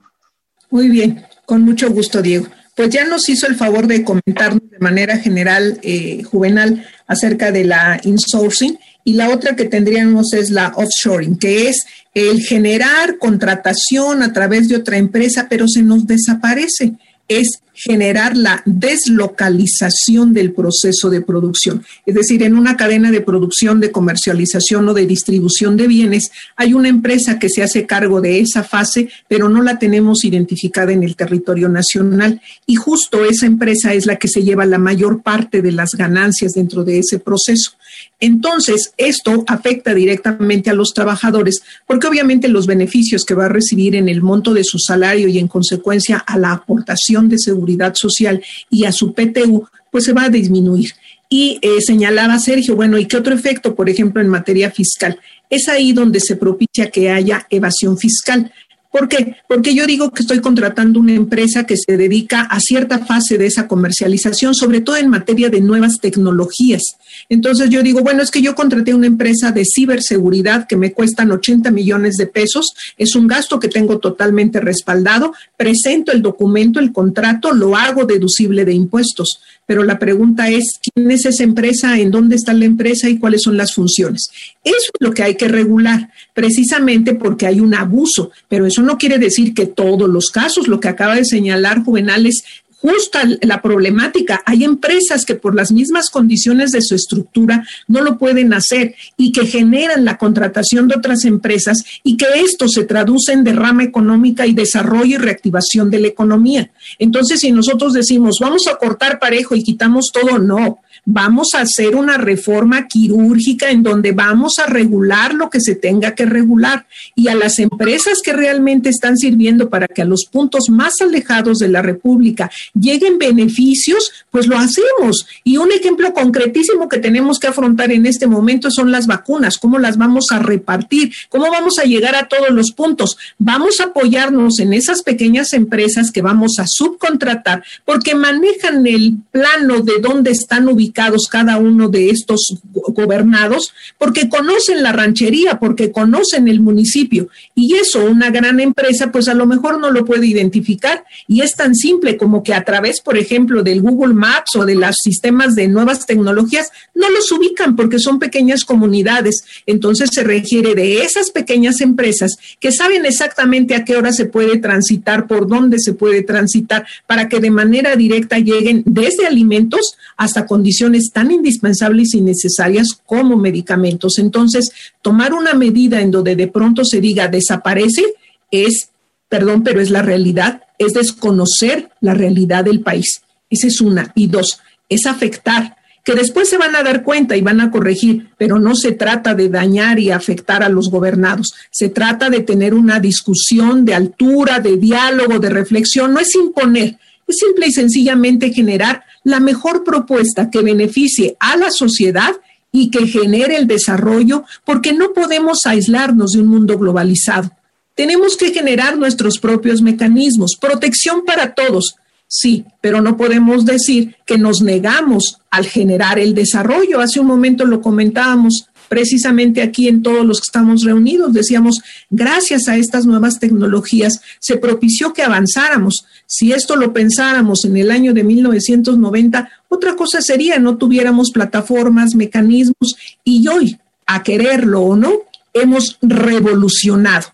Muy 0.70 0.88
bien, 0.88 1.24
con 1.46 1.62
mucho 1.62 1.90
gusto, 1.90 2.22
Diego. 2.22 2.46
Pues 2.76 2.90
ya 2.90 3.04
nos 3.04 3.28
hizo 3.28 3.46
el 3.46 3.56
favor 3.56 3.86
de 3.86 4.04
comentarnos 4.04 4.70
de 4.70 4.78
manera 4.78 5.18
general, 5.18 5.78
eh, 5.82 6.22
Juvenal, 6.22 6.86
acerca 7.06 7.50
de 7.50 7.64
la 7.64 8.00
insourcing 8.04 8.78
y 9.04 9.14
la 9.14 9.30
otra 9.30 9.56
que 9.56 9.64
tendríamos 9.64 10.32
es 10.32 10.50
la 10.50 10.72
offshoring, 10.76 11.36
que 11.36 11.68
es 11.68 11.84
el 12.14 12.40
generar 12.40 13.18
contratación 13.18 14.22
a 14.22 14.32
través 14.32 14.68
de 14.68 14.76
otra 14.76 14.96
empresa, 14.96 15.48
pero 15.50 15.66
se 15.68 15.82
nos 15.82 16.06
desaparece. 16.06 16.92
Es 17.26 17.62
generar 17.82 18.36
la 18.36 18.62
deslocalización 18.66 20.34
del 20.34 20.52
proceso 20.52 21.08
de 21.08 21.22
producción. 21.22 21.82
Es 22.04 22.14
decir, 22.14 22.42
en 22.42 22.54
una 22.54 22.76
cadena 22.76 23.10
de 23.10 23.22
producción, 23.22 23.80
de 23.80 23.90
comercialización 23.90 24.86
o 24.88 24.94
de 24.94 25.06
distribución 25.06 25.78
de 25.78 25.88
bienes, 25.88 26.30
hay 26.56 26.74
una 26.74 26.88
empresa 26.88 27.38
que 27.38 27.48
se 27.48 27.62
hace 27.62 27.86
cargo 27.86 28.20
de 28.20 28.40
esa 28.40 28.64
fase, 28.64 29.08
pero 29.28 29.48
no 29.48 29.62
la 29.62 29.78
tenemos 29.78 30.24
identificada 30.24 30.92
en 30.92 31.02
el 31.02 31.16
territorio 31.16 31.70
nacional. 31.70 32.42
Y 32.66 32.74
justo 32.74 33.24
esa 33.24 33.46
empresa 33.46 33.94
es 33.94 34.04
la 34.04 34.16
que 34.16 34.28
se 34.28 34.42
lleva 34.42 34.66
la 34.66 34.78
mayor 34.78 35.22
parte 35.22 35.62
de 35.62 35.72
las 35.72 35.92
ganancias 35.92 36.52
dentro 36.52 36.84
de 36.84 36.98
ese 36.98 37.18
proceso. 37.18 37.72
Entonces, 38.20 38.92
esto 38.98 39.44
afecta 39.46 39.94
directamente 39.94 40.68
a 40.68 40.74
los 40.74 40.92
trabajadores 40.92 41.62
porque 41.86 42.06
obviamente 42.06 42.48
los 42.48 42.66
beneficios 42.66 43.24
que 43.24 43.34
va 43.34 43.46
a 43.46 43.48
recibir 43.48 43.96
en 43.96 44.08
el 44.08 44.20
monto 44.20 44.52
de 44.52 44.64
su 44.64 44.78
salario 44.78 45.28
y 45.28 45.38
en 45.38 45.48
consecuencia 45.48 46.18
a 46.18 46.38
la 46.38 46.52
aportación 46.52 47.28
de 47.28 47.38
seguridad 47.38 47.69
social 47.94 48.42
y 48.70 48.84
a 48.84 48.92
su 48.92 49.12
PTU, 49.12 49.66
pues 49.90 50.04
se 50.04 50.12
va 50.12 50.24
a 50.24 50.30
disminuir. 50.30 50.92
Y 51.28 51.58
eh, 51.62 51.80
señalaba 51.80 52.38
Sergio, 52.38 52.74
bueno, 52.74 52.98
¿y 52.98 53.06
qué 53.06 53.16
otro 53.16 53.34
efecto, 53.34 53.74
por 53.74 53.88
ejemplo, 53.88 54.20
en 54.20 54.28
materia 54.28 54.70
fiscal? 54.70 55.18
Es 55.48 55.68
ahí 55.68 55.92
donde 55.92 56.18
se 56.20 56.36
propicia 56.36 56.90
que 56.90 57.10
haya 57.10 57.46
evasión 57.50 57.96
fiscal. 57.96 58.52
¿Por 58.90 59.08
qué? 59.08 59.36
Porque 59.46 59.72
yo 59.72 59.86
digo 59.86 60.10
que 60.10 60.22
estoy 60.22 60.40
contratando 60.40 60.98
una 60.98 61.14
empresa 61.14 61.64
que 61.64 61.76
se 61.76 61.96
dedica 61.96 62.40
a 62.40 62.58
cierta 62.58 62.98
fase 62.98 63.38
de 63.38 63.46
esa 63.46 63.68
comercialización, 63.68 64.52
sobre 64.52 64.80
todo 64.80 64.96
en 64.96 65.08
materia 65.08 65.48
de 65.48 65.60
nuevas 65.60 65.98
tecnologías. 66.00 66.82
Entonces 67.28 67.70
yo 67.70 67.84
digo, 67.84 68.00
bueno, 68.00 68.20
es 68.20 68.32
que 68.32 68.42
yo 68.42 68.56
contraté 68.56 68.92
una 68.92 69.06
empresa 69.06 69.52
de 69.52 69.64
ciberseguridad 69.64 70.66
que 70.66 70.76
me 70.76 70.92
cuestan 70.92 71.30
80 71.30 71.70
millones 71.70 72.16
de 72.16 72.26
pesos, 72.26 72.74
es 72.96 73.14
un 73.14 73.28
gasto 73.28 73.60
que 73.60 73.68
tengo 73.68 73.98
totalmente 73.98 74.58
respaldado, 74.58 75.34
presento 75.56 76.10
el 76.10 76.20
documento, 76.20 76.80
el 76.80 76.92
contrato, 76.92 77.52
lo 77.52 77.76
hago 77.76 78.06
deducible 78.06 78.64
de 78.64 78.72
impuestos. 78.72 79.40
Pero 79.70 79.84
la 79.84 80.00
pregunta 80.00 80.48
es, 80.48 80.80
¿quién 80.82 81.12
es 81.12 81.26
esa 81.26 81.44
empresa? 81.44 81.96
¿En 81.96 82.10
dónde 82.10 82.34
está 82.34 82.52
la 82.52 82.64
empresa? 82.64 83.08
¿Y 83.08 83.20
cuáles 83.20 83.42
son 83.42 83.56
las 83.56 83.72
funciones? 83.72 84.28
Eso 84.64 84.74
es 84.76 84.90
lo 84.98 85.12
que 85.12 85.22
hay 85.22 85.36
que 85.36 85.46
regular, 85.46 86.10
precisamente 86.34 87.14
porque 87.14 87.46
hay 87.46 87.60
un 87.60 87.72
abuso, 87.72 88.32
pero 88.48 88.66
eso 88.66 88.82
no 88.82 88.98
quiere 88.98 89.18
decir 89.18 89.54
que 89.54 89.66
todos 89.66 90.10
los 90.10 90.32
casos, 90.32 90.66
lo 90.66 90.80
que 90.80 90.88
acaba 90.88 91.14
de 91.14 91.24
señalar 91.24 91.84
Juvenales, 91.84 92.42
justa 92.80 93.22
la 93.42 93.60
problemática. 93.62 94.42
Hay 94.46 94.64
empresas 94.64 95.24
que 95.24 95.34
por 95.34 95.54
las 95.54 95.72
mismas 95.72 96.10
condiciones 96.10 96.70
de 96.70 96.82
su 96.82 96.94
estructura 96.94 97.64
no 97.88 98.00
lo 98.00 98.18
pueden 98.18 98.54
hacer 98.54 98.94
y 99.16 99.32
que 99.32 99.46
generan 99.46 100.04
la 100.04 100.16
contratación 100.18 100.88
de 100.88 100.96
otras 100.96 101.24
empresas 101.24 101.84
y 102.02 102.16
que 102.16 102.26
esto 102.36 102.68
se 102.68 102.84
traduce 102.84 103.32
en 103.32 103.44
derrama 103.44 103.84
económica 103.84 104.46
y 104.46 104.54
desarrollo 104.54 105.16
y 105.16 105.18
reactivación 105.18 105.90
de 105.90 106.00
la 106.00 106.08
economía. 106.08 106.70
Entonces, 106.98 107.40
si 107.40 107.52
nosotros 107.52 107.92
decimos, 107.92 108.38
vamos 108.40 108.66
a 108.68 108.76
cortar 108.76 109.18
parejo 109.18 109.54
y 109.54 109.62
quitamos 109.62 110.10
todo, 110.12 110.38
no 110.38 110.80
vamos 111.04 111.48
a 111.54 111.60
hacer 111.60 111.96
una 111.96 112.16
reforma 112.18 112.86
quirúrgica 112.86 113.70
en 113.70 113.82
donde 113.82 114.12
vamos 114.12 114.58
a 114.58 114.66
regular 114.66 115.34
lo 115.34 115.50
que 115.50 115.60
se 115.60 115.74
tenga 115.74 116.14
que 116.14 116.26
regular 116.26 116.86
y 117.14 117.28
a 117.28 117.34
las 117.34 117.58
empresas 117.58 118.18
que 118.22 118.32
realmente 118.32 118.88
están 118.88 119.16
sirviendo 119.16 119.70
para 119.70 119.88
que 119.88 120.02
a 120.02 120.04
los 120.04 120.26
puntos 120.30 120.64
más 120.68 120.94
alejados 121.00 121.58
de 121.58 121.68
la 121.68 121.82
República 121.82 122.50
lleguen 122.78 123.18
beneficios, 123.18 124.12
pues 124.30 124.46
lo 124.46 124.56
hacemos. 124.56 125.26
Y 125.44 125.56
un 125.56 125.72
ejemplo 125.72 126.12
concretísimo 126.12 126.88
que 126.88 126.98
tenemos 126.98 127.38
que 127.38 127.48
afrontar 127.48 127.92
en 127.92 128.06
este 128.06 128.26
momento 128.26 128.70
son 128.70 128.92
las 128.92 129.06
vacunas, 129.06 129.58
cómo 129.58 129.78
las 129.78 129.96
vamos 129.96 130.26
a 130.30 130.38
repartir, 130.38 131.12
cómo 131.28 131.50
vamos 131.50 131.78
a 131.78 131.84
llegar 131.84 132.14
a 132.14 132.28
todos 132.28 132.50
los 132.50 132.72
puntos. 132.72 133.16
Vamos 133.38 133.80
a 133.80 133.84
apoyarnos 133.84 134.58
en 134.60 134.72
esas 134.72 135.02
pequeñas 135.02 135.52
empresas 135.52 136.10
que 136.10 136.22
vamos 136.22 136.58
a 136.58 136.64
subcontratar 136.66 137.64
porque 137.84 138.14
manejan 138.14 138.86
el 138.86 139.14
plano 139.30 139.80
de 139.80 139.94
dónde 140.00 140.30
están 140.30 140.68
ubicados 140.68 140.89
cada 140.92 141.58
uno 141.58 141.88
de 141.88 142.10
estos 142.10 142.54
gobernados, 142.72 143.72
porque 143.98 144.28
conocen 144.28 144.82
la 144.82 144.92
ranchería, 144.92 145.58
porque 145.58 145.92
conocen 145.92 146.48
el 146.48 146.60
municipio. 146.60 147.28
Y 147.54 147.74
eso 147.74 148.04
una 148.04 148.30
gran 148.30 148.60
empresa, 148.60 149.12
pues 149.12 149.28
a 149.28 149.34
lo 149.34 149.46
mejor 149.46 149.80
no 149.80 149.90
lo 149.90 150.04
puede 150.04 150.26
identificar. 150.26 151.04
Y 151.26 151.42
es 151.42 151.54
tan 151.56 151.74
simple 151.74 152.16
como 152.16 152.42
que 152.42 152.54
a 152.54 152.64
través, 152.64 153.00
por 153.00 153.16
ejemplo, 153.16 153.62
del 153.62 153.82
Google 153.82 154.14
Maps 154.14 154.56
o 154.56 154.64
de 154.64 154.74
los 154.74 154.96
sistemas 155.02 155.54
de 155.54 155.68
nuevas 155.68 156.06
tecnologías, 156.06 156.70
no 156.94 157.10
los 157.10 157.30
ubican 157.32 157.76
porque 157.76 157.98
son 157.98 158.18
pequeñas 158.18 158.64
comunidades. 158.64 159.44
Entonces 159.66 160.10
se 160.12 160.24
requiere 160.24 160.74
de 160.74 161.02
esas 161.02 161.30
pequeñas 161.30 161.80
empresas 161.80 162.36
que 162.58 162.72
saben 162.72 163.06
exactamente 163.06 163.74
a 163.74 163.84
qué 163.84 163.96
hora 163.96 164.12
se 164.12 164.26
puede 164.26 164.58
transitar, 164.58 165.26
por 165.26 165.46
dónde 165.46 165.78
se 165.78 165.94
puede 165.94 166.22
transitar, 166.22 166.86
para 167.06 167.28
que 167.28 167.40
de 167.40 167.50
manera 167.50 167.96
directa 167.96 168.38
lleguen 168.38 168.82
desde 168.86 169.26
alimentos 169.26 169.96
hasta 170.16 170.46
condiciones 170.46 170.79
tan 171.12 171.30
indispensables 171.30 172.14
y 172.14 172.20
necesarias 172.20 172.88
como 173.06 173.36
medicamentos. 173.36 174.18
Entonces, 174.18 174.70
tomar 175.02 175.32
una 175.32 175.54
medida 175.54 176.00
en 176.00 176.10
donde 176.10 176.36
de 176.36 176.48
pronto 176.48 176.84
se 176.84 177.00
diga 177.00 177.28
desaparece 177.28 178.04
es, 178.50 178.90
perdón, 179.28 179.62
pero 179.62 179.80
es 179.80 179.90
la 179.90 180.02
realidad, 180.02 180.62
es 180.78 180.92
desconocer 180.92 181.90
la 182.00 182.14
realidad 182.14 182.64
del 182.64 182.80
país. 182.80 183.22
Esa 183.48 183.66
es 183.66 183.80
una. 183.80 184.12
Y 184.14 184.28
dos, 184.28 184.60
es 184.88 185.06
afectar 185.06 185.76
que 186.04 186.14
después 186.14 186.48
se 186.48 186.58
van 186.58 186.74
a 186.74 186.82
dar 186.82 187.02
cuenta 187.02 187.36
y 187.36 187.42
van 187.42 187.60
a 187.60 187.70
corregir, 187.70 188.30
pero 188.38 188.58
no 188.58 188.74
se 188.74 188.92
trata 188.92 189.34
de 189.34 189.48
dañar 189.48 189.98
y 189.98 190.10
afectar 190.10 190.62
a 190.62 190.68
los 190.68 190.90
gobernados, 190.90 191.52
se 191.70 191.90
trata 191.90 192.30
de 192.30 192.40
tener 192.40 192.74
una 192.74 193.00
discusión 193.00 193.84
de 193.84 193.94
altura, 193.94 194.60
de 194.60 194.76
diálogo, 194.76 195.38
de 195.38 195.50
reflexión, 195.50 196.14
no 196.14 196.20
es 196.20 196.34
imponer, 196.34 196.98
es 197.30 197.36
simple 197.38 197.66
y 197.68 197.72
sencillamente 197.72 198.52
generar 198.52 199.04
la 199.24 199.40
mejor 199.40 199.84
propuesta 199.84 200.50
que 200.50 200.62
beneficie 200.62 201.36
a 201.40 201.56
la 201.56 201.70
sociedad 201.70 202.36
y 202.72 202.90
que 202.90 203.06
genere 203.06 203.56
el 203.56 203.66
desarrollo, 203.66 204.44
porque 204.64 204.92
no 204.92 205.12
podemos 205.12 205.66
aislarnos 205.66 206.32
de 206.32 206.40
un 206.40 206.48
mundo 206.48 206.78
globalizado. 206.78 207.50
Tenemos 207.94 208.36
que 208.36 208.52
generar 208.52 208.96
nuestros 208.96 209.38
propios 209.38 209.82
mecanismos, 209.82 210.56
protección 210.60 211.24
para 211.24 211.54
todos, 211.54 211.96
sí, 212.28 212.64
pero 212.80 213.00
no 213.02 213.16
podemos 213.16 213.66
decir 213.66 214.16
que 214.24 214.38
nos 214.38 214.62
negamos 214.62 215.38
al 215.50 215.66
generar 215.66 216.18
el 216.18 216.34
desarrollo. 216.34 217.00
Hace 217.00 217.20
un 217.20 217.26
momento 217.26 217.64
lo 217.64 217.80
comentábamos, 217.80 218.68
precisamente 218.90 219.62
aquí 219.62 219.86
en 219.86 220.02
todos 220.02 220.26
los 220.26 220.40
que 220.40 220.48
estamos 220.48 220.82
reunidos. 220.82 221.32
Decíamos, 221.32 221.80
gracias 222.10 222.68
a 222.68 222.76
estas 222.76 223.06
nuevas 223.06 223.38
tecnologías 223.38 224.20
se 224.40 224.56
propició 224.56 225.12
que 225.12 225.22
avanzáramos. 225.22 226.04
Si 226.26 226.52
esto 226.52 226.74
lo 226.74 226.92
pensáramos 226.92 227.64
en 227.64 227.76
el 227.76 227.92
año 227.92 228.12
de 228.12 228.24
1990, 228.24 229.48
otra 229.68 229.94
cosa 229.94 230.20
sería, 230.20 230.58
no 230.58 230.76
tuviéramos 230.76 231.30
plataformas, 231.30 232.16
mecanismos 232.16 232.96
y 233.22 233.46
hoy, 233.46 233.78
a 234.06 234.24
quererlo 234.24 234.80
o 234.80 234.96
no, 234.96 235.12
hemos 235.54 235.96
revolucionado 236.02 237.28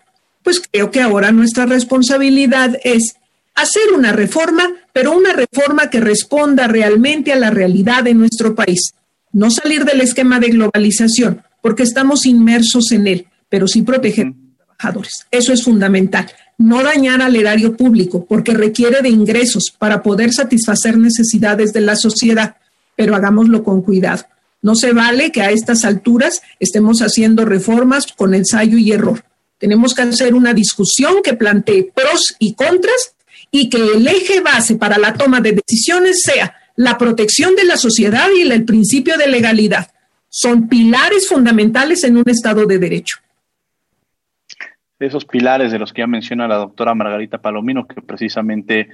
pues 0.46 0.62
creo 0.70 0.92
que 0.92 1.02
ahora 1.02 1.32
nuestra 1.32 1.66
responsabilidad 1.66 2.78
es 2.84 3.16
hacer 3.57 3.92
una 3.92 4.12
reforma, 4.12 4.70
pero 4.92 5.11
una 5.11 5.32
reforma 5.32 5.90
que 5.90 5.98
responda 5.98 6.68
realmente 6.68 7.32
a 7.32 7.36
la 7.36 7.50
realidad 7.50 8.04
de 8.04 8.14
nuestro 8.14 8.54
país. 8.54 8.94
No 9.32 9.50
salir 9.50 9.84
del 9.84 10.02
esquema 10.02 10.38
de 10.38 10.50
globalización, 10.50 11.42
porque 11.66 11.82
estamos 11.82 12.26
inmersos 12.26 12.92
en 12.92 13.08
él, 13.08 13.26
pero 13.48 13.66
sí 13.66 13.82
proteger 13.82 14.26
a 14.26 14.28
los 14.28 14.56
trabajadores. 14.56 15.26
Eso 15.32 15.52
es 15.52 15.64
fundamental. 15.64 16.30
No 16.58 16.80
dañar 16.84 17.20
al 17.22 17.34
erario 17.34 17.76
público, 17.76 18.24
porque 18.24 18.54
requiere 18.54 19.02
de 19.02 19.08
ingresos 19.08 19.74
para 19.76 20.00
poder 20.00 20.32
satisfacer 20.32 20.96
necesidades 20.96 21.72
de 21.72 21.80
la 21.80 21.96
sociedad, 21.96 22.54
pero 22.94 23.16
hagámoslo 23.16 23.64
con 23.64 23.82
cuidado. 23.82 24.22
No 24.62 24.76
se 24.76 24.92
vale 24.92 25.32
que 25.32 25.42
a 25.42 25.50
estas 25.50 25.84
alturas 25.84 26.40
estemos 26.60 27.00
haciendo 27.00 27.44
reformas 27.44 28.06
con 28.16 28.32
ensayo 28.32 28.78
y 28.78 28.92
error. 28.92 29.24
Tenemos 29.58 29.92
que 29.92 30.02
hacer 30.02 30.36
una 30.36 30.54
discusión 30.54 31.16
que 31.20 31.34
plantee 31.34 31.90
pros 31.92 32.36
y 32.38 32.54
contras 32.54 33.16
y 33.50 33.68
que 33.70 33.78
el 33.78 34.06
eje 34.06 34.38
base 34.38 34.76
para 34.76 34.98
la 34.98 35.14
toma 35.14 35.40
de 35.40 35.60
decisiones 35.66 36.20
sea 36.22 36.54
la 36.76 36.96
protección 36.96 37.56
de 37.56 37.64
la 37.64 37.76
sociedad 37.76 38.28
y 38.38 38.42
el 38.42 38.64
principio 38.64 39.18
de 39.18 39.26
legalidad. 39.26 39.90
Son 40.39 40.68
pilares 40.68 41.26
fundamentales 41.30 42.05
en 42.05 42.18
un 42.18 42.28
Estado 42.28 42.66
de 42.66 42.78
Derecho. 42.78 43.16
Esos 44.99 45.24
pilares 45.24 45.72
de 45.72 45.78
los 45.78 45.95
que 45.95 46.03
ya 46.03 46.07
menciona 46.07 46.47
la 46.47 46.57
doctora 46.57 46.95
Margarita 46.95 47.39
Palomino, 47.39 47.87
que 47.87 48.03
precisamente 48.03 48.91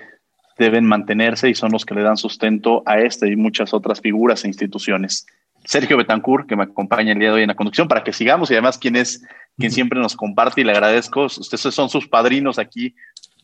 deben 0.56 0.84
mantenerse 0.84 1.50
y 1.50 1.56
son 1.56 1.72
los 1.72 1.84
que 1.84 1.96
le 1.96 2.02
dan 2.02 2.16
sustento 2.16 2.84
a 2.86 3.00
este 3.00 3.28
y 3.28 3.34
muchas 3.34 3.74
otras 3.74 4.00
figuras 4.00 4.44
e 4.44 4.46
instituciones. 4.46 5.26
Sergio 5.64 5.96
Betancourt, 5.96 6.46
que 6.46 6.54
me 6.54 6.62
acompaña 6.62 7.10
el 7.10 7.18
día 7.18 7.30
de 7.30 7.34
hoy 7.34 7.42
en 7.42 7.48
la 7.48 7.56
conducción, 7.56 7.88
para 7.88 8.04
que 8.04 8.12
sigamos 8.12 8.48
y 8.52 8.54
además 8.54 8.78
quien 8.78 8.94
es 8.94 9.26
quien 9.58 9.72
siempre 9.72 9.98
nos 9.98 10.14
comparte 10.14 10.60
y 10.60 10.64
le 10.64 10.70
agradezco. 10.70 11.24
Ustedes 11.24 11.74
son 11.74 11.88
sus 11.88 12.06
padrinos 12.06 12.60
aquí 12.60 12.94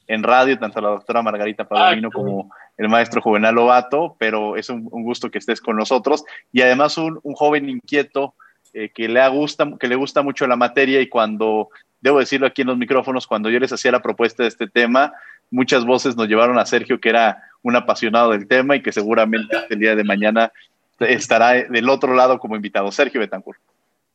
en 0.06 0.22
radio, 0.22 0.56
tanto 0.56 0.80
la 0.80 0.90
doctora 0.90 1.20
Margarita 1.20 1.66
Palomino 1.66 2.12
como 2.12 2.52
el 2.78 2.88
maestro 2.88 3.20
Juvenal 3.20 3.54
Lobato, 3.54 4.16
pero 4.18 4.56
es 4.56 4.70
un, 4.70 4.84
gusto 4.84 5.30
que 5.30 5.38
estés 5.38 5.60
con 5.60 5.76
nosotros. 5.76 6.24
Y 6.52 6.62
además 6.62 6.96
un, 6.96 7.20
joven 7.34 7.68
inquieto 7.68 8.34
eh, 8.72 8.90
que, 8.94 9.08
le 9.08 9.28
gusta, 9.28 9.68
que 9.78 9.88
le 9.88 9.96
gusta 9.96 10.22
mucho 10.22 10.46
la 10.46 10.56
materia 10.56 11.00
y 11.00 11.08
cuando, 11.08 11.68
debo 12.00 12.18
decirlo 12.18 12.46
aquí 12.46 12.62
en 12.62 12.68
los 12.68 12.78
micrófonos, 12.78 13.26
cuando 13.26 13.50
yo 13.50 13.58
les 13.58 13.72
hacía 13.72 13.92
la 13.92 14.02
propuesta 14.02 14.42
de 14.42 14.48
este 14.48 14.68
tema, 14.68 15.12
muchas 15.50 15.84
voces 15.84 16.16
nos 16.16 16.28
llevaron 16.28 16.58
a 16.58 16.66
Sergio, 16.66 17.00
que 17.00 17.10
era 17.10 17.42
un 17.62 17.76
apasionado 17.76 18.30
del 18.30 18.46
tema 18.46 18.76
y 18.76 18.82
que 18.82 18.92
seguramente 18.92 19.56
el 19.70 19.78
día 19.78 19.96
de 19.96 20.04
mañana 20.04 20.52
estará 21.00 21.52
del 21.52 21.88
otro 21.88 22.14
lado 22.14 22.38
como 22.38 22.56
invitado. 22.56 22.92
Sergio 22.92 23.20
Betancourt. 23.20 23.58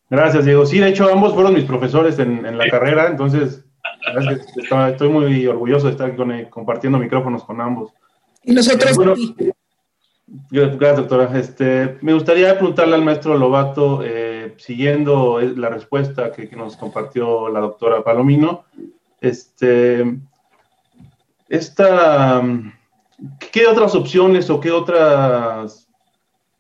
Gracias, 0.10 0.46
Diego. 0.46 0.66
Sí, 0.66 0.80
de 0.80 0.90
hecho, 0.90 1.12
ambos 1.12 1.34
fueron 1.34 1.54
mis 1.54 1.66
profesores 1.66 2.20
en 2.20 2.58
la 2.58 2.70
carrera, 2.70 3.08
entonces 3.08 3.66
Estoy 4.90 5.10
muy 5.10 5.48
orgulloso 5.48 5.88
de 5.88 5.94
estar 5.94 6.14
compartiendo 6.50 7.00
micrófonos 7.00 7.44
con 7.44 7.62
ambos. 7.62 7.94
Y 8.44 8.54
nosotros. 8.54 8.98
gracias, 10.52 10.98
doctora. 10.98 11.38
Este, 11.38 11.98
me 12.02 12.14
gustaría 12.14 12.54
preguntarle 12.58 12.96
al 12.96 13.04
maestro 13.04 13.38
Lobato, 13.38 14.02
eh, 14.04 14.56
siguiendo 14.58 15.40
la 15.40 15.70
respuesta 15.70 16.32
que, 16.32 16.48
nos 16.56 16.76
compartió 16.76 17.50
la 17.50 17.60
doctora 17.60 18.04
Palomino, 18.04 18.66
este, 19.22 20.20
esta, 21.48 22.42
¿qué 23.52 23.68
otras 23.68 23.96
opciones 23.96 24.50
o 24.50 24.60
qué 24.60 24.72
otras 24.72 25.88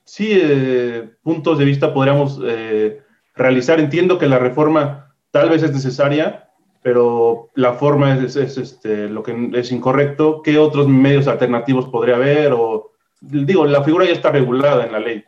sí, 0.05 0.29
eh, 0.31 1.09
puntos 1.21 1.57
de 1.57 1.65
vista 1.65 1.93
podríamos 1.93 2.39
eh, 2.45 3.01
realizar? 3.35 3.79
Entiendo 3.79 4.17
que 4.17 4.27
la 4.27 4.39
reforma 4.39 5.13
tal 5.31 5.49
vez 5.49 5.63
es 5.63 5.73
necesaria, 5.73 6.42
pero 6.83 7.49
la 7.55 7.73
forma 7.73 8.19
es, 8.19 8.35
este, 8.35 9.07
lo 9.07 9.23
que 9.23 9.49
es 9.53 9.71
incorrecto. 9.71 10.41
¿Qué 10.43 10.59
otros 10.59 10.87
medios 10.87 11.27
alternativos 11.27 11.87
podría 11.87 12.17
haber? 12.17 12.51
O, 12.51 12.91
digo, 13.21 13.65
la 13.65 13.83
figura 13.83 14.05
ya 14.05 14.11
está 14.11 14.31
regulada 14.31 14.85
en 14.85 14.91
la 14.91 14.99
ley. 14.99 15.23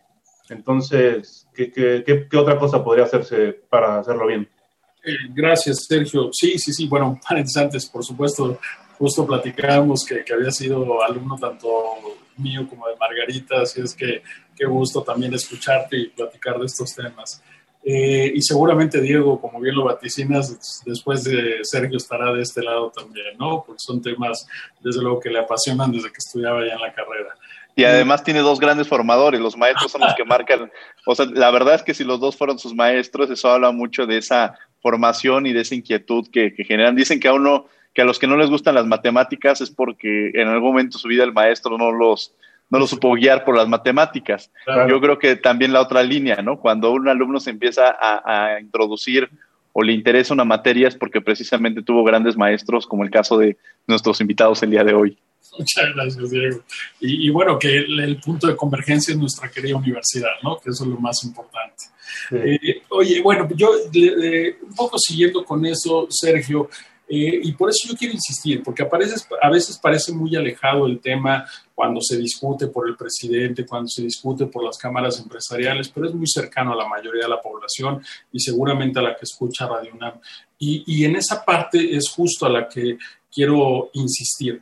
Entonces, 0.49 1.47
¿qué, 1.55 1.71
qué, 1.71 2.27
qué, 2.29 2.37
otra 2.37 2.59
cosa 2.59 2.83
podría 2.83 3.05
hacerse 3.05 3.53
para 3.69 3.99
hacerlo 3.99 4.27
bien? 4.27 4.47
Eh, 5.03 5.15
gracias, 5.33 5.85
Sergio. 5.85 6.29
Sí, 6.33 6.59
sí, 6.59 6.73
sí. 6.73 6.87
Bueno, 6.87 7.19
antes, 7.29 7.85
por 7.85 8.03
supuesto, 8.03 8.59
justo 8.99 9.25
platicábamos 9.25 10.05
que, 10.05 10.25
que, 10.25 10.33
había 10.33 10.51
sido 10.51 11.01
alumno 11.01 11.37
tanto 11.37 11.69
mío 12.37 12.67
como 12.69 12.85
de 12.89 12.97
Margarita, 12.97 13.61
así 13.61 13.79
es 13.79 13.95
que 13.95 14.21
qué 14.57 14.65
gusto 14.65 15.01
también 15.03 15.33
escucharte 15.33 15.97
y 15.97 16.07
platicar 16.09 16.59
de 16.59 16.65
estos 16.65 16.93
temas. 16.93 17.41
Eh, 17.87 18.31
y 18.33 18.41
seguramente 18.41 18.99
Diego, 18.99 19.39
como 19.39 19.59
bien 19.59 19.75
lo 19.75 19.83
vaticinas, 19.83 20.81
después 20.83 21.23
de 21.23 21.59
Sergio 21.61 21.97
estará 21.97 22.33
de 22.33 22.41
este 22.41 22.63
lado 22.63 22.89
también, 22.89 23.37
¿no? 23.37 23.63
Porque 23.63 23.79
son 23.79 24.01
temas, 24.01 24.47
desde 24.81 25.03
luego, 25.03 25.19
que 25.19 25.29
le 25.29 25.37
apasionan 25.37 25.91
desde 25.91 26.07
que 26.07 26.17
estudiaba 26.17 26.65
ya 26.65 26.73
en 26.73 26.81
la 26.81 26.91
carrera. 26.91 27.35
Y 27.75 27.83
además 27.83 28.23
tiene 28.23 28.39
dos 28.39 28.59
grandes 28.59 28.87
formadores, 28.87 29.39
los 29.39 29.55
maestros 29.55 29.91
son 29.91 30.01
los 30.01 30.15
que 30.15 30.23
marcan, 30.25 30.71
o 31.05 31.13
sea, 31.13 31.27
la 31.27 31.51
verdad 31.51 31.75
es 31.75 31.83
que 31.83 31.93
si 31.93 32.03
los 32.03 32.19
dos 32.19 32.35
fueron 32.35 32.57
sus 32.57 32.73
maestros, 32.73 33.29
eso 33.29 33.51
habla 33.51 33.71
mucho 33.71 34.07
de 34.07 34.17
esa 34.17 34.57
formación 34.81 35.45
y 35.45 35.53
de 35.53 35.61
esa 35.61 35.75
inquietud 35.75 36.27
que, 36.31 36.55
que 36.55 36.63
generan. 36.63 36.95
Dicen 36.95 37.19
que 37.19 37.27
a 37.27 37.33
uno, 37.33 37.67
que 37.93 38.01
a 38.01 38.05
los 38.05 38.17
que 38.17 38.25
no 38.25 38.37
les 38.37 38.49
gustan 38.49 38.75
las 38.75 38.87
matemáticas 38.87 39.61
es 39.61 39.69
porque 39.69 40.31
en 40.33 40.47
algún 40.47 40.69
momento 40.69 40.97
de 40.97 41.01
su 41.01 41.07
vida 41.07 41.23
el 41.23 41.33
maestro 41.33 41.77
no 41.77 41.91
los, 41.91 42.33
no 42.69 42.79
lo 42.79 42.87
supo 42.87 43.13
guiar 43.13 43.43
por 43.45 43.55
las 43.55 43.67
matemáticas. 43.67 44.51
Yo 44.89 44.99
creo 44.99 45.19
que 45.19 45.35
también 45.35 45.73
la 45.73 45.81
otra 45.81 46.03
línea, 46.03 46.41
¿no? 46.41 46.59
Cuando 46.59 46.91
un 46.91 47.07
alumno 47.07 47.39
se 47.39 47.51
empieza 47.51 47.95
a, 47.99 48.59
introducir 48.59 49.29
o 49.73 49.83
le 49.83 49.93
interesa 49.93 50.33
una 50.33 50.45
materia 50.45 50.87
es 50.87 50.95
porque 50.95 51.21
precisamente 51.21 51.83
tuvo 51.83 52.03
grandes 52.03 52.37
maestros, 52.37 52.87
como 52.87 53.03
el 53.03 53.11
caso 53.11 53.37
de 53.37 53.57
nuestros 53.87 54.21
invitados 54.21 54.63
el 54.63 54.71
día 54.71 54.83
de 54.83 54.93
hoy. 54.93 55.17
Muchas 55.57 55.93
gracias, 55.93 56.31
Diego. 56.31 56.61
Y, 56.99 57.29
bueno, 57.29 57.59
que 57.59 57.77
el, 57.77 58.19
punto 58.19 58.47
de 58.47 58.55
convergencia 58.55 59.13
es 59.13 59.17
nuestra 59.17 59.49
querida 59.49 59.77
universidad, 59.77 60.31
¿no? 60.43 60.57
Que 60.59 60.71
eso 60.71 60.83
es 60.83 60.89
lo 60.89 60.97
más 60.97 61.23
importante. 61.23 61.85
Eh, 62.31 62.81
oye, 62.89 63.21
bueno, 63.21 63.47
yo 63.55 63.71
un 63.73 64.75
poco 64.75 64.97
siguiendo 64.97 65.45
con 65.45 65.65
eso, 65.65 66.07
Sergio, 66.09 66.69
eh, 67.07 67.39
y 67.43 67.51
por 67.51 67.69
eso 67.69 67.87
yo 67.87 67.95
quiero 67.95 68.13
insistir, 68.13 68.63
porque 68.63 68.83
a 68.83 68.97
veces, 68.97 69.27
a 69.41 69.49
veces 69.49 69.77
parece 69.77 70.11
muy 70.11 70.35
alejado 70.35 70.87
el 70.87 70.99
tema 70.99 71.45
cuando 71.75 71.99
se 72.01 72.17
discute 72.17 72.67
por 72.67 72.87
el 72.87 72.95
presidente, 72.95 73.65
cuando 73.65 73.89
se 73.89 74.01
discute 74.01 74.45
por 74.45 74.63
las 74.63 74.77
cámaras 74.77 75.19
empresariales, 75.19 75.89
pero 75.89 76.07
es 76.07 76.15
muy 76.15 76.25
cercano 76.25 76.71
a 76.71 76.75
la 76.75 76.87
mayoría 76.87 77.23
de 77.23 77.29
la 77.29 77.41
población 77.41 78.01
y 78.31 78.39
seguramente 78.39 78.97
a 78.99 79.01
la 79.01 79.15
que 79.15 79.25
escucha 79.25 79.67
Radio 79.67 79.93
UNAM. 79.93 80.13
Y, 80.57 81.03
en 81.03 81.17
esa 81.17 81.43
parte 81.43 81.95
es 81.95 82.09
justo 82.09 82.45
a 82.45 82.49
la 82.49 82.69
que 82.69 82.97
quiero 83.29 83.89
insistir. 83.93 84.61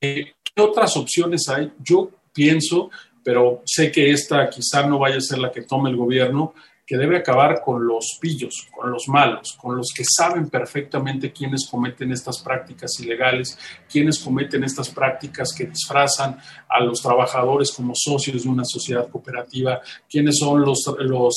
Eh, 0.00 0.32
¿Qué 0.42 0.60
otras 0.60 0.96
opciones 0.96 1.48
hay? 1.48 1.70
Yo 1.78 2.10
pienso, 2.32 2.90
pero 3.22 3.62
sé 3.64 3.92
que 3.92 4.10
esta 4.10 4.50
quizá 4.50 4.84
no 4.84 4.98
vaya 4.98 5.18
a 5.18 5.20
ser 5.20 5.38
la 5.38 5.52
que 5.52 5.62
tome 5.62 5.88
el 5.88 5.96
gobierno, 5.96 6.52
que 6.90 6.96
debe 6.96 7.18
acabar 7.18 7.62
con 7.64 7.86
los 7.86 8.18
pillos, 8.20 8.66
con 8.68 8.90
los 8.90 9.06
malos, 9.06 9.56
con 9.56 9.76
los 9.76 9.92
que 9.96 10.02
saben 10.04 10.50
perfectamente 10.50 11.30
quiénes 11.30 11.68
cometen 11.70 12.10
estas 12.10 12.42
prácticas 12.42 12.98
ilegales, 12.98 13.56
quiénes 13.88 14.18
cometen 14.18 14.64
estas 14.64 14.88
prácticas 14.88 15.54
que 15.56 15.66
disfrazan 15.66 16.36
a 16.68 16.80
los 16.82 17.00
trabajadores 17.00 17.70
como 17.70 17.92
socios 17.94 18.42
de 18.42 18.48
una 18.48 18.64
sociedad 18.64 19.08
cooperativa, 19.08 19.80
quiénes 20.10 20.38
son 20.40 20.62
los, 20.62 20.84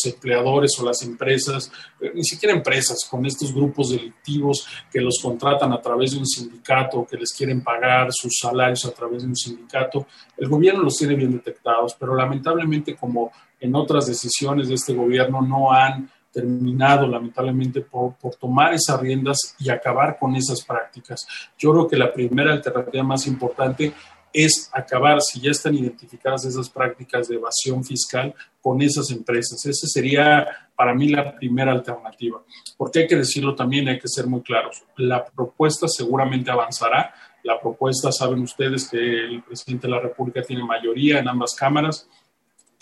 empleadores 0.05 0.71
o 0.79 0.85
las 0.85 1.03
empresas, 1.03 1.71
eh, 2.01 2.11
ni 2.15 2.23
siquiera 2.23 2.55
empresas, 2.55 3.07
con 3.07 3.23
estos 3.27 3.53
grupos 3.53 3.91
delictivos 3.91 4.65
que 4.91 5.01
los 5.01 5.19
contratan 5.21 5.71
a 5.71 5.79
través 5.79 6.13
de 6.13 6.17
un 6.17 6.25
sindicato, 6.25 7.05
que 7.05 7.17
les 7.17 7.31
quieren 7.31 7.61
pagar 7.61 8.07
sus 8.11 8.39
salarios 8.41 8.85
a 8.85 8.91
través 8.91 9.21
de 9.21 9.27
un 9.27 9.35
sindicato. 9.35 10.07
El 10.35 10.49
gobierno 10.49 10.81
los 10.81 10.97
tiene 10.97 11.13
bien 11.13 11.31
detectados, 11.31 11.93
pero 11.99 12.15
lamentablemente 12.15 12.95
como 12.95 13.31
en 13.63 13.75
otras 13.75 14.07
decisiones 14.07 14.67
de 14.67 14.73
este 14.73 14.93
gobierno 14.93 15.41
no 15.41 15.71
han 15.71 16.09
terminado 16.33 17.07
lamentablemente 17.07 17.79
por, 17.79 18.15
tomar 18.37 18.73
esas 18.73 18.99
riendas 18.99 19.55
y 19.57 19.69
acabar 19.69 20.17
con 20.19 20.35
esas 20.35 20.65
prácticas. 20.65 21.25
Yo 21.57 21.71
creo 21.71 21.87
que 21.87 21.95
la 21.95 22.11
primera 22.11 22.51
alternativa 22.51 23.03
más 23.03 23.25
importante 23.25 23.93
es 24.33 24.69
acabar, 24.73 25.21
si 25.21 25.39
ya 25.39 25.51
están 25.51 25.75
identificadas 25.75 26.43
esas 26.43 26.69
prácticas 26.69 27.29
de 27.29 27.35
evasión 27.35 27.85
fiscal, 27.85 28.33
con 28.61 28.81
esas 28.81 29.11
empresas. 29.11 29.65
Esa 29.65 29.87
sería 29.87 30.45
para 30.75 30.93
mí 30.93 31.07
la 31.07 31.33
primera 31.33 31.71
alternativa. 31.71 32.43
Porque 32.75 32.99
hay 32.99 33.07
que 33.07 33.15
decirlo 33.15 33.55
también, 33.55 33.87
hay 33.87 33.99
que 33.99 34.09
ser 34.09 34.27
muy 34.27 34.41
claros. 34.41 34.83
La 34.97 35.23
propuesta 35.23 35.87
seguramente 35.87 36.51
avanzará. 36.51 37.13
La 37.43 37.61
propuesta, 37.61 38.11
saben 38.11 38.41
ustedes 38.41 38.89
que 38.89 38.97
el 38.97 39.43
presidente 39.43 39.87
de 39.87 39.93
la 39.93 39.99
República 39.99 40.41
tiene 40.41 40.65
mayoría 40.65 41.19
en 41.19 41.29
ambas 41.29 41.55
cámaras 41.55 42.09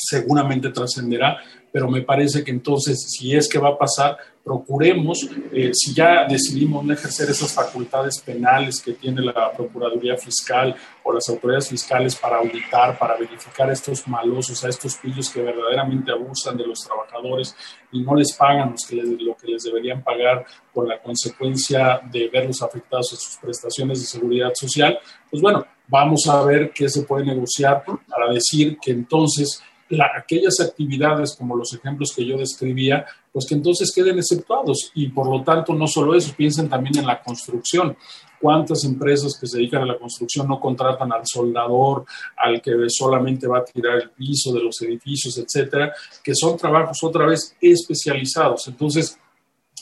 seguramente 0.02 0.70
trascenderá, 0.70 1.38
pero 1.72 1.90
me 1.90 2.02
parece 2.02 2.44
que 2.44 2.52
entonces, 2.52 3.06
si 3.10 3.36
es 3.36 3.48
que 3.48 3.60
va 3.60 3.70
a 3.70 3.78
pasar, 3.78 4.18
procuremos, 4.44 5.30
eh, 5.52 5.72
si 5.74 5.94
ya 5.94 6.26
decidimos 6.28 6.84
no 6.84 6.94
ejercer 6.94 7.30
esas 7.30 7.54
facultades 7.54 8.20
penales 8.20 8.82
que 8.82 8.94
tiene 8.94 9.22
la 9.22 9.52
Procuraduría 9.52 10.18
Fiscal 10.18 10.76
o 11.04 11.14
las 11.14 11.30
autoridades 11.30 11.70
fiscales 11.70 12.16
para 12.16 12.38
auditar, 12.38 12.98
para 12.98 13.16
verificar 13.16 13.70
a 13.70 13.74
estos 13.74 14.08
malosos, 14.08 14.64
a 14.66 14.70
estos 14.70 14.98
pillos 14.98 15.30
que 15.30 15.42
verdaderamente 15.42 16.12
abusan 16.12 16.58
de 16.58 16.66
los 16.66 16.80
trabajadores 16.80 17.56
y 17.92 18.02
no 18.02 18.16
les 18.16 18.34
pagan 18.34 18.76
lo 19.20 19.36
que 19.36 19.48
les 19.48 19.64
deberían 19.64 20.04
pagar 20.04 20.46
por 20.74 20.88
la 20.88 21.00
consecuencia 21.00 22.02
de 22.12 22.28
verlos 22.30 22.62
afectados 22.62 23.14
en 23.14 23.20
sus 23.20 23.38
prestaciones 23.38 24.02
de 24.02 24.08
seguridad 24.08 24.52
social, 24.56 24.98
pues 25.30 25.42
bueno, 25.42 25.66
vamos 25.88 26.26
a 26.28 26.44
ver 26.44 26.72
qué 26.72 26.90
se 26.90 27.04
puede 27.04 27.26
negociar 27.26 27.84
para 27.86 28.32
decir 28.34 28.78
que 28.82 28.92
entonces 28.92 29.62
aquellas 30.00 30.60
actividades 30.60 31.36
como 31.36 31.56
los 31.56 31.74
ejemplos 31.74 32.14
que 32.16 32.26
yo 32.26 32.38
describía, 32.38 33.06
pues 33.32 33.46
que 33.46 33.56
entonces 33.56 33.92
queden 33.94 34.18
exceptuados. 34.18 34.92
Y 34.96 35.10
por 35.10 35.28
lo 35.30 35.44
tanto, 35.44 35.74
no 35.74 35.88
solo 35.88 36.16
eso, 36.16 36.34
piensen 36.36 36.70
también 36.70 36.98
en 36.98 37.08
la 37.08 37.22
construcción. 37.22 37.96
¿Cuántas 38.40 38.84
empresas 38.86 39.38
que 39.40 39.46
se 39.46 39.58
dedican 39.58 39.84
a 39.84 39.86
la 39.86 40.00
construcción 40.00 40.48
no 40.48 40.60
contratan 40.60 41.12
al 41.14 41.22
soldador, 41.26 42.06
al 42.38 42.62
que 42.62 42.72
solamente 42.88 43.48
va 43.48 43.60
a 43.60 43.66
tirar 43.66 43.98
el 44.02 44.10
piso 44.10 44.52
de 44.52 44.64
los 44.64 44.82
edificios, 44.82 45.38
etcétera? 45.38 45.94
Que 46.24 46.34
son 46.34 46.58
trabajos 46.58 46.98
otra 47.04 47.28
vez 47.28 47.56
especializados. 47.62 48.68
Entonces, 48.68 49.20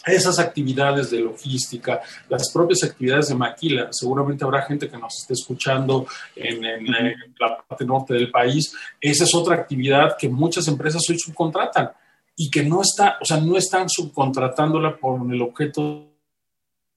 esas 0.05 0.39
actividades 0.39 1.11
de 1.11 1.19
logística, 1.19 2.01
las 2.29 2.51
propias 2.51 2.83
actividades 2.83 3.29
de 3.29 3.35
maquila. 3.35 3.89
Seguramente 3.91 4.43
habrá 4.43 4.61
gente 4.63 4.89
que 4.89 4.97
nos 4.97 5.17
esté 5.21 5.33
escuchando 5.33 6.07
en, 6.35 6.61
la 7.39 7.63
parte 7.67 7.85
norte 7.85 8.13
del 8.13 8.31
país. 8.31 8.73
Esa 8.99 9.23
es 9.23 9.35
otra 9.35 9.55
actividad 9.55 10.15
que 10.17 10.29
muchas 10.29 10.67
empresas 10.67 11.01
hoy 11.09 11.17
subcontratan 11.19 11.91
y 12.35 12.49
que 12.49 12.63
no 12.63 12.81
está, 12.81 13.17
o 13.21 13.25
sea, 13.25 13.37
no 13.37 13.57
están 13.57 13.89
subcontratándola 13.89 14.97
por 14.97 15.19
el 15.31 15.41
objeto 15.41 16.07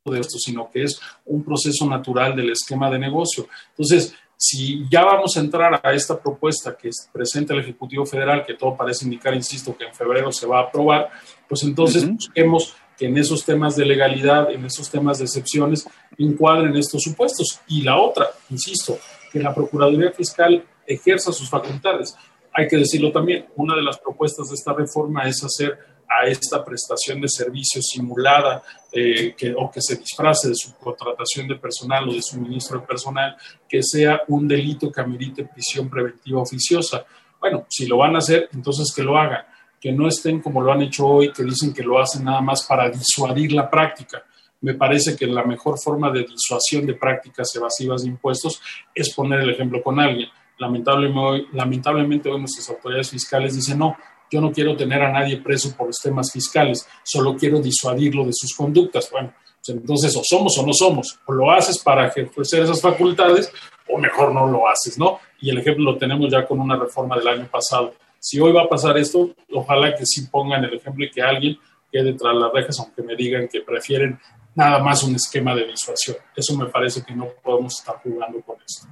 de 0.05 0.20
esto, 0.20 0.38
sino 0.38 0.70
que 0.70 0.84
es 0.84 1.00
un 1.26 1.44
proceso 1.44 1.86
natural 1.86 2.34
del 2.34 2.50
esquema 2.50 2.90
de 2.90 2.98
negocio. 2.98 3.48
Entonces, 3.70 4.14
si 4.36 4.88
ya 4.90 5.05
vamos 5.05 5.36
a 5.36 5.40
entrar 5.40 5.80
a 5.80 5.92
esta 5.92 6.20
propuesta 6.20 6.76
que 6.76 6.90
presenta 7.12 7.55
el 7.55 7.61
Ejecutivo 7.61 8.05
Federal, 8.05 8.44
que 8.44 8.55
todo 8.55 8.76
parece 8.76 9.05
indicar, 9.05 9.32
insisto, 9.34 9.76
que 9.76 9.84
en 9.84 9.94
febrero 9.94 10.32
se 10.32 10.48
va 10.48 10.59
a 10.59 10.62
aprobar, 10.62 11.11
pues 11.48 11.62
entonces 11.62 12.09
busquemos 12.09 12.74
en 13.07 13.18
esos 13.18 13.44
temas 13.44 13.76
de 13.76 13.84
legalidad, 13.84 14.50
en 14.50 14.64
esos 14.64 14.90
temas 14.90 15.18
de 15.18 15.24
excepciones, 15.24 15.86
encuadren 16.16 16.76
estos 16.76 17.03
supuestos. 17.03 17.61
Y 17.68 17.82
la 17.82 17.98
otra, 17.98 18.26
insisto, 18.50 18.98
que 19.32 19.40
la 19.40 19.55
Procuraduría 19.55 20.12
Fiscal 20.12 20.64
ejerza 20.86 21.32
sus 21.32 21.48
facultades. 21.48 22.14
Hay 22.53 22.68
que 22.68 22.76
decirlo 22.76 23.11
también, 23.11 23.46
una 23.57 23.74
de 23.74 23.82
las 23.82 23.98
propuestas 23.98 24.48
de 24.48 24.55
esta 24.55 24.72
reforma 24.72 25.22
es 25.22 25.42
hacer 25.42 25.78
a 26.09 26.26
esta 26.26 26.62
prestación 26.62 27.20
de 27.20 27.28
servicios 27.28 27.86
simulada 27.86 28.62
eh, 28.92 29.34
o 29.57 29.70
que 29.70 29.80
se 29.80 29.96
disfrace 29.96 30.48
de 30.48 30.55
su 30.55 30.74
contratación 30.74 31.48
de 31.48 31.57
personal 31.57 32.09
o 32.09 32.12
de 32.12 32.20
suministro 32.20 32.80
de 32.80 32.86
personal, 32.86 33.36
que 33.66 33.82
sea 33.82 34.20
un 34.28 34.46
delito 34.46 34.92
que 34.92 35.00
amerite 35.00 35.44
prisión 35.44 35.88
preventiva 35.88 36.42
oficiosa. 36.42 37.05
Bueno, 37.40 37.66
si 37.68 37.86
lo 37.86 37.96
van 37.96 38.14
a 38.14 38.18
hacer, 38.18 38.50
entonces 38.53 38.92
que 38.94 39.03
lo 39.03 39.16
hagan 39.16 39.51
que 39.83 39.91
no 39.91 40.07
estén 40.07 40.41
como 40.41 40.61
lo 40.62 40.72
han 40.72 40.83
hecho 40.83 41.05
hoy, 41.05 41.33
que 41.33 41.43
dicen 41.43 41.74
que 41.74 41.83
lo 41.83 42.01
hacen 42.01 42.22
nada 42.22 42.41
más 42.41 42.64
para 42.68 42.89
disuadir 42.89 43.51
la 43.53 43.68
práctica. 43.68 44.24
Me 44.61 44.74
parece 44.74 45.16
que 45.16 45.26
la 45.26 45.43
mejor 45.43 45.76
forma 45.76 46.09
de 46.12 46.20
disuasión 46.20 46.87
de 46.87 46.95
prácticas 46.95 47.53
evasivas 47.57 48.03
de 48.03 48.11
impuestos 48.11 48.62
es 48.95 49.12
poner 49.12 49.41
el 49.41 49.51
ejemplo 49.51 49.83
con 49.83 49.99
alguien. 49.99 50.28
Lamentablemente, 50.59 51.49
lamentablemente 51.53 52.30
hoy 52.30 52.39
nuestras 52.39 52.70
autoridades 52.70 53.11
fiscales 53.11 53.57
dicen, 53.57 53.80
no, 53.80 53.97
yo 54.30 54.41
no 54.41 54.53
quiero 54.53 54.76
tener 54.76 55.03
a 55.03 55.11
nadie 55.11 55.39
preso 55.39 55.76
por 55.76 55.89
los 55.89 55.97
temas 55.97 56.30
fiscales, 56.30 56.87
solo 57.03 57.35
quiero 57.37 57.61
disuadirlo 57.61 58.24
de 58.24 58.33
sus 58.35 58.55
conductas. 58.55 59.11
Bueno, 59.11 59.35
pues 59.57 59.76
entonces 59.76 60.16
o 60.16 60.22
somos 60.22 60.57
o 60.59 60.64
no 60.64 60.72
somos, 60.72 61.18
o 61.26 61.33
lo 61.33 61.51
haces 61.51 61.78
para 61.78 62.07
ejercer 62.07 62.62
esas 62.62 62.80
facultades, 62.80 63.53
o 63.89 63.99
mejor 63.99 64.33
no 64.33 64.47
lo 64.47 64.68
haces, 64.68 64.97
¿no? 64.97 65.18
Y 65.41 65.51
el 65.51 65.59
ejemplo 65.59 65.91
lo 65.91 65.99
tenemos 65.99 66.30
ya 66.30 66.47
con 66.47 66.61
una 66.61 66.76
reforma 66.76 67.18
del 67.18 67.26
año 67.26 67.49
pasado 67.51 67.95
si 68.23 68.39
hoy 68.39 68.53
va 68.53 68.62
a 68.62 68.68
pasar 68.68 68.97
esto, 68.97 69.35
ojalá 69.53 69.97
que 69.97 70.07
sí 70.07 70.29
pongan 70.29 70.62
el 70.62 70.75
ejemplo 70.75 71.05
y 71.05 71.11
que 71.11 71.20
alguien 71.20 71.59
quede 71.91 72.12
tras 72.14 72.37
las 72.37 72.53
rejas, 72.53 72.79
aunque 72.79 73.03
me 73.03 73.16
digan 73.16 73.49
que 73.49 73.62
prefieren 73.62 74.16
nada 74.55 74.79
más 74.79 75.03
un 75.03 75.16
esquema 75.16 75.57
de 75.57 75.66
disuasión. 75.66 76.18
Eso 76.37 76.57
me 76.57 76.66
parece 76.66 77.03
que 77.05 77.16
no 77.16 77.27
podemos 77.43 77.81
estar 77.81 77.97
jugando 77.97 78.41
con 78.43 78.57
esto. 78.64 78.87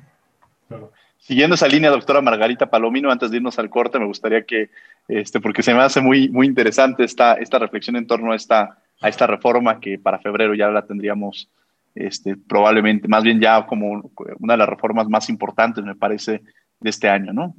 Siguiendo 1.18 1.55
esa 1.55 1.68
línea, 1.68 1.91
doctora 1.91 2.20
Margarita 2.20 2.70
Palomino, 2.70 3.12
antes 3.12 3.31
de 3.31 3.37
irnos 3.37 3.57
al 3.61 3.70
corte, 3.70 4.01
me 4.01 4.07
gustaría 4.07 4.43
que, 4.43 4.70
este, 5.07 5.39
porque 5.39 5.62
se 5.62 5.74
me 5.74 5.81
hace 5.81 6.01
muy, 6.01 6.28
muy 6.28 6.49
interesante 6.49 7.05
esta, 7.05 7.35
esta 7.35 7.61
reflexión 7.61 7.95
en 7.95 8.09
torno 8.09 8.33
a 8.33 8.37
esta, 8.37 8.78
a 9.01 9.09
esta 9.09 9.28
reforma 9.28 9.78
que 9.78 9.97
para 9.97 10.18
febrero 10.18 10.57
ya 10.57 10.70
la 10.70 10.87
tendríamos 10.87 11.49
este, 11.95 12.37
probablemente, 12.37 13.07
más 13.07 13.22
bien 13.22 13.41
ya 13.41 13.64
como 13.64 14.11
una 14.41 14.55
de 14.55 14.59
las 14.59 14.68
reformas 14.68 15.09
más 15.09 15.28
importantes, 15.28 15.85
me 15.85 15.95
parece, 15.95 16.43
de 16.81 16.91
este 16.91 17.09
año, 17.09 17.33
¿no? 17.33 17.55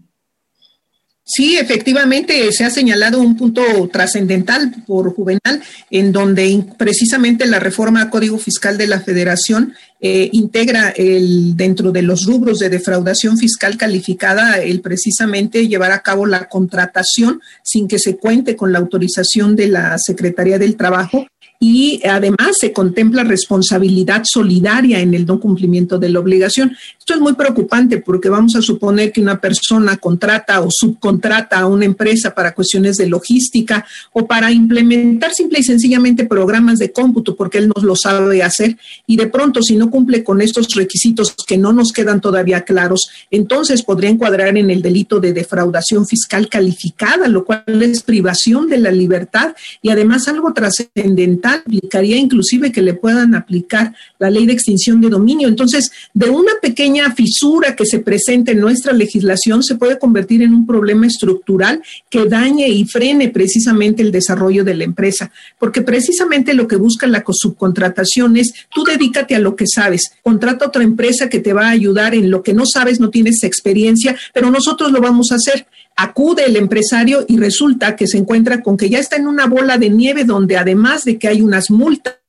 Sí, 1.23 1.55
efectivamente, 1.57 2.51
se 2.51 2.65
ha 2.65 2.69
señalado 2.71 3.21
un 3.21 3.37
punto 3.37 3.61
trascendental 3.93 4.73
por 4.87 5.13
Juvenal, 5.13 5.61
en 5.91 6.11
donde 6.11 6.63
precisamente 6.77 7.45
la 7.45 7.59
reforma 7.59 8.01
a 8.01 8.09
Código 8.09 8.39
Fiscal 8.39 8.77
de 8.77 8.87
la 8.87 9.01
Federación 9.01 9.73
eh, 10.01 10.29
integra 10.33 10.89
el, 10.89 11.55
dentro 11.55 11.91
de 11.91 12.01
los 12.01 12.25
rubros 12.25 12.57
de 12.57 12.69
defraudación 12.69 13.37
fiscal 13.37 13.77
calificada 13.77 14.57
el 14.57 14.81
precisamente 14.81 15.67
llevar 15.67 15.91
a 15.91 16.01
cabo 16.01 16.25
la 16.25 16.49
contratación 16.49 17.39
sin 17.63 17.87
que 17.87 17.99
se 17.99 18.17
cuente 18.17 18.55
con 18.55 18.73
la 18.73 18.79
autorización 18.79 19.55
de 19.55 19.67
la 19.67 19.97
Secretaría 19.99 20.57
del 20.57 20.75
Trabajo 20.75 21.27
y 21.63 22.01
además 22.07 22.53
se 22.59 22.73
contempla 22.73 23.23
responsabilidad 23.23 24.23
solidaria 24.25 24.99
en 24.99 25.13
el 25.13 25.27
no 25.27 25.39
cumplimiento 25.39 25.99
de 25.99 26.09
la 26.09 26.19
obligación. 26.19 26.75
Esto 26.97 27.13
es 27.13 27.19
muy 27.19 27.33
preocupante 27.33 27.99
porque 27.99 28.29
vamos 28.29 28.55
a 28.55 28.63
suponer 28.63 29.11
que 29.11 29.21
una 29.21 29.39
persona 29.39 29.97
contrata 29.97 30.61
o 30.61 30.69
subcontrata 30.71 31.59
a 31.59 31.67
una 31.67 31.85
empresa 31.85 32.33
para 32.33 32.55
cuestiones 32.55 32.97
de 32.97 33.05
logística 33.05 33.85
o 34.11 34.25
para 34.25 34.51
implementar 34.51 35.35
simple 35.35 35.59
y 35.59 35.63
sencillamente 35.63 36.25
programas 36.25 36.79
de 36.79 36.91
cómputo 36.91 37.35
porque 37.35 37.59
él 37.59 37.67
no 37.67 37.79
lo 37.83 37.95
sabe 37.95 38.41
hacer 38.41 38.77
y 39.05 39.15
de 39.15 39.27
pronto 39.27 39.61
si 39.61 39.75
no 39.75 39.91
cumple 39.91 40.23
con 40.23 40.41
estos 40.41 40.73
requisitos 40.73 41.35
que 41.45 41.59
no 41.59 41.73
nos 41.73 41.91
quedan 41.91 42.21
todavía 42.21 42.61
claros, 42.61 43.07
entonces 43.29 43.83
podría 43.83 44.09
encuadrar 44.09 44.57
en 44.57 44.71
el 44.71 44.81
delito 44.81 45.19
de 45.19 45.31
defraudación 45.31 46.07
fiscal 46.07 46.49
calificada, 46.49 47.27
lo 47.27 47.45
cual 47.45 47.63
es 47.67 48.01
privación 48.01 48.67
de 48.67 48.79
la 48.79 48.91
libertad 48.91 49.53
y 49.83 49.89
además 49.89 50.27
algo 50.27 50.53
trascendental 50.53 51.50
implicaría 51.57 52.17
inclusive 52.17 52.71
que 52.71 52.81
le 52.81 52.93
puedan 52.93 53.35
aplicar 53.35 53.93
la 54.19 54.29
ley 54.29 54.45
de 54.45 54.53
extinción 54.53 55.01
de 55.01 55.09
dominio. 55.09 55.47
Entonces, 55.47 55.91
de 56.13 56.29
una 56.29 56.53
pequeña 56.61 57.13
fisura 57.13 57.75
que 57.75 57.85
se 57.85 57.99
presente 57.99 58.51
en 58.51 58.59
nuestra 58.59 58.93
legislación 58.93 59.63
se 59.63 59.75
puede 59.75 59.99
convertir 59.99 60.41
en 60.41 60.53
un 60.53 60.65
problema 60.65 61.07
estructural 61.07 61.81
que 62.09 62.25
dañe 62.25 62.67
y 62.69 62.85
frene 62.85 63.29
precisamente 63.29 64.01
el 64.01 64.11
desarrollo 64.11 64.63
de 64.63 64.75
la 64.75 64.83
empresa, 64.83 65.31
porque 65.59 65.81
precisamente 65.81 66.53
lo 66.53 66.67
que 66.67 66.75
busca 66.75 67.07
la 67.07 67.23
subcontratación 67.31 68.37
es 68.37 68.53
tú 68.73 68.83
dedícate 68.83 69.35
a 69.35 69.39
lo 69.39 69.55
que 69.55 69.65
sabes, 69.67 70.11
contrata 70.21 70.67
otra 70.67 70.83
empresa 70.83 71.29
que 71.29 71.39
te 71.39 71.53
va 71.53 71.67
a 71.67 71.71
ayudar 71.71 72.13
en 72.13 72.29
lo 72.29 72.43
que 72.43 72.53
no 72.53 72.65
sabes, 72.65 72.99
no 72.99 73.09
tienes 73.09 73.43
experiencia, 73.43 74.15
pero 74.33 74.51
nosotros 74.51 74.91
lo 74.91 75.01
vamos 75.01 75.31
a 75.31 75.35
hacer 75.35 75.65
acude 76.01 76.45
el 76.45 76.55
empresario 76.55 77.25
y 77.27 77.37
resulta 77.37 77.95
que 77.95 78.07
se 78.07 78.17
encuentra 78.17 78.61
con 78.61 78.75
que 78.77 78.89
ya 78.89 78.99
está 78.99 79.17
en 79.17 79.27
una 79.27 79.45
bola 79.45 79.77
de 79.77 79.89
nieve 79.89 80.23
donde 80.23 80.57
además 80.57 81.05
de 81.05 81.19
que 81.19 81.27
hay 81.27 81.41
unas 81.41 81.69
multas 81.69 82.21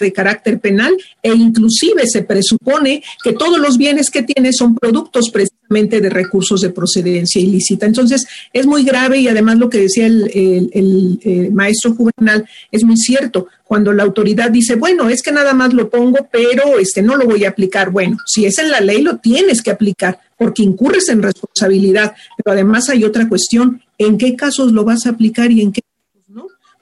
de 0.00 0.12
carácter 0.12 0.58
penal 0.58 0.92
e 1.22 1.32
inclusive 1.32 2.02
se 2.06 2.22
presupone 2.22 3.02
que 3.22 3.32
todos 3.32 3.58
los 3.60 3.78
bienes 3.78 4.10
que 4.10 4.24
tiene 4.24 4.52
son 4.52 4.74
productos 4.74 5.30
precisamente 5.30 6.00
de 6.00 6.10
recursos 6.10 6.60
de 6.60 6.70
procedencia 6.70 7.40
ilícita. 7.40 7.86
Entonces 7.86 8.26
es 8.52 8.66
muy 8.66 8.82
grave 8.82 9.18
y 9.18 9.28
además 9.28 9.58
lo 9.58 9.70
que 9.70 9.78
decía 9.78 10.06
el, 10.06 11.20
eh, 11.22 11.50
maestro 11.52 11.94
juvenal 11.94 12.48
es 12.72 12.82
muy 12.82 12.96
cierto. 12.96 13.46
Cuando 13.62 13.92
la 13.92 14.02
autoridad 14.02 14.50
dice, 14.50 14.74
bueno, 14.74 15.08
es 15.08 15.22
que 15.22 15.30
nada 15.30 15.54
más 15.54 15.72
lo 15.72 15.88
pongo, 15.88 16.28
pero 16.32 16.80
este 16.80 17.02
no 17.02 17.16
lo 17.16 17.26
voy 17.26 17.44
a 17.44 17.50
aplicar. 17.50 17.90
Bueno, 17.90 18.16
si 18.26 18.46
es 18.46 18.58
en 18.58 18.72
la 18.72 18.80
ley, 18.80 19.02
lo 19.02 19.18
tienes 19.18 19.62
que 19.62 19.70
aplicar 19.70 20.18
porque 20.40 20.62
incurres 20.62 21.10
en 21.10 21.22
responsabilidad. 21.22 22.14
Pero 22.42 22.54
además 22.54 22.88
hay 22.88 23.04
otra 23.04 23.28
cuestión, 23.28 23.82
¿en 23.98 24.16
qué 24.16 24.34
casos 24.36 24.72
lo 24.72 24.84
vas 24.84 25.04
a 25.04 25.10
aplicar 25.10 25.52
y 25.52 25.60
en 25.60 25.70
qué 25.70 25.82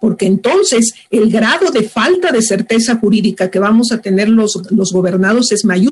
porque 0.01 0.27
entonces 0.27 0.95
el 1.11 1.29
grado 1.29 1.73
de 1.73 1.83
falta 1.83 2.31
de 2.31 2.41
certeza 2.41 2.95
jurídica 2.95 3.51
que 3.51 3.59
vamos 3.59 3.91
a 3.91 4.01
tener 4.01 4.29
los, 4.29 4.53
los 4.71 4.93
gobernados 4.93 5.51
es 5.51 5.65
mayor. 5.65 5.91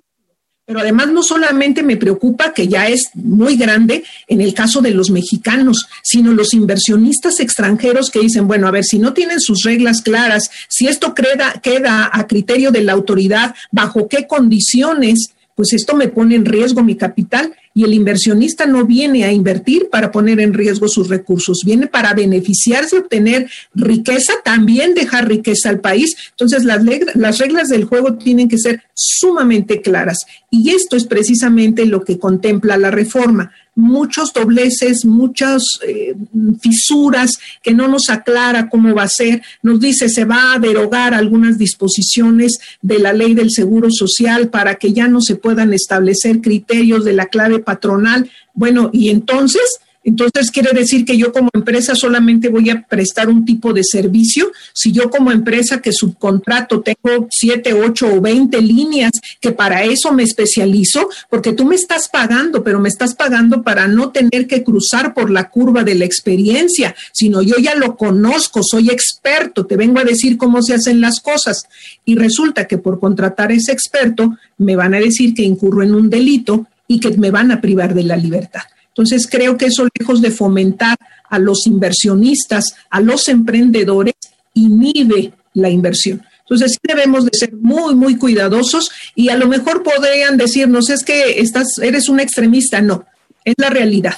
Pero 0.64 0.78
además 0.78 1.08
no 1.08 1.24
solamente 1.24 1.82
me 1.82 1.96
preocupa 1.96 2.54
que 2.54 2.68
ya 2.68 2.86
es 2.86 3.10
muy 3.14 3.56
grande 3.56 4.04
en 4.28 4.40
el 4.40 4.54
caso 4.54 4.80
de 4.80 4.92
los 4.92 5.10
mexicanos, 5.10 5.88
sino 6.04 6.32
los 6.32 6.54
inversionistas 6.54 7.40
extranjeros 7.40 8.10
que 8.10 8.20
dicen, 8.20 8.46
bueno, 8.46 8.68
a 8.68 8.70
ver, 8.70 8.84
si 8.84 9.00
no 9.00 9.12
tienen 9.12 9.40
sus 9.40 9.64
reglas 9.64 10.02
claras, 10.02 10.50
si 10.68 10.86
esto 10.86 11.14
queda 11.14 12.10
a 12.12 12.26
criterio 12.28 12.70
de 12.70 12.84
la 12.84 12.92
autoridad, 12.92 13.56
bajo 13.72 14.06
qué 14.06 14.28
condiciones 14.28 15.35
pues 15.56 15.72
esto 15.72 15.96
me 15.96 16.08
pone 16.08 16.36
en 16.36 16.44
riesgo 16.44 16.84
mi 16.84 16.94
capital 16.94 17.54
y 17.74 17.84
el 17.84 17.94
inversionista 17.94 18.66
no 18.66 18.86
viene 18.86 19.24
a 19.24 19.32
invertir 19.32 19.88
para 19.90 20.12
poner 20.12 20.38
en 20.38 20.54
riesgo 20.54 20.86
sus 20.86 21.08
recursos, 21.08 21.62
viene 21.64 21.88
para 21.88 22.14
beneficiarse, 22.14 22.98
obtener 22.98 23.50
riqueza, 23.74 24.34
también 24.44 24.94
dejar 24.94 25.28
riqueza 25.28 25.70
al 25.70 25.80
país. 25.80 26.14
Entonces 26.30 26.64
las, 26.64 26.82
las 27.14 27.38
reglas 27.38 27.68
del 27.68 27.84
juego 27.84 28.14
tienen 28.14 28.48
que 28.48 28.58
ser 28.58 28.82
sumamente 28.94 29.80
claras. 29.80 30.18
Y 30.50 30.70
esto 30.70 30.96
es 30.96 31.06
precisamente 31.06 31.86
lo 31.86 32.04
que 32.04 32.18
contempla 32.18 32.76
la 32.76 32.90
reforma 32.90 33.50
muchos 33.76 34.32
dobleces, 34.32 35.04
muchas 35.04 35.62
eh, 35.86 36.14
fisuras 36.60 37.32
que 37.62 37.74
no 37.74 37.86
nos 37.86 38.08
aclara 38.08 38.68
cómo 38.68 38.94
va 38.94 39.04
a 39.04 39.08
ser. 39.08 39.42
Nos 39.62 39.78
dice 39.78 40.08
se 40.08 40.24
va 40.24 40.54
a 40.54 40.58
derogar 40.58 41.14
algunas 41.14 41.58
disposiciones 41.58 42.58
de 42.82 42.98
la 42.98 43.12
ley 43.12 43.34
del 43.34 43.50
Seguro 43.50 43.88
Social 43.90 44.48
para 44.48 44.76
que 44.76 44.92
ya 44.92 45.06
no 45.06 45.20
se 45.20 45.36
puedan 45.36 45.72
establecer 45.74 46.40
criterios 46.40 47.04
de 47.04 47.12
la 47.12 47.26
clave 47.26 47.60
patronal. 47.60 48.30
Bueno, 48.54 48.90
y 48.92 49.10
entonces 49.10 49.62
entonces, 50.06 50.52
quiere 50.52 50.70
decir 50.72 51.04
que 51.04 51.18
yo 51.18 51.32
como 51.32 51.50
empresa 51.52 51.96
solamente 51.96 52.48
voy 52.48 52.70
a 52.70 52.82
prestar 52.82 53.28
un 53.28 53.44
tipo 53.44 53.72
de 53.72 53.82
servicio. 53.82 54.52
Si 54.72 54.92
yo 54.92 55.10
como 55.10 55.32
empresa 55.32 55.82
que 55.82 55.92
subcontrato 55.92 56.80
tengo 56.80 57.26
siete, 57.28 57.74
ocho 57.74 58.14
o 58.14 58.20
veinte 58.20 58.62
líneas 58.62 59.10
que 59.40 59.50
para 59.50 59.82
eso 59.82 60.12
me 60.12 60.22
especializo, 60.22 61.08
porque 61.28 61.54
tú 61.54 61.64
me 61.64 61.74
estás 61.74 62.08
pagando, 62.08 62.62
pero 62.62 62.78
me 62.78 62.88
estás 62.88 63.16
pagando 63.16 63.64
para 63.64 63.88
no 63.88 64.12
tener 64.12 64.46
que 64.46 64.62
cruzar 64.62 65.12
por 65.12 65.28
la 65.28 65.50
curva 65.50 65.82
de 65.82 65.96
la 65.96 66.04
experiencia, 66.04 66.94
sino 67.12 67.42
yo 67.42 67.56
ya 67.56 67.74
lo 67.74 67.96
conozco, 67.96 68.60
soy 68.62 68.90
experto, 68.90 69.66
te 69.66 69.76
vengo 69.76 69.98
a 69.98 70.04
decir 70.04 70.36
cómo 70.36 70.62
se 70.62 70.74
hacen 70.74 71.00
las 71.00 71.18
cosas. 71.18 71.64
Y 72.04 72.14
resulta 72.14 72.68
que 72.68 72.78
por 72.78 73.00
contratar 73.00 73.50
a 73.50 73.54
ese 73.54 73.72
experto 73.72 74.38
me 74.56 74.76
van 74.76 74.94
a 74.94 75.00
decir 75.00 75.34
que 75.34 75.42
incurro 75.42 75.82
en 75.82 75.96
un 75.96 76.08
delito 76.08 76.68
y 76.86 77.00
que 77.00 77.10
me 77.18 77.32
van 77.32 77.50
a 77.50 77.60
privar 77.60 77.92
de 77.92 78.04
la 78.04 78.16
libertad. 78.16 78.62
Entonces, 78.96 79.28
creo 79.30 79.58
que 79.58 79.66
eso, 79.66 79.86
lejos 79.98 80.22
de 80.22 80.30
fomentar 80.30 80.96
a 81.28 81.38
los 81.38 81.66
inversionistas, 81.66 82.74
a 82.88 83.00
los 83.00 83.28
emprendedores, 83.28 84.14
inhibe 84.54 85.34
la 85.52 85.68
inversión. 85.68 86.24
Entonces, 86.40 86.72
sí 86.72 86.78
debemos 86.82 87.26
de 87.26 87.36
ser 87.36 87.52
muy, 87.52 87.94
muy 87.94 88.16
cuidadosos 88.16 88.90
y 89.14 89.28
a 89.28 89.36
lo 89.36 89.48
mejor 89.48 89.82
podrían 89.82 90.38
decirnos, 90.38 90.88
es 90.88 91.04
que 91.04 91.40
estás, 91.40 91.78
eres 91.82 92.08
un 92.08 92.20
extremista. 92.20 92.80
No, 92.80 93.04
es 93.44 93.54
la 93.58 93.68
realidad. 93.68 94.14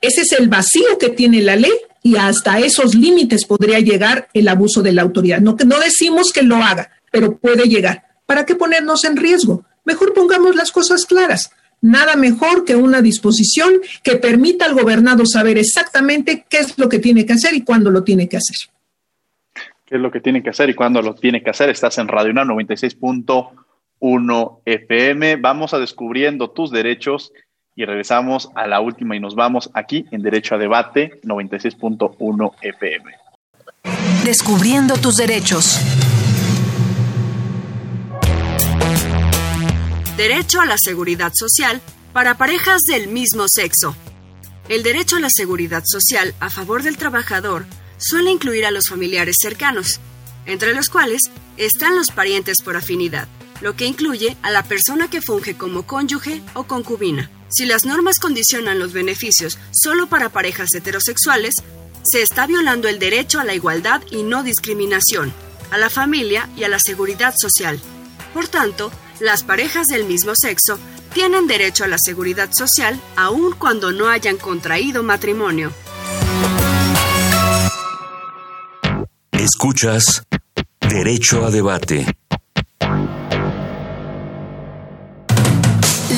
Ese 0.00 0.20
es 0.20 0.30
el 0.32 0.48
vacío 0.48 0.98
que 1.00 1.08
tiene 1.08 1.40
la 1.42 1.56
ley 1.56 1.72
y 2.04 2.14
hasta 2.14 2.60
esos 2.60 2.94
límites 2.94 3.44
podría 3.44 3.80
llegar 3.80 4.28
el 4.34 4.46
abuso 4.46 4.82
de 4.82 4.92
la 4.92 5.02
autoridad. 5.02 5.40
No, 5.40 5.56
no 5.66 5.80
decimos 5.80 6.30
que 6.32 6.42
lo 6.42 6.56
haga, 6.56 6.92
pero 7.10 7.38
puede 7.38 7.64
llegar. 7.64 8.04
¿Para 8.24 8.46
qué 8.46 8.54
ponernos 8.54 9.02
en 9.02 9.16
riesgo? 9.16 9.64
Mejor 9.84 10.14
pongamos 10.14 10.54
las 10.54 10.70
cosas 10.70 11.06
claras 11.06 11.50
nada 11.82 12.16
mejor 12.16 12.64
que 12.64 12.74
una 12.74 13.02
disposición 13.02 13.74
que 14.02 14.16
permita 14.16 14.64
al 14.64 14.74
gobernado 14.74 15.26
saber 15.26 15.58
exactamente 15.58 16.46
qué 16.48 16.58
es 16.58 16.78
lo 16.78 16.88
que 16.88 16.98
tiene 16.98 17.26
que 17.26 17.34
hacer 17.34 17.54
y 17.54 17.62
cuándo 17.62 17.90
lo 17.90 18.02
tiene 18.02 18.28
que 18.28 18.38
hacer. 18.38 18.56
¿Qué 19.84 19.96
es 19.96 20.00
lo 20.00 20.10
que 20.10 20.20
tiene 20.20 20.42
que 20.42 20.50
hacer 20.50 20.70
y 20.70 20.74
cuándo 20.74 21.02
lo 21.02 21.14
tiene 21.14 21.42
que 21.42 21.50
hacer? 21.50 21.68
Estás 21.68 21.98
en 21.98 22.08
Radio 22.08 22.30
UNAM 22.30 22.48
96.1 22.48 24.60
FM. 24.64 25.36
Vamos 25.36 25.74
a 25.74 25.78
descubriendo 25.78 26.50
tus 26.50 26.70
derechos 26.70 27.32
y 27.74 27.84
regresamos 27.84 28.50
a 28.54 28.66
la 28.66 28.80
última 28.80 29.16
y 29.16 29.20
nos 29.20 29.34
vamos 29.34 29.70
aquí 29.74 30.06
en 30.10 30.22
Derecho 30.22 30.54
a 30.54 30.58
Debate 30.58 31.20
96.1 31.22 32.52
FM. 32.62 33.12
Descubriendo 34.24 34.94
tus 34.94 35.16
derechos. 35.16 35.80
Derecho 40.22 40.60
a 40.60 40.66
la 40.66 40.76
seguridad 40.78 41.32
social 41.34 41.80
para 42.12 42.38
parejas 42.38 42.82
del 42.82 43.08
mismo 43.08 43.46
sexo. 43.52 43.96
El 44.68 44.84
derecho 44.84 45.16
a 45.16 45.18
la 45.18 45.26
seguridad 45.28 45.82
social 45.84 46.32
a 46.38 46.48
favor 46.48 46.84
del 46.84 46.96
trabajador 46.96 47.66
suele 47.98 48.30
incluir 48.30 48.64
a 48.64 48.70
los 48.70 48.84
familiares 48.88 49.34
cercanos, 49.42 49.98
entre 50.46 50.74
los 50.74 50.90
cuales 50.90 51.22
están 51.56 51.96
los 51.96 52.12
parientes 52.12 52.58
por 52.64 52.76
afinidad, 52.76 53.26
lo 53.62 53.74
que 53.74 53.86
incluye 53.86 54.36
a 54.42 54.52
la 54.52 54.62
persona 54.62 55.10
que 55.10 55.22
funge 55.22 55.56
como 55.56 55.88
cónyuge 55.88 56.40
o 56.54 56.68
concubina. 56.68 57.28
Si 57.48 57.66
las 57.66 57.84
normas 57.84 58.20
condicionan 58.20 58.78
los 58.78 58.92
beneficios 58.92 59.58
solo 59.72 60.06
para 60.06 60.28
parejas 60.28 60.68
heterosexuales, 60.72 61.56
se 62.04 62.22
está 62.22 62.46
violando 62.46 62.86
el 62.86 63.00
derecho 63.00 63.40
a 63.40 63.44
la 63.44 63.54
igualdad 63.54 64.02
y 64.12 64.22
no 64.22 64.44
discriminación, 64.44 65.32
a 65.72 65.78
la 65.78 65.90
familia 65.90 66.48
y 66.56 66.62
a 66.62 66.68
la 66.68 66.78
seguridad 66.78 67.34
social. 67.36 67.80
Por 68.32 68.46
tanto, 68.46 68.92
las 69.20 69.44
parejas 69.44 69.86
del 69.86 70.04
mismo 70.04 70.32
sexo 70.34 70.78
tienen 71.12 71.46
derecho 71.46 71.84
a 71.84 71.88
la 71.88 71.98
seguridad 71.98 72.50
social 72.52 72.98
aun 73.16 73.52
cuando 73.52 73.92
no 73.92 74.08
hayan 74.08 74.36
contraído 74.36 75.02
matrimonio. 75.02 75.72
Escuchas 79.32 80.26
Derecho 80.80 81.44
a 81.44 81.50
Debate. 81.50 82.06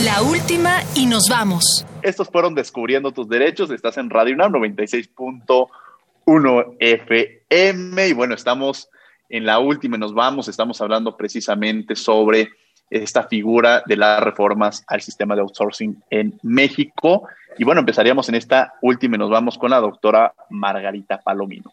La 0.04 0.22
última 0.22 0.82
y 0.94 1.06
nos 1.06 1.24
vamos. 1.30 1.86
Estos 2.02 2.28
fueron 2.28 2.54
Descubriendo 2.54 3.12
tus 3.12 3.28
Derechos. 3.28 3.70
Estás 3.70 3.96
en 3.98 4.10
Radio 4.10 4.34
UNAM 4.34 4.52
96.1 4.52 6.76
FM. 6.78 8.08
Y 8.08 8.12
bueno, 8.12 8.34
estamos 8.34 8.88
en 9.28 9.46
la 9.46 9.58
última 9.58 9.96
y 9.96 10.00
nos 10.00 10.12
vamos. 10.12 10.48
Estamos 10.48 10.80
hablando 10.80 11.16
precisamente 11.16 11.96
sobre 11.96 12.50
esta 12.90 13.24
figura 13.24 13.82
de 13.86 13.96
las 13.96 14.20
reformas 14.20 14.84
al 14.86 15.00
sistema 15.00 15.34
de 15.34 15.42
outsourcing 15.42 16.02
en 16.10 16.38
México. 16.42 17.28
Y 17.58 17.64
bueno, 17.64 17.80
empezaríamos 17.80 18.28
en 18.28 18.36
esta 18.36 18.74
última 18.82 19.16
y 19.16 19.18
nos 19.18 19.30
vamos 19.30 19.58
con 19.58 19.70
la 19.70 19.80
doctora 19.80 20.34
Margarita 20.50 21.20
Palomino. 21.20 21.72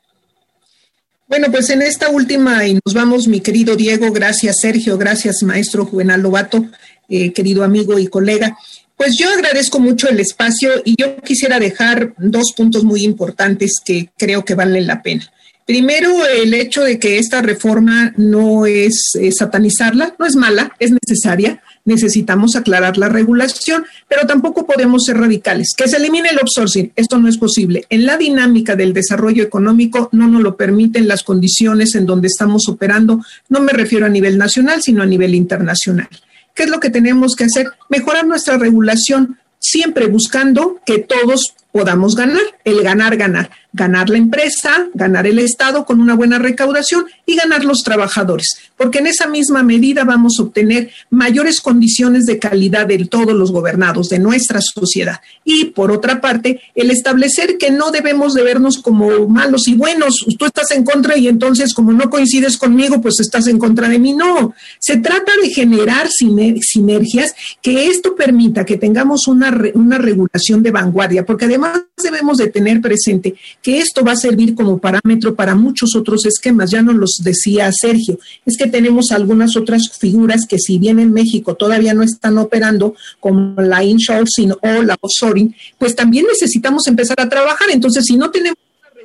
Bueno, 1.27 1.47
pues 1.49 1.69
en 1.69 1.81
esta 1.81 2.09
última 2.09 2.65
y 2.67 2.73
nos 2.73 2.93
vamos, 2.93 3.27
mi 3.27 3.39
querido 3.39 3.77
Diego, 3.77 4.11
gracias 4.11 4.57
Sergio, 4.59 4.97
gracias 4.97 5.43
maestro 5.43 5.85
Juvenal 5.85 6.21
Lobato, 6.21 6.65
eh, 7.07 7.31
querido 7.31 7.63
amigo 7.63 7.97
y 7.97 8.07
colega. 8.07 8.57
Pues 8.97 9.17
yo 9.17 9.29
agradezco 9.31 9.79
mucho 9.79 10.09
el 10.09 10.19
espacio 10.19 10.69
y 10.83 10.95
yo 10.99 11.15
quisiera 11.21 11.57
dejar 11.57 12.13
dos 12.17 12.53
puntos 12.55 12.83
muy 12.83 13.03
importantes 13.03 13.79
que 13.83 14.09
creo 14.17 14.43
que 14.43 14.55
valen 14.55 14.85
la 14.85 15.01
pena. 15.01 15.31
Primero, 15.65 16.25
el 16.25 16.53
hecho 16.53 16.83
de 16.83 16.99
que 16.99 17.17
esta 17.17 17.41
reforma 17.41 18.13
no 18.17 18.65
es 18.65 19.11
eh, 19.19 19.31
satanizarla, 19.31 20.15
no 20.17 20.25
es 20.25 20.35
mala, 20.35 20.73
es 20.79 20.91
necesaria. 20.91 21.61
Necesitamos 21.85 22.55
aclarar 22.55 22.97
la 22.97 23.09
regulación, 23.09 23.85
pero 24.07 24.27
tampoco 24.27 24.65
podemos 24.65 25.05
ser 25.05 25.17
radicales. 25.17 25.69
Que 25.75 25.87
se 25.87 25.97
elimine 25.97 26.29
el 26.29 26.39
outsourcing, 26.39 26.91
esto 26.95 27.17
no 27.17 27.27
es 27.27 27.37
posible. 27.37 27.85
En 27.89 28.05
la 28.05 28.17
dinámica 28.17 28.75
del 28.75 28.93
desarrollo 28.93 29.43
económico 29.43 30.09
no 30.11 30.27
nos 30.27 30.41
lo 30.41 30.57
permiten 30.57 31.07
las 31.07 31.23
condiciones 31.23 31.95
en 31.95 32.05
donde 32.05 32.27
estamos 32.27 32.67
operando. 32.67 33.23
No 33.49 33.61
me 33.61 33.71
refiero 33.73 34.05
a 34.05 34.09
nivel 34.09 34.37
nacional, 34.37 34.81
sino 34.81 35.01
a 35.01 35.07
nivel 35.07 35.33
internacional. 35.33 36.09
¿Qué 36.53 36.63
es 36.63 36.69
lo 36.69 36.79
que 36.79 36.89
tenemos 36.89 37.35
que 37.35 37.45
hacer? 37.45 37.67
Mejorar 37.89 38.27
nuestra 38.27 38.57
regulación, 38.57 39.39
siempre 39.59 40.07
buscando 40.07 40.79
que 40.85 40.99
todos 40.99 41.55
podamos 41.71 42.15
ganar, 42.15 42.41
el 42.63 42.81
ganar, 42.83 43.17
ganar. 43.17 43.49
Ganar 43.73 44.09
la 44.09 44.17
empresa, 44.17 44.87
ganar 44.93 45.25
el 45.25 45.39
Estado 45.39 45.85
con 45.85 46.01
una 46.01 46.13
buena 46.13 46.37
recaudación 46.37 47.05
y 47.25 47.37
ganar 47.37 47.63
los 47.63 47.83
trabajadores, 47.83 48.57
porque 48.75 48.99
en 48.99 49.07
esa 49.07 49.27
misma 49.27 49.63
medida 49.63 50.03
vamos 50.03 50.33
a 50.37 50.43
obtener 50.43 50.91
mayores 51.09 51.61
condiciones 51.61 52.25
de 52.25 52.37
calidad 52.37 52.85
de 52.87 53.05
todos 53.05 53.33
los 53.33 53.53
gobernados, 53.53 54.09
de 54.09 54.19
nuestra 54.19 54.59
sociedad. 54.61 55.21
Y 55.45 55.65
por 55.65 55.89
otra 55.89 56.19
parte, 56.19 56.59
el 56.75 56.91
establecer 56.91 57.57
que 57.57 57.71
no 57.71 57.91
debemos 57.91 58.33
de 58.33 58.43
vernos 58.43 58.77
como 58.79 59.29
malos 59.29 59.69
y 59.69 59.75
buenos, 59.75 60.25
tú 60.37 60.45
estás 60.47 60.71
en 60.71 60.83
contra 60.83 61.15
y 61.15 61.29
entonces 61.29 61.73
como 61.73 61.93
no 61.93 62.09
coincides 62.09 62.57
conmigo, 62.57 62.99
pues 62.99 63.21
estás 63.21 63.47
en 63.47 63.57
contra 63.57 63.87
de 63.87 63.99
mí. 63.99 64.11
No, 64.11 64.53
se 64.79 64.97
trata 64.97 65.31
de 65.41 65.49
generar 65.49 66.09
sinergias 66.09 67.33
que 67.61 67.87
esto 67.87 68.15
permita 68.15 68.65
que 68.65 68.75
tengamos 68.75 69.27
una, 69.27 69.57
una 69.75 69.97
regulación 69.97 70.61
de 70.61 70.71
vanguardia, 70.71 71.25
porque 71.25 71.45
además 71.45 71.60
debemos 72.01 72.37
de 72.37 72.47
tener 72.47 72.81
presente 72.81 73.35
que 73.61 73.79
esto 73.79 74.03
va 74.03 74.13
a 74.13 74.15
servir 74.15 74.55
como 74.55 74.79
parámetro 74.79 75.35
para 75.35 75.55
muchos 75.55 75.95
otros 75.95 76.25
esquemas. 76.25 76.71
Ya 76.71 76.81
nos 76.81 76.95
los 76.95 77.21
decía 77.23 77.71
Sergio, 77.71 78.19
es 78.45 78.57
que 78.57 78.67
tenemos 78.67 79.11
algunas 79.11 79.55
otras 79.55 79.89
figuras 79.99 80.45
que 80.47 80.57
si 80.57 80.77
bien 80.77 80.99
en 80.99 81.13
México 81.13 81.55
todavía 81.55 81.93
no 81.93 82.03
están 82.03 82.37
operando, 82.37 82.95
como 83.19 83.61
la 83.61 83.83
insourcing 83.83 84.51
o 84.51 84.81
la 84.83 84.97
offshoring, 84.99 85.55
pues 85.77 85.95
también 85.95 86.25
necesitamos 86.27 86.87
empezar 86.87 87.19
a 87.19 87.29
trabajar. 87.29 87.69
Entonces, 87.71 88.05
si 88.05 88.17
no 88.17 88.31
tenemos 88.31 88.57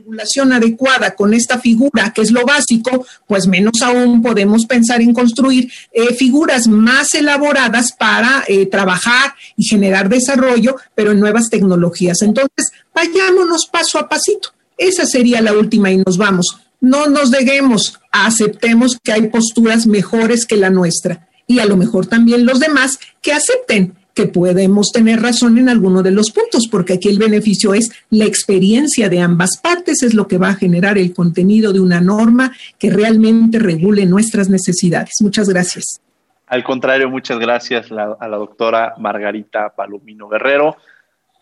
regulación 0.06 0.52
adecuada 0.52 1.16
con 1.16 1.34
esta 1.34 1.58
figura, 1.58 2.12
que 2.14 2.22
es 2.22 2.30
lo 2.30 2.46
básico, 2.46 3.04
pues 3.26 3.48
menos 3.48 3.82
aún 3.82 4.22
podemos 4.22 4.64
pensar 4.64 5.00
en 5.00 5.12
construir 5.12 5.68
eh, 5.92 6.14
figuras 6.14 6.68
más 6.68 7.12
elaboradas 7.14 7.92
para 7.92 8.44
eh, 8.46 8.66
trabajar 8.66 9.34
y 9.56 9.64
generar 9.64 10.08
desarrollo, 10.08 10.76
pero 10.94 11.10
en 11.10 11.18
nuevas 11.18 11.50
tecnologías. 11.50 12.22
Entonces, 12.22 12.70
vayámonos 12.94 13.66
paso 13.66 13.98
a 13.98 14.08
pasito. 14.08 14.50
Esa 14.78 15.06
sería 15.06 15.40
la 15.40 15.54
última 15.54 15.90
y 15.90 15.96
nos 15.96 16.18
vamos. 16.18 16.56
No 16.80 17.06
nos 17.08 17.32
deguemos, 17.32 17.98
aceptemos 18.12 18.98
que 19.02 19.10
hay 19.10 19.28
posturas 19.28 19.88
mejores 19.88 20.46
que 20.46 20.56
la 20.56 20.70
nuestra 20.70 21.28
y 21.48 21.58
a 21.58 21.66
lo 21.66 21.76
mejor 21.76 22.06
también 22.06 22.46
los 22.46 22.60
demás 22.60 23.00
que 23.22 23.32
acepten 23.32 23.94
que 24.16 24.26
podemos 24.26 24.90
tener 24.92 25.20
razón 25.20 25.58
en 25.58 25.68
alguno 25.68 26.02
de 26.02 26.10
los 26.10 26.30
puntos, 26.30 26.66
porque 26.70 26.94
aquí 26.94 27.08
el 27.10 27.18
beneficio 27.18 27.74
es 27.74 27.92
la 28.08 28.24
experiencia 28.24 29.10
de 29.10 29.20
ambas 29.20 29.58
partes, 29.58 30.02
es 30.02 30.14
lo 30.14 30.26
que 30.26 30.38
va 30.38 30.48
a 30.48 30.54
generar 30.54 30.96
el 30.96 31.12
contenido 31.12 31.74
de 31.74 31.80
una 31.80 32.00
norma 32.00 32.50
que 32.78 32.90
realmente 32.90 33.58
regule 33.58 34.06
nuestras 34.06 34.48
necesidades. 34.48 35.12
Muchas 35.20 35.50
gracias. 35.50 36.00
Al 36.46 36.64
contrario, 36.64 37.10
muchas 37.10 37.38
gracias 37.38 37.92
a 37.92 38.28
la 38.28 38.36
doctora 38.36 38.94
Margarita 38.98 39.74
Palomino 39.76 40.28
Guerrero. 40.28 40.76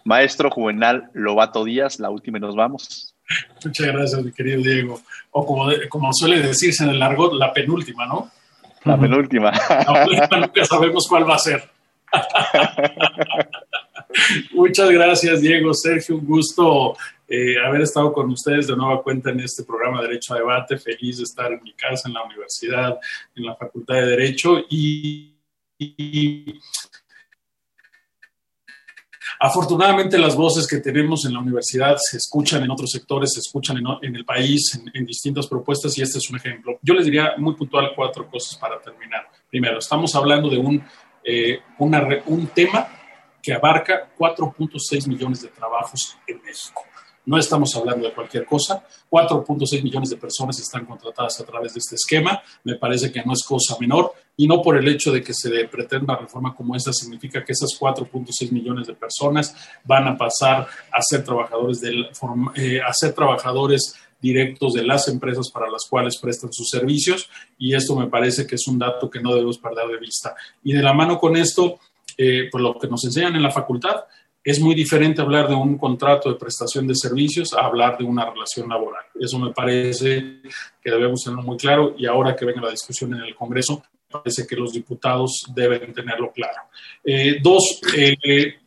Maestro 0.05 0.51
Juvenal 0.51 1.11
Lobato 1.15 1.65
Díaz, 1.65 2.01
la 2.01 2.11
última 2.11 2.39
y 2.39 2.41
nos 2.41 2.57
vamos. 2.57 3.15
Muchas 3.65 3.87
gracias, 3.87 4.23
mi 4.23 4.33
querido 4.33 4.61
Diego. 4.61 5.01
O 5.31 5.47
como, 5.47 5.71
como 5.89 6.13
suele 6.13 6.41
decirse 6.41 6.85
en 6.85 6.91
el 6.91 6.99
largo, 6.99 7.33
la 7.35 7.53
penúltima, 7.53 8.07
¿no? 8.07 8.31
La 8.85 8.99
penúltima. 8.99 9.53
La 9.69 10.05
última 10.05 10.41
nunca 10.41 10.65
sabemos 10.65 11.07
cuál 11.09 11.29
va 11.29 11.37
a 11.37 11.39
ser. 11.39 11.74
Muchas 14.53 14.91
gracias, 14.91 15.41
Diego. 15.41 15.75
Sergio, 15.75 16.17
un 16.17 16.27
gusto 16.27 16.97
eh, 17.27 17.57
haber 17.65 17.83
estado 17.83 18.13
con 18.13 18.31
ustedes 18.31 18.67
de 18.67 18.77
nueva 18.77 19.03
cuenta 19.03 19.31
en 19.31 19.41
este 19.41 19.65
programa 19.65 20.01
de 20.01 20.09
Derecho 20.09 20.35
a 20.35 20.39
Debate. 20.39 20.79
Feliz 20.79 21.19
de 21.19 21.25
estar 21.25 21.53
en 21.53 21.63
mi 21.63 21.73
casa, 21.73 22.09
en 22.09 22.15
la 22.15 22.23
universidad, 22.23 22.99
en 23.35 23.47
la 23.47 23.57
Facultad 23.57 23.95
de 23.95 24.07
Derecho. 24.07 24.59
Y, 24.71 25.31
afortunadamente 29.41 30.17
las 30.17 30.37
voces 30.37 30.67
que 30.67 30.79
tenemos 30.79 31.27
en 31.27 31.35
la 31.35 31.41
universidad 31.41 31.97
se 31.99 32.17
escuchan 32.17 32.63
en 32.63 32.71
otros 32.71 32.91
sectores, 32.91 33.33
se 33.35 33.41
escuchan 33.41 33.79
en, 34.03 34.17
el 34.17 34.25
país, 34.25 34.81
en, 34.95 35.05
distintas 35.05 35.47
propuestas, 35.47 35.99
y 35.99 36.03
este 36.03 36.19
es 36.19 36.31
un 36.31 36.37
ejemplo. 36.37 36.79
Yo 36.81 36.95
les 36.95 37.05
diría 37.05 37.35
muy 37.37 37.55
puntual 37.55 37.93
cuatro 37.95 38.27
cosas 38.31 38.57
para 38.57 38.81
terminar. 38.81 39.29
Primero, 39.51 39.79
estamos 39.79 40.15
hablando 40.15 40.49
de 40.49 40.59
un 40.59 40.83
eh, 41.25 41.61
un 41.79 42.47
tema 42.49 42.89
que 43.43 43.53
abarca 43.53 44.09
4.6 44.19 45.09
millones 45.09 45.43
de 45.43 45.49
trabajos 45.49 46.17
en 46.27 46.41
México. 46.43 46.83
No 47.27 47.39
estamos 47.39 47.75
hablando 47.75 48.07
de 48.07 48.13
cualquier 48.13 48.45
cosa. 48.45 48.85
4.6 49.11 49.83
millones 49.83 50.11
de 50.11 50.17
personas 50.17 50.59
están 50.59 50.85
contratadas 50.85 51.41
a 51.41 51.45
través 51.45 51.73
de 51.73 51.79
este 51.79 51.95
esquema. 51.95 52.43
Me 52.65 52.77
parece 52.77 53.11
que 53.11 53.23
no 53.25 53.33
es 53.33 53.43
cosa 53.43 53.77
menor. 53.81 54.13
Y 54.37 54.47
no 54.47 54.61
por 54.61 54.77
el 54.77 54.87
hecho 54.89 55.13
de 55.13 55.23
que 55.23 55.33
se 55.33 55.51
pretenda 55.69 56.17
reforma 56.17 56.55
como 56.55 56.75
esta, 56.75 56.93
significa 56.93 57.45
que 57.45 57.53
esas 57.53 57.71
4.6 57.79 58.51
millones 58.51 58.87
de 58.87 58.95
personas 58.95 59.55
van 59.85 60.09
a 60.09 60.17
pasar 60.19 60.67
a 60.93 61.03
ser 61.03 61.25
trabajadores, 61.25 61.81
del, 61.81 62.09
eh, 62.57 62.81
a 62.83 62.93
ser 62.93 63.13
trabajadores 63.13 63.95
directos 64.25 64.73
de 64.73 64.85
las 64.85 65.07
empresas 65.09 65.51
para 65.51 65.71
las 65.71 65.87
cuales 65.89 66.19
prestan 66.19 66.51
sus 66.51 66.71
servicios 66.71 67.29
y 67.59 67.75
esto 67.75 67.95
me 67.95 68.07
parece 68.07 68.47
que 68.47 68.55
es 68.55 68.67
un 68.67 68.79
dato 68.79 69.11
que 69.11 69.21
no 69.21 69.35
debemos 69.35 69.59
perder 69.59 69.87
de 69.89 69.99
vista. 69.99 70.35
Y 70.63 70.73
de 70.73 70.83
la 70.83 70.95
mano 70.95 71.19
con 71.19 71.37
esto, 71.37 71.79
eh, 72.17 72.49
pues 72.51 72.63
lo 72.63 72.79
que 72.79 72.89
nos 72.89 73.05
enseñan 73.05 73.37
en 73.37 73.43
la 73.43 73.51
facultad 73.51 74.05
es 74.43 74.61
muy 74.61 74.75
diferente 74.75 75.21
hablar 75.21 75.49
de 75.49 75.55
un 75.55 75.77
contrato 75.77 76.31
de 76.31 76.39
prestación 76.39 76.87
de 76.87 76.95
servicios 76.95 77.53
a 77.53 77.67
hablar 77.67 77.99
de 77.99 78.05
una 78.05 78.31
relación 78.31 78.69
laboral. 78.69 79.05
Eso 79.19 79.39
me 79.39 79.53
parece 79.53 80.41
que 80.83 80.91
debemos 80.91 81.23
tenerlo 81.23 81.43
muy 81.43 81.59
claro 81.59 81.95
y 81.99 82.07
ahora 82.07 82.35
que 82.35 82.47
venga 82.47 82.63
la 82.63 82.71
discusión 82.71 83.13
en 83.15 83.21
el 83.21 83.35
Congreso, 83.35 83.83
parece 84.11 84.47
que 84.47 84.57
los 84.57 84.73
diputados 84.73 85.45
deben 85.55 85.93
tenerlo 85.93 86.33
claro. 86.33 86.63
Eh, 87.05 87.39
dos, 87.43 87.81
eh, 87.97 88.59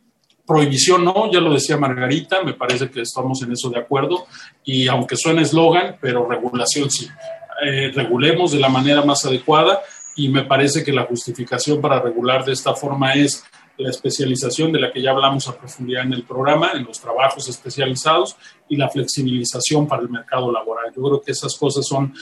Prohibición 0.48 1.04
no, 1.04 1.30
ya 1.30 1.40
lo 1.40 1.52
decía 1.52 1.76
Margarita, 1.76 2.42
me 2.42 2.54
parece 2.54 2.90
que 2.90 3.02
estamos 3.02 3.42
en 3.42 3.52
eso 3.52 3.68
de 3.68 3.78
acuerdo 3.78 4.26
y 4.64 4.88
aunque 4.88 5.14
suene 5.14 5.42
eslogan, 5.42 5.96
pero 6.00 6.26
regulación 6.26 6.90
sí. 6.90 7.06
Eh, 7.62 7.92
regulemos 7.94 8.52
de 8.52 8.58
la 8.58 8.70
manera 8.70 9.02
más 9.02 9.26
adecuada 9.26 9.82
y 10.16 10.30
me 10.30 10.44
parece 10.44 10.82
que 10.82 10.90
la 10.90 11.04
justificación 11.04 11.82
para 11.82 12.00
regular 12.00 12.46
de 12.46 12.52
esta 12.52 12.72
forma 12.72 13.12
es 13.12 13.44
la 13.76 13.90
especialización 13.90 14.72
de 14.72 14.80
la 14.80 14.90
que 14.90 15.02
ya 15.02 15.10
hablamos 15.10 15.46
a 15.48 15.58
profundidad 15.58 16.04
en 16.04 16.14
el 16.14 16.24
programa, 16.24 16.72
en 16.72 16.84
los 16.84 16.98
trabajos 16.98 17.46
especializados 17.46 18.36
y 18.70 18.76
la 18.76 18.88
flexibilización 18.88 19.86
para 19.86 20.00
el 20.00 20.08
mercado 20.08 20.50
laboral. 20.50 20.92
Yo 20.96 21.02
creo 21.02 21.20
que 21.20 21.32
esas 21.32 21.54
cosas 21.56 21.86
son, 21.86 22.14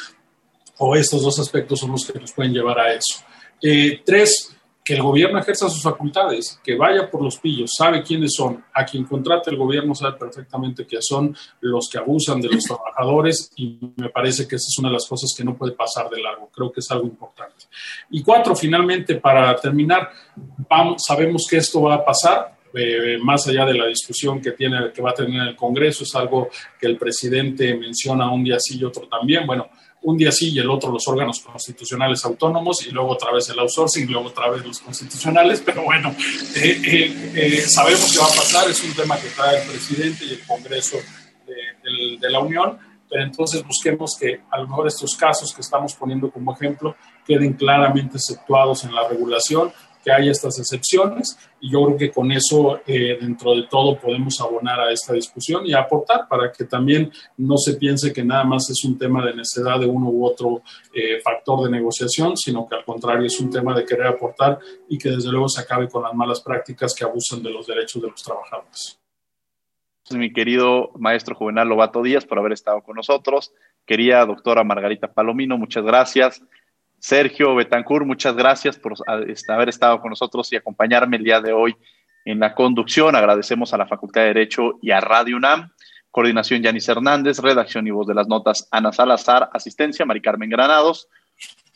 o 0.79 0.97
estos 0.97 1.23
dos 1.23 1.39
aspectos 1.39 1.79
son 1.79 1.93
los 1.93 2.05
que 2.05 2.19
nos 2.19 2.33
pueden 2.33 2.53
llevar 2.53 2.81
a 2.81 2.93
eso. 2.93 3.23
Eh, 3.63 4.03
tres, 4.05 4.56
que 4.87 4.95
el 4.95 5.03
gobierno 5.03 5.41
ejerza 5.41 5.69
sus 5.69 5.83
facultades, 5.83 6.61
que 6.63 6.77
vaya 6.77 7.11
por 7.11 7.21
los 7.21 7.39
pillos, 7.39 7.71
sabe 7.77 8.05
quiénes 8.05 8.35
son, 8.37 8.65
a 8.73 8.85
quien 8.85 9.03
contrata 9.03 9.51
el 9.51 9.57
gobierno 9.57 9.97
sabe 9.97 10.17
perfectamente 10.17 10.87
que 10.87 10.99
son 11.01 11.37
los 11.61 11.89
que 11.91 11.99
abusan 11.99 12.41
de 12.41 12.49
los 12.49 12.63
trabajadores 12.69 13.51
y 13.57 13.81
me 13.97 14.11
parece 14.11 14.47
que 14.47 14.55
esa 14.55 14.69
es 14.69 14.79
una 14.79 14.91
de 14.91 14.93
las 14.93 15.09
cosas 15.09 15.35
que 15.37 15.43
no 15.43 15.57
puede 15.57 15.73
pasar 15.73 16.09
de 16.09 16.23
largo, 16.23 16.49
creo 16.55 16.71
que 16.71 16.79
es 16.79 16.89
algo 16.93 17.05
importante. 17.05 17.65
Y 18.11 18.23
cuatro, 18.23 18.55
finalmente, 18.55 19.17
para 19.17 19.57
terminar, 19.57 20.09
vamos, 20.71 21.03
sabemos 21.05 21.49
que 21.51 21.57
esto 21.57 21.83
va 21.83 21.95
a 21.97 22.05
pasar, 22.05 22.57
eh, 22.73 23.19
más 23.21 23.45
allá 23.49 23.65
de 23.65 23.75
la 23.75 23.87
discusión 23.87 24.41
que, 24.41 24.53
tiene, 24.53 24.93
que 24.93 25.03
va 25.03 25.11
a 25.11 25.15
tener 25.15 25.49
el 25.49 25.57
Congreso, 25.57 26.05
es 26.05 26.15
algo 26.15 26.49
que 26.79 26.87
el 26.87 26.97
presidente 26.97 27.75
menciona 27.75 28.31
un 28.31 28.45
día 28.45 28.59
sí 28.61 28.79
y 28.79 28.85
otro 28.85 29.09
también. 29.09 29.49
Bueno, 29.49 29.69
un 30.07 30.17
día 30.17 30.31
sí 30.31 30.53
y 30.53 30.59
el 30.61 30.71
otro 30.71 30.93
los 30.93 31.07
órganos 31.09 31.41
constitucionales 31.41 32.25
autónomos 32.25 32.87
y 32.87 32.93
luego 32.93 33.11
otra 33.11 33.33
vez 33.33 33.49
el 33.51 33.59
outsourcing, 33.59 34.05
y 34.05 34.13
luego 34.13 34.29
otra 34.29 34.49
vez 34.49 34.65
los 34.65 34.79
constitucionales, 34.79 35.61
pero 35.67 35.83
bueno, 35.83 36.15
eh, 36.55 36.81
eh, 36.85 37.33
eh, 37.35 37.61
sabemos 37.63 38.13
que 38.13 38.19
va 38.21 38.27
a 38.27 38.29
pasar, 38.29 38.71
es 38.71 38.85
un 38.85 38.95
tema 38.95 39.17
que 39.17 39.29
trae 39.31 39.63
el 39.63 39.69
presidente 39.69 40.25
y 40.25 40.35
el 40.35 40.47
Congreso 40.47 40.99
de, 42.21 42.31
la 42.31 42.39
Unión, 42.39 42.79
pero 43.11 43.25
entonces 43.25 43.65
busquemos 43.65 44.17
que 44.19 44.43
a 44.49 44.59
lo 44.59 44.69
mejor 44.69 44.87
estos 44.87 45.17
casos 45.17 45.53
que 45.53 45.63
estamos 45.63 45.95
poniendo 45.95 46.31
como 46.31 46.55
ejemplo 46.55 46.95
queden 47.27 47.55
claramente 47.55 48.19
exceptuados 48.19 48.85
en 48.85 48.95
la 48.95 49.09
regulación 49.09 49.73
que 50.07 50.13
hay 50.13 50.29
estas 50.29 50.57
excepciones 50.61 51.37
y 51.61 51.73
yo 51.73 51.85
creo 51.85 51.99
que 51.99 52.11
con 52.13 52.31
eso 52.31 52.79
eh, 52.87 53.19
dentro 53.21 53.57
de 53.57 53.65
todo 53.65 53.99
podemos 53.99 54.41
abonar 54.41 54.79
a 54.79 54.93
esta 54.93 55.13
discusión 55.13 55.67
y 55.67 55.75
aportar 55.75 56.29
para 56.29 56.53
que 56.53 56.65
también 56.65 57.11
no 57.39 57.57
se 57.57 57.75
piense 57.75 58.13
que 58.13 58.23
nada 58.23 58.45
más 58.45 58.71
es 58.71 58.85
un 58.85 58.97
tema 58.97 59.27
de 59.27 59.35
necesidad 59.35 59.81
de 59.81 59.87
uno 59.87 60.09
u 60.09 60.25
otro 60.25 60.63
eh, 60.95 61.21
factor 61.21 61.65
de 61.65 61.73
negociación, 61.73 62.37
sino 62.37 62.69
que 62.69 62.77
al 62.77 62.85
contrario 62.85 63.27
es 63.27 63.41
un 63.41 63.51
tema 63.51 63.75
de 63.75 63.85
querer 63.85 64.07
aportar 64.07 64.61
y 64.89 64.97
que 64.97 65.11
desde 65.11 65.33
luego 65.33 65.49
se 65.49 65.63
acabe 65.63 65.89
con 65.89 66.05
las 66.05 66.15
malas 66.15 66.41
prácticas 66.41 66.95
que 66.95 67.05
abusan 67.05 67.43
de 67.43 67.51
los 67.51 67.67
derechos 67.67 68.01
de 68.01 68.09
los 68.09 68.23
trabajadores. 68.23 69.01
Mi 70.13 70.33
querido 70.33 70.93
maestro 70.97 71.35
Juvenal 71.35 71.69
Lobato 71.69 72.01
Díaz 72.01 72.25
por 72.25 72.39
haber 72.39 72.53
estado 72.53 72.81
con 72.83 72.95
nosotros. 72.95 73.53
Quería 73.85 74.25
doctora 74.25 74.63
Margarita 74.63 75.13
Palomino, 75.13 75.59
muchas 75.59 75.83
gracias. 75.83 76.45
Sergio 76.99 77.55
Betancourt, 77.55 78.07
muchas 78.07 78.35
gracias 78.35 78.79
por 78.79 78.95
este, 79.29 79.53
haber 79.53 79.69
estado 79.69 80.01
con 80.01 80.11
nosotros 80.11 80.53
y 80.53 80.57
acompañarme 80.57 81.17
el 81.17 81.25
día 81.25 81.41
de 81.41 81.53
hoy 81.53 81.77
en 82.25 82.41
la 82.41 82.55
conducción. 82.55 83.15
Agradecemos 83.15 83.73
a 83.73 83.79
la 83.79 83.87
Facultad 83.87 84.23
de 84.23 84.29
Derecho 84.29 84.79
y 84.83 84.91
a 84.91 85.01
Radio 85.01 85.37
UNAM. 85.37 85.71
Coordinación 86.11 86.63
Yanis 86.63 86.89
Hernández, 86.89 87.39
redacción 87.39 87.87
y 87.87 87.91
voz 87.91 88.07
de 88.07 88.15
las 88.15 88.27
notas 88.27 88.69
Ana 88.71 88.91
Salazar, 88.91 89.51
asistencia 89.53 90.07
Mari 90.07 90.23
Carmen 90.23 90.49
Granados, 90.49 91.09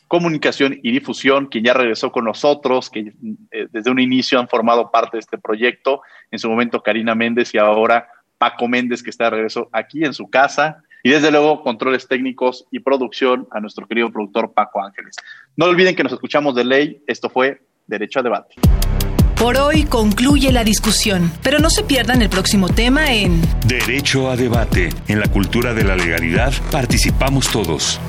comunicación 0.07 0.79
y 0.81 0.91
difusión, 0.91 1.45
quien 1.45 1.63
ya 1.63 1.73
regresó 1.73 2.11
con 2.11 2.25
nosotros, 2.25 2.89
que 2.89 3.13
eh, 3.51 3.67
desde 3.71 3.91
un 3.91 3.99
inicio 3.99 4.39
han 4.39 4.49
formado 4.49 4.91
parte 4.91 5.17
de 5.17 5.19
este 5.19 5.37
proyecto, 5.37 6.01
en 6.31 6.39
su 6.39 6.49
momento 6.49 6.81
Karina 6.81 7.15
Méndez 7.15 7.53
y 7.53 7.59
ahora 7.59 8.09
Paco 8.37 8.67
Méndez, 8.67 9.03
que 9.03 9.11
está 9.11 9.25
de 9.25 9.29
regreso 9.29 9.69
aquí 9.71 10.03
en 10.03 10.13
su 10.13 10.29
casa. 10.29 10.83
Y 11.03 11.09
desde 11.09 11.31
luego, 11.31 11.63
controles 11.63 12.07
técnicos 12.07 12.65
y 12.71 12.79
producción 12.79 13.47
a 13.51 13.59
nuestro 13.59 13.87
querido 13.87 14.11
productor 14.11 14.53
Paco 14.53 14.83
Ángeles. 14.83 15.15
No 15.55 15.65
olviden 15.65 15.95
que 15.95 16.03
nos 16.03 16.13
escuchamos 16.13 16.55
de 16.55 16.65
ley. 16.65 17.03
Esto 17.07 17.29
fue 17.29 17.61
Derecho 17.87 18.19
a 18.19 18.23
Debate. 18.23 18.55
Por 19.41 19.57
hoy 19.57 19.85
concluye 19.85 20.51
la 20.51 20.63
discusión, 20.63 21.31
pero 21.41 21.57
no 21.57 21.71
se 21.71 21.83
pierdan 21.83 22.21
el 22.21 22.29
próximo 22.29 22.69
tema 22.69 23.11
en 23.11 23.41
Derecho 23.65 24.29
a 24.29 24.35
Debate. 24.35 24.89
En 25.07 25.19
la 25.19 25.25
cultura 25.27 25.73
de 25.73 25.83
la 25.83 25.95
legalidad 25.95 26.53
participamos 26.69 27.49
todos. 27.51 27.99